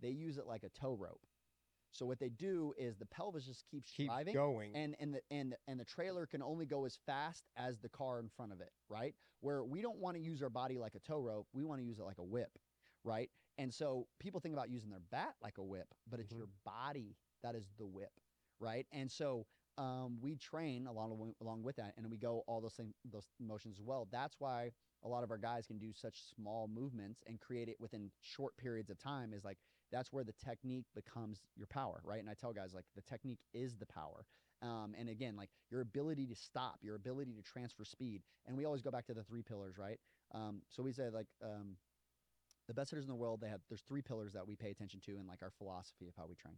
[0.00, 1.20] they use it like a tow rope.
[1.92, 4.72] So what they do is the pelvis just keeps Keep driving, going.
[4.74, 8.18] and and the and and the trailer can only go as fast as the car
[8.20, 9.14] in front of it, right?
[9.40, 11.86] Where we don't want to use our body like a tow rope, we want to
[11.86, 12.58] use it like a whip,
[13.04, 13.30] right?
[13.58, 16.38] And so people think about using their bat like a whip, but it's Mhm.
[16.38, 18.12] your body that is the whip,
[18.58, 18.86] right?
[18.92, 19.46] And so
[19.78, 23.78] um, we train along along with that, and we go all those things, those motions
[23.78, 24.06] as well.
[24.10, 24.72] That's why
[25.02, 28.56] a lot of our guys can do such small movements and create it within short
[28.56, 29.32] periods of time.
[29.32, 29.58] Is like
[29.92, 32.20] that's where the technique becomes your power, right?
[32.20, 34.26] And I tell guys like the technique is the power.
[34.62, 38.64] Um, and again, like your ability to stop, your ability to transfer speed, and we
[38.64, 39.98] always go back to the three pillars, right?
[40.34, 41.76] Um, so we say like um,
[42.68, 45.00] the best hitters in the world, they have there's three pillars that we pay attention
[45.06, 46.56] to in like our philosophy of how we train,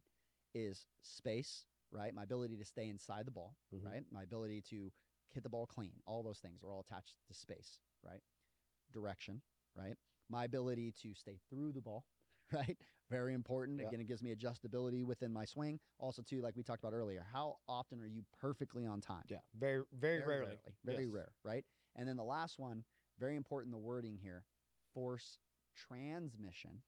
[0.55, 2.15] is space, right?
[2.15, 3.85] My ability to stay inside the ball, Mhm.
[3.85, 4.05] right?
[4.13, 4.93] My ability to
[5.33, 6.01] hit the ball clean.
[6.07, 8.23] All those things are all attached to space, right?
[8.93, 9.43] Direction,
[9.75, 9.97] right?
[10.29, 12.05] My ability to stay through the ball,
[12.53, 12.77] right?
[13.11, 13.81] Very important.
[13.81, 15.79] Again, it gives me adjustability within my swing.
[15.99, 19.25] Also, too, like we talked about earlier, how often are you perfectly on time?
[19.29, 20.59] Yeah, very very, rarely.
[20.85, 21.13] Very Yes.
[21.15, 21.65] rare, right?
[21.97, 22.85] And then the last one,
[23.19, 24.45] very important the wording here,
[24.93, 25.39] force
[25.75, 26.83] transmission,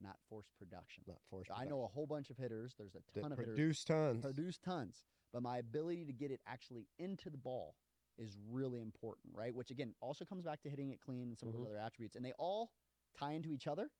[0.00, 1.04] not force production.
[1.06, 1.50] Not forced.
[1.54, 2.74] I know a whole bunch of hitters.
[2.78, 4.22] There's a that ton of hitters produce tons.
[4.22, 7.76] produce tons, but my ability to get it actually into the ball
[8.18, 9.54] is really important, right?
[9.54, 11.58] Which again also comes back to hitting it clean and some of Mhm.
[11.58, 12.72] those other attributes, and they all
[13.14, 13.90] tie into each other,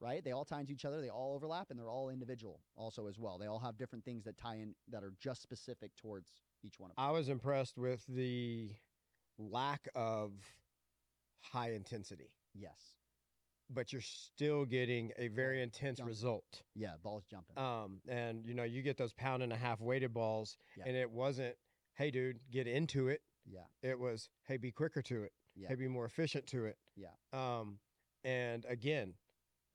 [0.00, 0.22] right?
[0.24, 1.00] They all tie into each other.
[1.00, 3.38] They all overlap, and they're all individual also as well.
[3.38, 6.28] They all have different things that tie in that are just specific towards
[6.62, 7.04] each one of them.
[7.04, 8.70] I was impressed with the
[9.38, 10.32] lack of
[11.40, 12.94] high intensity, yes,
[13.70, 16.10] but you're still getting a very intense jumping.
[16.10, 16.62] result.
[16.74, 17.56] yeah, balls jumping.
[17.58, 20.84] Um, and you know, you get those pound and a half weighted balls, Yeah.
[20.86, 21.56] and it wasn't,
[21.94, 23.22] hey, dude, get into it.
[23.46, 25.32] yeah, It was, hey, be quicker to it.
[25.54, 25.68] Yeah.
[25.68, 26.78] Hey, be more efficient to it.
[26.96, 27.08] Yeah.
[27.32, 27.78] Um,
[28.24, 29.14] and again,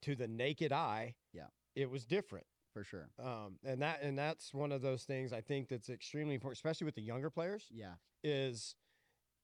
[0.01, 1.47] to the naked eye, Yeah.
[1.75, 2.45] it was different.
[2.71, 3.09] for sure.
[3.17, 6.85] Um, and that and that's one of those things I think that's extremely important, especially
[6.85, 8.75] with the younger players, Yeah, is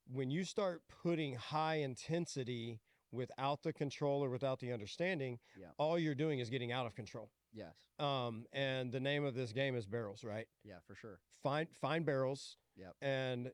[0.05, 2.81] when you start putting high intensity
[3.11, 5.71] without the control or without the understanding, Yeah.
[5.77, 7.31] all you're doing is getting out of control.
[7.51, 10.47] yes, Um, and the name of this game is barrels, right?
[10.63, 11.19] yeah, for sure.
[11.41, 12.57] Find find barrels.
[12.75, 12.95] Yep.
[13.01, 13.51] And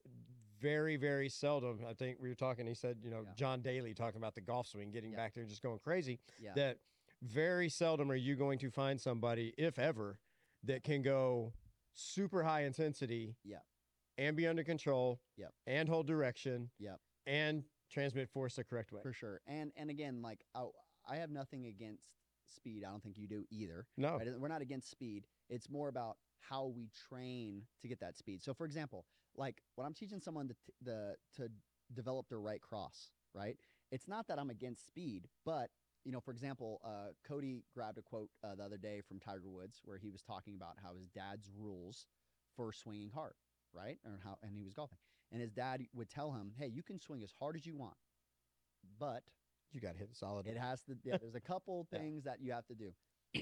[0.60, 2.68] very very seldom, I think we were talking.
[2.68, 3.34] He said, you know, Yeah.
[3.36, 5.18] John Daly talking about the golf swing, getting Yeah.
[5.18, 6.20] back there and just going crazy.
[6.40, 6.80] Yeah, That
[7.24, 10.20] very seldom are you going to find somebody, if ever,
[10.64, 11.54] that can go
[11.94, 13.36] super high intensity.
[13.44, 13.64] Yep.
[14.18, 15.20] And be under control.
[15.38, 15.54] Yep.
[15.68, 16.70] And hold direction.
[16.80, 17.00] Yep.
[17.26, 19.02] And transmit force the correct way.
[19.02, 19.42] for sure.
[19.48, 20.66] And and again, like I,
[21.10, 22.10] I have nothing against
[22.48, 22.84] speed.
[22.86, 23.86] I don't think you do either.
[23.98, 24.18] No.
[24.18, 24.28] Right?
[24.38, 25.26] We're not against speed.
[25.50, 28.42] It's more about how we train to get that speed.
[28.44, 29.06] So, for example,
[29.36, 31.50] like when I'm teaching someone to t- the to
[31.94, 33.58] develop their right cross, right?
[33.92, 35.70] It's not that I'm against speed, but
[36.06, 39.50] you know, for example, uh, Cody grabbed a quote uh, the other day from Tiger
[39.50, 42.06] Woods where he was talking about how his dad's rules
[42.56, 43.34] for swinging hard,
[43.74, 44.00] right?
[44.06, 44.98] Or how, and he was golfing,
[45.32, 47.96] and his dad would tell him, "Hey, you can swing as hard as you want,
[49.00, 49.24] but
[49.74, 50.48] You got to hit it solid.
[50.48, 50.98] it has to.
[51.04, 52.00] Yeah, there's a couple Yeah.
[52.00, 52.92] things that you have to do,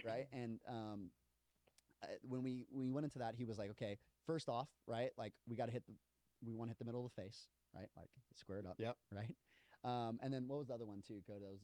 [0.04, 0.28] right?
[0.32, 1.12] And um,
[2.04, 5.12] uh, when we when we went into that, he was like, okay, first off, right,
[5.18, 5.94] like we got to hit the,
[6.46, 8.98] we want to hit the middle of the face, right, like squared up, Yep.
[9.12, 9.36] right.
[9.84, 11.22] Um, and then what was the other one too?
[11.28, 11.60] Go to those.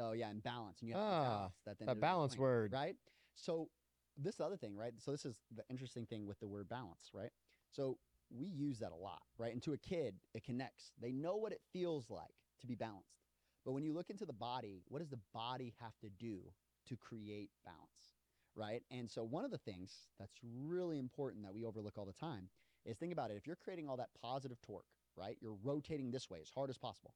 [0.00, 0.80] Oh yeah, and balance.
[0.80, 1.78] And you have to Ah, balance that.
[1.78, 2.72] then a balance swing, word.
[2.72, 2.96] right?
[3.34, 3.68] So
[4.16, 4.92] this other thing, right?
[4.98, 7.30] So this is the interesting thing with the word balance, right?
[7.70, 7.98] So
[8.30, 9.52] we use that a lot, right?
[9.52, 10.92] And to a kid, it connects.
[11.00, 13.20] They know what it feels like to be balanced.
[13.64, 16.40] But when you look into the body, what does the body have to do
[16.88, 18.16] to create balance,
[18.54, 18.82] right?
[18.90, 22.48] And so one of the things that's really important that we overlook all the time
[22.84, 23.36] is think about it.
[23.36, 24.86] If you're creating all that positive torque,
[25.16, 25.36] right?
[25.40, 27.14] You're rotating this way as hard as possible.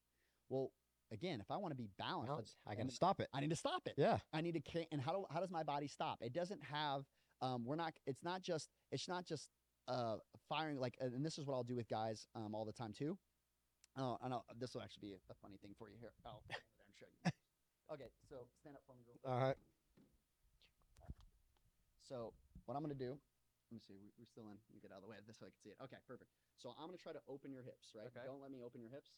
[0.48, 0.70] Well,
[1.12, 2.56] again, if I want to be balanced, Balance.
[2.66, 3.28] I got to stop it.
[3.32, 3.94] I need to stop it.
[3.96, 4.18] Yeah.
[4.32, 6.18] I need to and how do how does my body stop?
[6.20, 7.04] It doesn't have
[7.42, 9.50] um we're not it's not just it's not just
[9.88, 10.16] uh
[10.48, 13.18] firing like and this is what I'll do with guys um all the time too.
[13.96, 16.12] Oh, I know this will actually be a, a funny thing for you here.
[16.24, 17.30] I'll go over there and show you.
[17.86, 19.30] Okay, so stand up for me real quick.
[19.30, 19.54] All right.
[22.02, 22.34] So
[22.66, 24.58] what I'm gonna do, let me see, we, we're still in.
[24.58, 25.78] Let me get out of the way of this so I can see it.
[25.78, 26.30] Okay, perfect.
[26.58, 28.10] So I'm gonna try to open your hips, right?
[28.10, 28.26] Okay.
[28.26, 29.14] Don't let me open your hips.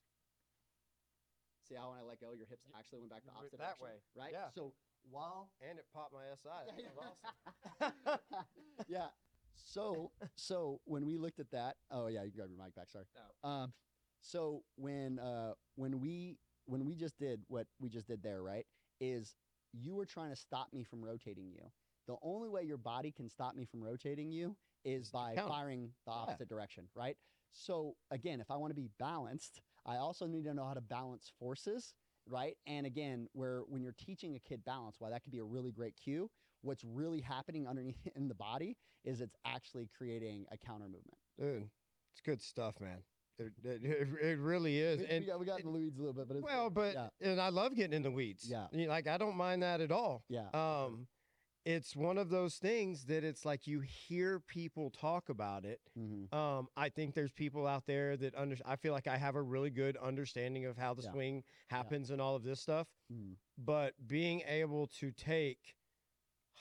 [1.69, 3.85] See how when I let go, your hips actually went back the opposite that direction,
[3.85, 3.97] way.
[4.17, 4.33] right?
[4.33, 4.49] Yeah.
[4.55, 4.73] So
[5.11, 6.83] while And it popped my SI.
[6.83, 6.89] Yeah,
[8.09, 8.19] awesome.
[8.89, 9.07] yeah.
[9.55, 12.89] So so when we looked at that, oh yeah, you grab your mic back.
[12.91, 13.05] Sorry.
[13.45, 13.73] Um,
[14.21, 18.67] so when uh when we when we just did what we just did there, right?
[19.01, 19.35] Is
[19.73, 21.63] you were trying to stop me from rotating you.
[22.07, 26.13] The only way your body can stop me from rotating you is by firing the
[26.13, 27.17] opposite direction, right?
[27.53, 30.81] So again, if I want to be balanced, I also need to know how to
[30.83, 31.95] balance forces,
[32.29, 32.57] right?
[32.67, 35.73] And again, where when you're teaching a kid balance, why that could be a really
[35.73, 36.31] great cue.
[36.61, 41.19] What's really happening underneath in the body is it's actually creating a counter movement.
[41.39, 41.71] Dude,
[42.13, 42.99] it's good stuff, man.
[43.39, 45.01] It, it, it, really is.
[45.09, 46.95] And we got, we got in the weeds a little bit, but it's well, but
[46.95, 48.45] yeah, and I love getting in the weeds.
[48.51, 48.67] Yeah.
[48.73, 50.25] Like I don't mind that at all.
[50.29, 51.07] yeah, Um,
[51.69, 55.83] it's one of those things that it's like you hear people talk about it.
[55.95, 58.57] hmm Um, I think there's people out there that under.
[58.65, 61.13] I feel like I have a really good understanding of how the Yeah.
[61.13, 62.89] swing happens and all of this stuff.
[63.13, 63.37] Mhm.
[63.59, 65.77] But being able to take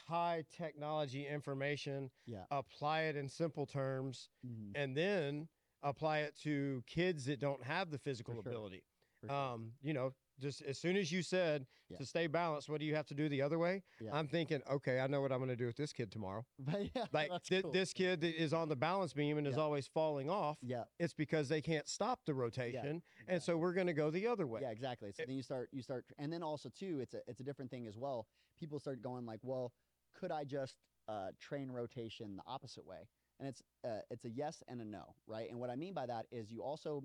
[0.07, 2.45] high technology information, Yeah.
[2.51, 4.71] apply it in simple terms, Mhm.
[4.75, 5.47] and then
[5.83, 8.41] apply it to kids that don't have the physical sure.
[8.41, 8.83] ability.
[9.21, 9.31] Sure.
[9.31, 11.97] Um, you know, just as soon as you said Yeah.
[11.97, 13.83] to stay balanced, what do you have to do the other way?
[13.99, 14.11] Yeah.
[14.13, 16.45] I'm thinking, okay, I know what I'm going to do with this kid tomorrow.
[16.59, 17.71] But yeah, Like thi- cool.
[17.71, 20.57] this kid is on the balance beam and is always falling off.
[20.61, 20.83] Yeah.
[20.99, 24.45] It's because they can't stop the rotation, and so we're going to go the other
[24.47, 24.61] way.
[24.61, 25.11] Yeah, exactly.
[25.11, 27.43] So It- then you start you start and then also too it's a it's a
[27.43, 28.27] different thing as well.
[28.59, 29.71] People start going like, well,
[30.13, 30.77] could I just
[31.07, 33.07] uh, train rotation the opposite way?
[33.39, 35.49] And it's uh, it's a yes and a no, right?
[35.49, 37.03] And what I mean by that is you also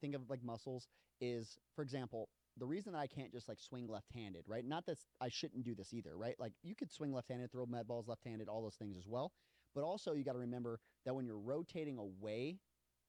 [0.00, 0.88] think of like muscles
[1.20, 4.64] is for example, the reason that I can't just like swing left-handed, right?
[4.64, 6.34] Not that I shouldn't do this either, right?
[6.38, 9.32] Like you could swing left-handed, throw med balls left-handed, all those things as well.
[9.74, 12.58] But also you got to remember that when you're rotating away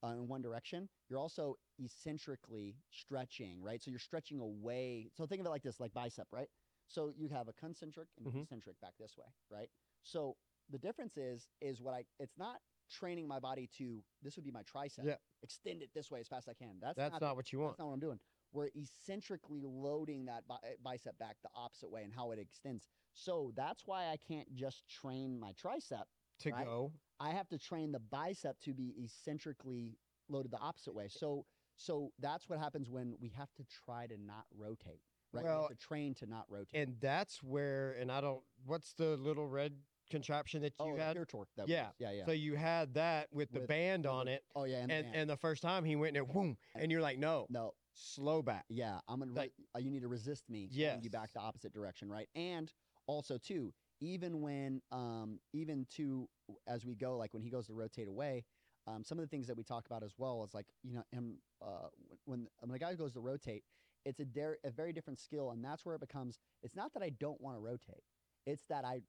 [0.04, 3.82] uh, in one direction, you're also eccentrically stretching, right?
[3.82, 5.10] So you're stretching away.
[5.16, 6.48] So think of it like this, like bicep, right?
[6.88, 8.42] So you have a concentric and Mhm.
[8.42, 9.70] eccentric back this way, right?
[10.02, 10.36] So
[10.70, 12.60] the difference is, is what I, it's not
[12.90, 15.16] training my body to, this would be my tricep, Yeah.
[15.42, 16.78] extend it this way as fast as I can.
[16.80, 17.72] That's, That's not, not what you want.
[17.72, 18.20] that's not what I'm doing.
[18.52, 22.86] We're eccentrically loading that bi- eh, bicep back the opposite way and how it extends.
[23.14, 26.04] So that's why I can't just train my tricep.
[26.40, 26.64] To right?
[26.64, 26.92] go.
[27.20, 29.96] I have to train the bicep to be eccentrically
[30.28, 31.08] loaded the opposite way.
[31.08, 31.46] So
[31.76, 35.00] so that's what happens when we have to try to not rotate.
[35.32, 35.44] Right?
[35.44, 36.80] we Well, have to train to not rotate.
[36.80, 39.72] And that's where, and I don't, what's the little red
[40.10, 41.12] contraption that you oh, the had?
[41.14, 41.48] pure torque.
[41.56, 42.24] That Yeah, was- yeah, yeah.
[42.26, 44.44] So you had that with the With- band on it.
[44.54, 46.92] oh yeah, and, And, and, and the first time he went and it, boom, and
[46.92, 48.64] you're like, no, no, slow back.
[48.68, 49.32] yeah, I'm gonna.
[49.32, 50.68] Like- re- uh, you need to resist me.
[50.92, 52.28] pulling you back the opposite direction, right?
[52.34, 52.72] And
[53.06, 56.28] also too, even when, um, even to
[56.66, 58.44] as we go, like when he goes to rotate away,
[58.86, 61.04] um, some of the things that we talk about as well is like you know
[61.12, 61.88] him uh,
[62.24, 63.64] when when a guy goes to rotate,
[64.04, 66.38] it's a, dar- a very different skill, and that's where it becomes.
[66.62, 68.02] It's not that I don't want to rotate;
[68.46, 69.02] it's that I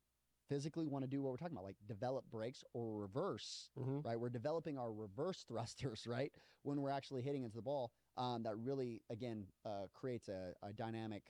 [0.50, 3.70] physically want to do what we're talking about, like develop brakes or reverse.
[3.80, 4.08] Mm-hmm.
[4.08, 6.32] Right, we're developing our reverse thrusters, right,
[6.64, 7.92] when we're actually hitting into the ball.
[8.16, 11.24] Um, that really, again, uh, creates a, a dynamic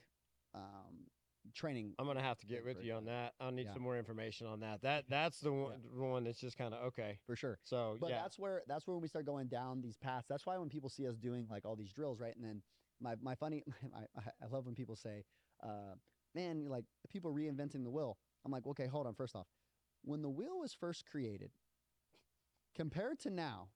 [0.54, 1.10] um,
[1.54, 1.94] training.
[1.98, 3.32] I'm gonna have to get with you on that.
[3.40, 3.72] I'll need Yeah.
[3.74, 4.82] some more information on that.
[4.82, 7.18] That that's the one, the one that's just kind of okay.
[7.26, 7.58] for sure.
[7.64, 10.26] So But yeah, that's where that's where we start going down these paths.
[10.28, 12.34] That's why when people see us doing like all these drills, right?
[12.36, 12.62] And then
[13.00, 15.24] my my funny, I, I- I love when people say,
[15.62, 15.94] uh,
[16.34, 19.14] "Man, like people reinventing the wheel." I'm like, okay, hold on.
[19.14, 19.46] First off,
[20.02, 21.50] when the wheel was first created,
[22.74, 23.68] compared to now,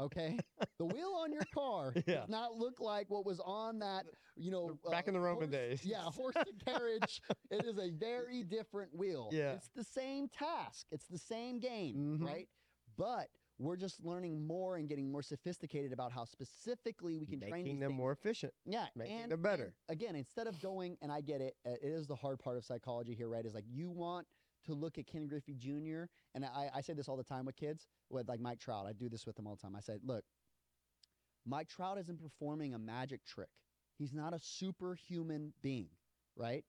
[0.00, 0.38] okay,
[0.78, 2.20] the wheel on your car Yeah.
[2.20, 4.04] does not look like what was on that.
[4.36, 5.84] You know, back in the Roman horse- days.
[5.84, 7.20] Yeah, horse and carriage.
[7.50, 9.30] it is a very different wheel.
[9.32, 9.52] Yeah.
[9.52, 10.86] it's the same task.
[10.92, 12.24] It's the same game, Mhm.
[12.26, 12.48] right?
[12.96, 13.28] But
[13.60, 17.80] we're just learning more and getting more sophisticated about how specifically we can train making
[17.80, 17.98] them things.
[17.98, 18.52] more efficient.
[18.64, 19.74] Yeah, making and, them and better.
[19.88, 22.64] again, instead of going, and I get it, uh, it is the hard part of
[22.64, 23.44] psychology here, right?
[23.44, 24.28] Is like you want
[24.68, 26.04] to look at Ken Griffey Jr.
[26.34, 28.86] and I, I say this all the time with kids, with like Mike Trout.
[28.86, 29.76] I do this with them all the time.
[29.76, 30.24] I said, look,
[31.46, 33.48] Mike Trout isn't performing a magic trick.
[33.98, 35.90] He's not a superhuman being,
[36.36, 36.64] right?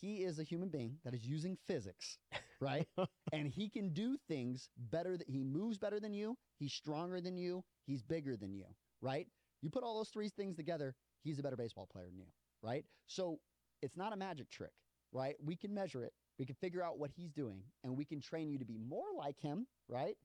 [0.00, 2.18] He is a human being that is using physics,
[2.60, 2.88] right?
[3.32, 5.16] and he can do things better.
[5.18, 6.36] Th- he moves better than you.
[6.58, 7.64] He's stronger than you.
[7.86, 8.66] He's bigger than you,
[9.02, 9.26] right?
[9.62, 12.28] You put all those three things together, he's a better baseball player than you,
[12.62, 12.84] right?
[13.06, 13.40] So
[13.82, 14.72] it's not a magic trick,
[15.12, 15.36] right?
[15.44, 16.14] We can measure it.
[16.40, 19.12] We can figure out what he's doing, and we can train you to be more
[19.16, 20.16] like him, right?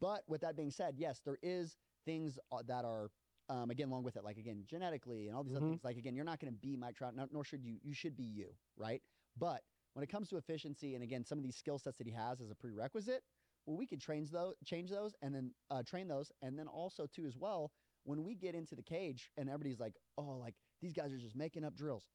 [0.00, 1.76] But with that being said, yes, there is
[2.06, 3.10] things uh, that are
[3.50, 5.70] um, again along with it, like again genetically and all these other Mhm.
[5.70, 5.84] things.
[5.84, 7.78] Like again, you're not going to be Mike Trout, nor, nor should you.
[7.82, 9.02] You should be you, right?
[9.36, 9.64] But
[9.94, 12.40] when it comes to efficiency and again some of these skill sets that he has
[12.40, 13.24] as a prerequisite,
[13.66, 17.06] well, we could train those, change those, and then uh, train those, and then also
[17.06, 17.72] too as well
[18.04, 21.36] when we get into the cage and everybody's like, oh, like these guys are just
[21.36, 22.06] making up drills.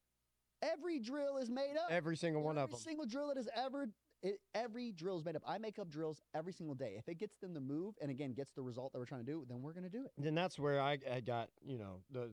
[0.61, 1.89] Every drill is made up.
[1.91, 2.79] Every single one of them.
[2.79, 3.87] Every single drill that has ever,
[4.21, 5.43] it, every drill is made up.
[5.47, 6.95] I make up drills every single day.
[6.97, 9.31] If it gets them to move and again gets the result that we're trying to
[9.31, 10.11] do, then we're going to do it.
[10.17, 12.29] then that's where I, I got you know the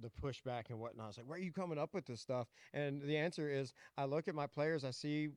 [0.00, 1.10] the pushback and whatnot.
[1.10, 2.48] It's like, where are you coming up with this stuff?
[2.72, 5.28] And the answer is, I look at my players, I see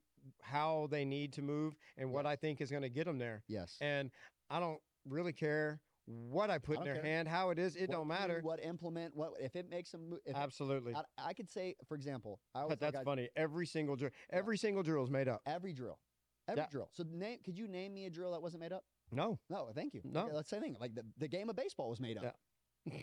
[0.41, 3.43] how they need to move and what I think is going to get them there,
[3.49, 3.75] Yes.
[3.81, 4.09] and
[4.49, 7.03] I don't really care what I put in their care.
[7.03, 7.75] hand, how it is.
[7.75, 8.39] It What don't matter.
[8.43, 9.15] What implement?
[9.15, 10.17] What if it makes them?
[10.25, 10.93] If, Absolutely.
[10.95, 13.29] I, I could say, for example, I But that's guys, funny.
[13.35, 15.41] Every single drill, every single drill is made up.
[15.45, 15.99] every drill,
[16.47, 16.67] every Yeah.
[16.69, 16.89] drill.
[16.91, 18.83] So name, could you name me a drill that wasn't made up?
[19.11, 20.01] No, No, thank you.
[20.03, 20.29] No.
[20.33, 20.75] Let's say thing.
[20.79, 22.23] Like the, the game of baseball was made up.
[22.23, 22.31] Yeah.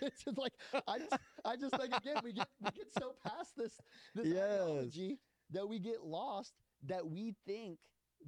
[0.00, 0.52] it's just like
[0.88, 3.78] I just I just like again we get we get so past this
[4.14, 4.42] this Yes.
[4.50, 5.20] ideology
[5.50, 6.54] that we get lost
[6.86, 7.78] that we think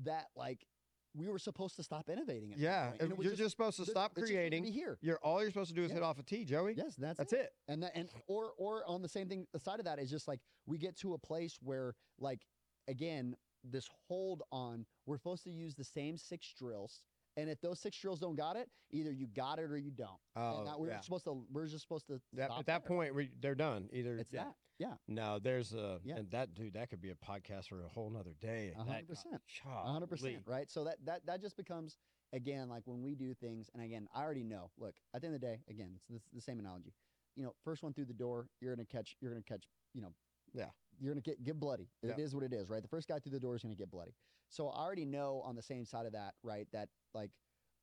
[0.05, 0.65] that like
[1.15, 2.53] we were supposed to stop innovating.
[2.53, 4.65] At yeah, you're just, supposed to stop just creating.
[4.65, 4.99] Be here.
[5.03, 5.95] You're all you're supposed to do is Yeah.
[5.97, 6.75] hit off a tee, Joey.
[6.77, 7.41] Yes, that's, That's it.
[7.41, 7.53] it.
[7.69, 10.29] And that and or or on the same thing, the side of that is just
[10.29, 12.41] like we get to a place where like
[12.89, 17.03] again this hold on we're supposed to use the same six drills.
[17.37, 20.11] And if those six drills don't got it, either you got it or you don't.
[20.37, 21.01] Oh, and that we're yeah.
[21.01, 22.97] supposed to we're just supposed to That, stop at that there.
[22.97, 23.89] point, we, they're done.
[23.93, 24.45] Either it's yeah.
[24.45, 24.55] that.
[24.81, 24.95] Yeah.
[25.07, 26.17] No, there's a Yeah.
[26.17, 28.73] and that dude that could be a podcast for a whole nother day.
[28.75, 29.43] hundred percent.
[29.63, 30.71] hundred percent, right?
[30.71, 31.99] So that that that just becomes
[32.33, 34.71] again like when we do things, and again, I already know.
[34.79, 36.95] Look, at the end of the day, again, it's the, the same analogy.
[37.37, 39.17] You know, first one through the door, you're gonna catch.
[39.21, 39.69] You're gonna catch.
[39.93, 40.15] You know,
[40.55, 40.71] Yeah.
[40.99, 41.91] you're gonna get get bloody.
[42.03, 42.25] It Yeah.
[42.25, 42.83] is what it is, right?
[42.83, 44.15] The first guy through the door is gonna get bloody.
[44.49, 46.67] So I already know on the same side of that, right?
[46.73, 47.31] That like,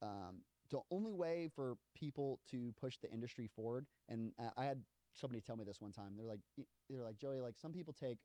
[0.01, 4.83] um, the only way for people to push the industry forward, and uh, I had
[5.19, 6.13] somebody tell me this one time.
[6.17, 6.39] They're like,
[6.89, 8.17] they're like Joey, like some people take,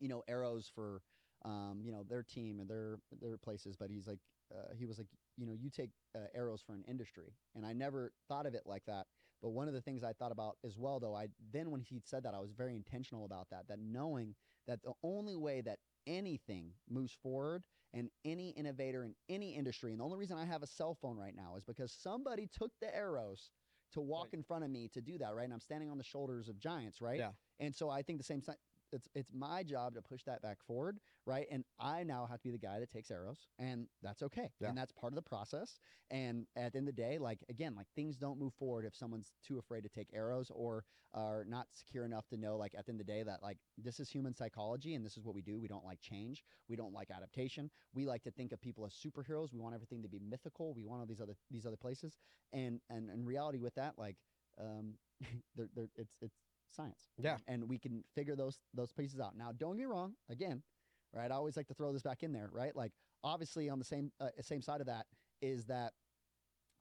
[0.00, 1.02] you know, arrows for
[1.44, 3.76] um, you know, their team and their their places.
[3.76, 4.18] But he's like,
[4.52, 5.06] uh, he was like,
[5.36, 8.62] you know, you take uh, arrows for an industry, and I never thought of it
[8.66, 9.06] like that.
[9.40, 12.00] But one of the things I thought about as well, though, I then when he
[12.04, 13.68] said that, I was very intentional about that.
[13.68, 14.34] That knowing
[14.66, 15.78] that the only way that
[16.08, 17.62] anything moves forward
[17.94, 21.16] and any innovator in any industry, and the only reason I have a cell phone
[21.16, 23.50] right now is because somebody took the arrows
[23.92, 24.34] to walk Right.
[24.34, 25.44] in front of me to do that, right?
[25.44, 27.18] And I'm standing on the shoulders of giants, right?
[27.18, 27.32] Yeah.
[27.58, 28.42] And so I think the same.
[28.92, 31.46] It's it's my job to push that back forward, right?
[31.50, 34.68] And I now have to be the guy that takes arrows, and that's okay, Yeah.
[34.68, 35.78] and that's part of the process.
[36.10, 38.94] And at the end of the day, like again, like things don't move forward if
[38.94, 42.86] someone's too afraid to take arrows or are not secure enough to know, like at
[42.86, 45.34] the end of the day, that like this is human psychology and this is what
[45.34, 45.58] we do.
[45.58, 46.44] We don't like change.
[46.68, 47.70] We don't like adaptation.
[47.92, 49.52] We like to think of people as superheroes.
[49.52, 50.74] We want everything to be mythical.
[50.74, 52.18] We want all these other these other places.
[52.52, 54.16] And and in reality, with that, like
[54.58, 54.98] um,
[55.54, 56.36] they're, they're, it's it's
[56.70, 57.38] science Yeah.
[57.46, 59.36] and we can figure those those pieces out.
[59.36, 60.14] Now, don't get me wrong.
[60.28, 60.62] Again,
[61.12, 61.30] right?
[61.30, 62.74] I always like to throw this back in there, right?
[62.74, 62.92] Like,
[63.24, 65.06] obviously, on the same uh, same side of that
[65.40, 65.92] is that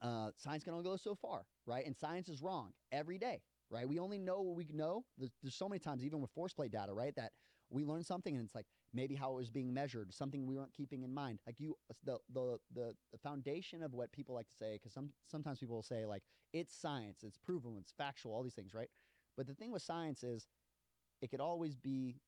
[0.01, 1.85] uh, science can only go so far, right?
[1.85, 3.88] And science is wrong every day, right?
[3.88, 5.05] We only know what we know.
[5.18, 7.31] There's, there's so many times, even with force plate data, right, that
[7.69, 10.73] we learn something and it's like maybe how it was being measured, something we weren't
[10.73, 11.39] keeping in mind.
[11.45, 15.09] Like you, the the the, the foundation of what people like to say, because some
[15.26, 16.23] sometimes people will say like
[16.53, 18.89] it's science, it's proven, it's factual, all these things, right?
[19.38, 20.47] But the thing with science is
[21.22, 22.19] it could always be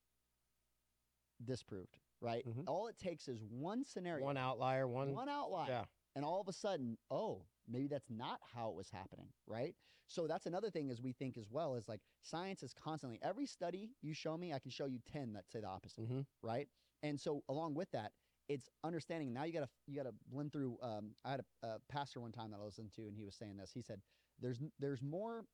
[1.44, 2.46] disproved, right?
[2.46, 2.68] Mhm.
[2.68, 5.86] All it takes is one scenario, One outlier, one, one outlier, yeah.
[6.16, 9.76] and all of a sudden, oh, maybe that's not how it was happening, right?
[10.08, 13.46] So that's another thing is we think as well is like science is constantly every
[13.46, 16.26] study you show me, I can show you ten that say the opposite, Mhm.
[16.42, 16.70] right?
[17.04, 18.14] And so along with that,
[18.48, 19.32] it's understanding.
[19.34, 20.80] Now you gotta you gotta blend through.
[20.82, 23.36] Um, I had a, a pastor one time that I listened to, and he was
[23.36, 23.72] saying this.
[23.72, 24.02] He said,
[24.40, 25.46] "There's there's more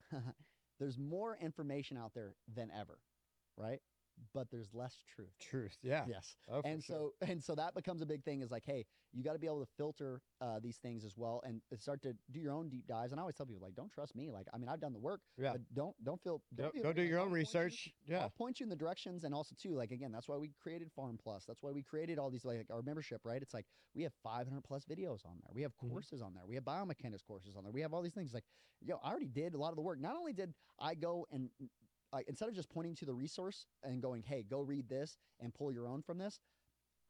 [0.78, 2.98] there's more information out there than ever,
[3.56, 3.80] right?
[4.32, 5.32] But there's less truth.
[5.40, 5.76] truth.
[5.82, 6.04] Yeah.
[6.08, 6.36] Yes.
[6.50, 7.12] Oh, and sure.
[7.20, 9.46] so and so that becomes a big thing is like hey you got to be
[9.46, 12.84] able to filter uh, these things as well and start to do your own deep
[12.88, 14.92] dives and i always tell people like don't trust me like i mean i've done
[14.92, 15.52] the work Yeah.
[15.52, 17.02] but don't don't feel don't Go, be go afraid.
[17.02, 17.88] do your I'll own point you- research.
[18.06, 18.18] Yeah.
[18.22, 20.90] I'll point you in the directions and also too like again that's why we created
[20.96, 24.02] farm plus that's why we created all these like our membership right it's like we
[24.02, 25.90] have 500 plus videos on there we have Mhm.
[25.90, 28.44] courses on there we have biomechanics courses on there we have all these things like
[28.80, 31.50] yo i already did a lot of the work not only did i go and
[32.14, 35.52] like instead of just pointing to the resource and going hey go read this and
[35.52, 36.40] pull your own from this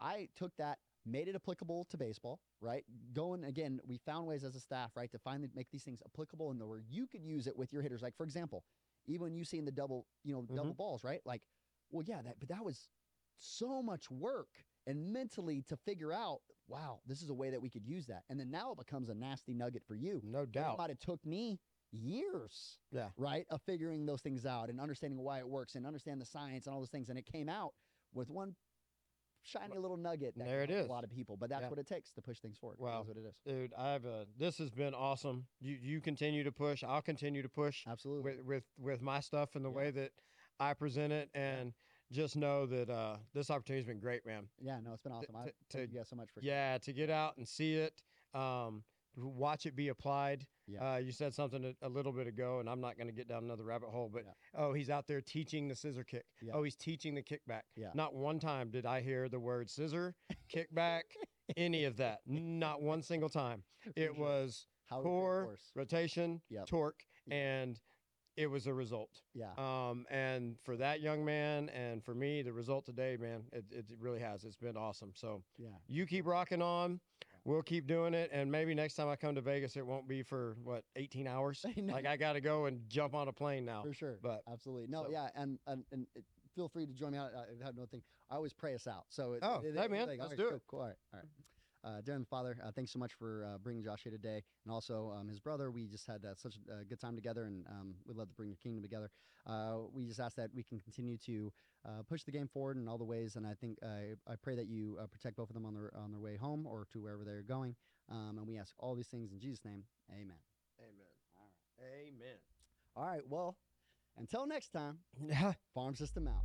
[0.00, 2.84] I took that, made it applicable to baseball, right?
[3.12, 6.50] Going again, we found ways as a staff, right, to finally make these things applicable
[6.50, 8.02] in the where you could use it with your hitters.
[8.02, 8.64] Like for example,
[9.06, 10.76] even when you see in the double, you know, double mm-hmm.
[10.76, 11.20] balls, right?
[11.24, 11.42] Like,
[11.90, 12.88] well, yeah, that but that was
[13.36, 14.48] so much work
[14.86, 18.22] and mentally to figure out, wow, this is a way that we could use that.
[18.30, 20.22] And then now it becomes a nasty nugget for you.
[20.24, 20.74] No doubt.
[20.74, 21.58] It might have took me
[21.94, 23.10] years, Yeah.
[23.16, 26.66] right, of figuring those things out and understanding why it works and understand the science
[26.66, 27.08] and all those things.
[27.08, 27.74] And it came out
[28.12, 28.56] with one
[29.42, 30.34] shiny little nugget.
[30.36, 30.86] That There it is.
[30.86, 31.68] A lot of people, but that's Yeah.
[31.70, 32.78] what it takes to push things forward.
[32.78, 32.98] Wow.
[33.04, 33.36] That's what it is.
[33.44, 35.46] Dude, I've uh, this has been awesome.
[35.60, 36.82] You you continue to push.
[36.82, 38.22] I'll continue to push Absolutely.
[38.36, 39.76] with with with my stuff and the Yeah.
[39.76, 40.12] way that
[40.60, 41.74] I present it, and
[42.10, 44.48] just know that uh, this opportunity's been great, man.
[44.60, 45.34] yeah, no, it's been awesome.
[45.36, 48.02] I to- thank you guys so much for Yeah, to get out and see it,
[48.34, 48.84] um,
[49.16, 50.46] watch it be applied.
[50.66, 50.94] Yeah.
[50.94, 53.28] Uh, you said something a, a little bit ago, and I'm not going to get
[53.28, 54.32] down another rabbit hole, but Yeah.
[54.60, 56.24] oh, he's out there teaching the scissor kick.
[56.42, 56.52] Yeah.
[56.54, 57.62] Oh, he's teaching the kickback.
[57.76, 57.88] Yeah.
[57.94, 60.14] Not one time did I hear the word scissor,
[60.54, 61.02] kickback,
[61.56, 62.20] any of that.
[62.26, 63.62] Not one single time.
[63.94, 66.66] It was how core, rotation, Yep.
[66.66, 67.00] torque,
[67.30, 67.78] and
[68.36, 69.20] it was a result.
[69.34, 69.50] Yeah.
[69.58, 73.84] Um, and for that young man, and for me, the result today, man, it, it
[74.00, 74.44] really has.
[74.44, 75.12] It's been awesome.
[75.14, 75.68] So yeah.
[75.86, 77.00] you keep rocking on.
[77.46, 80.22] We'll keep doing it, and maybe next time I come to Vegas, it won't be
[80.22, 81.64] for what 18 hours.
[81.76, 83.82] Like I got to go and jump on a plane now.
[83.82, 84.18] For sure.
[84.22, 84.86] But Absolutely.
[84.88, 87.18] No, so- yeah, and and, and it, feel free to join me.
[87.18, 88.02] I, I have no thing.
[88.30, 89.04] I always pray us out.
[89.10, 90.62] So it, Oh, it, hey, man, like, let's all do cool, it.
[90.66, 90.80] Cool.
[90.80, 90.96] All right.
[91.12, 91.28] All right.
[91.84, 94.72] Uh, dear Heavenly Father, uh, thanks so much for uh, bringing Josh here today, and
[94.72, 95.70] also um, his brother.
[95.70, 98.48] We just had uh, such a good time together, and um, we'd love to bring
[98.48, 99.10] your kingdom together.
[99.46, 101.52] Uh, we just ask that we can continue to
[101.86, 104.56] uh, push the game forward in all the ways, and I think I I pray
[104.56, 107.00] that you uh, protect both of them on their on their way home or to
[107.00, 107.76] wherever they're going.
[108.10, 110.36] Um, and we ask all these things in Jesus' name, Amen.
[110.78, 111.12] Amen.
[111.36, 111.48] All
[111.78, 112.06] right.
[112.08, 112.38] Amen.
[112.96, 113.22] All right.
[113.28, 113.56] Well,
[114.16, 115.52] until next time, Yeah.
[115.74, 116.44] Farm System out.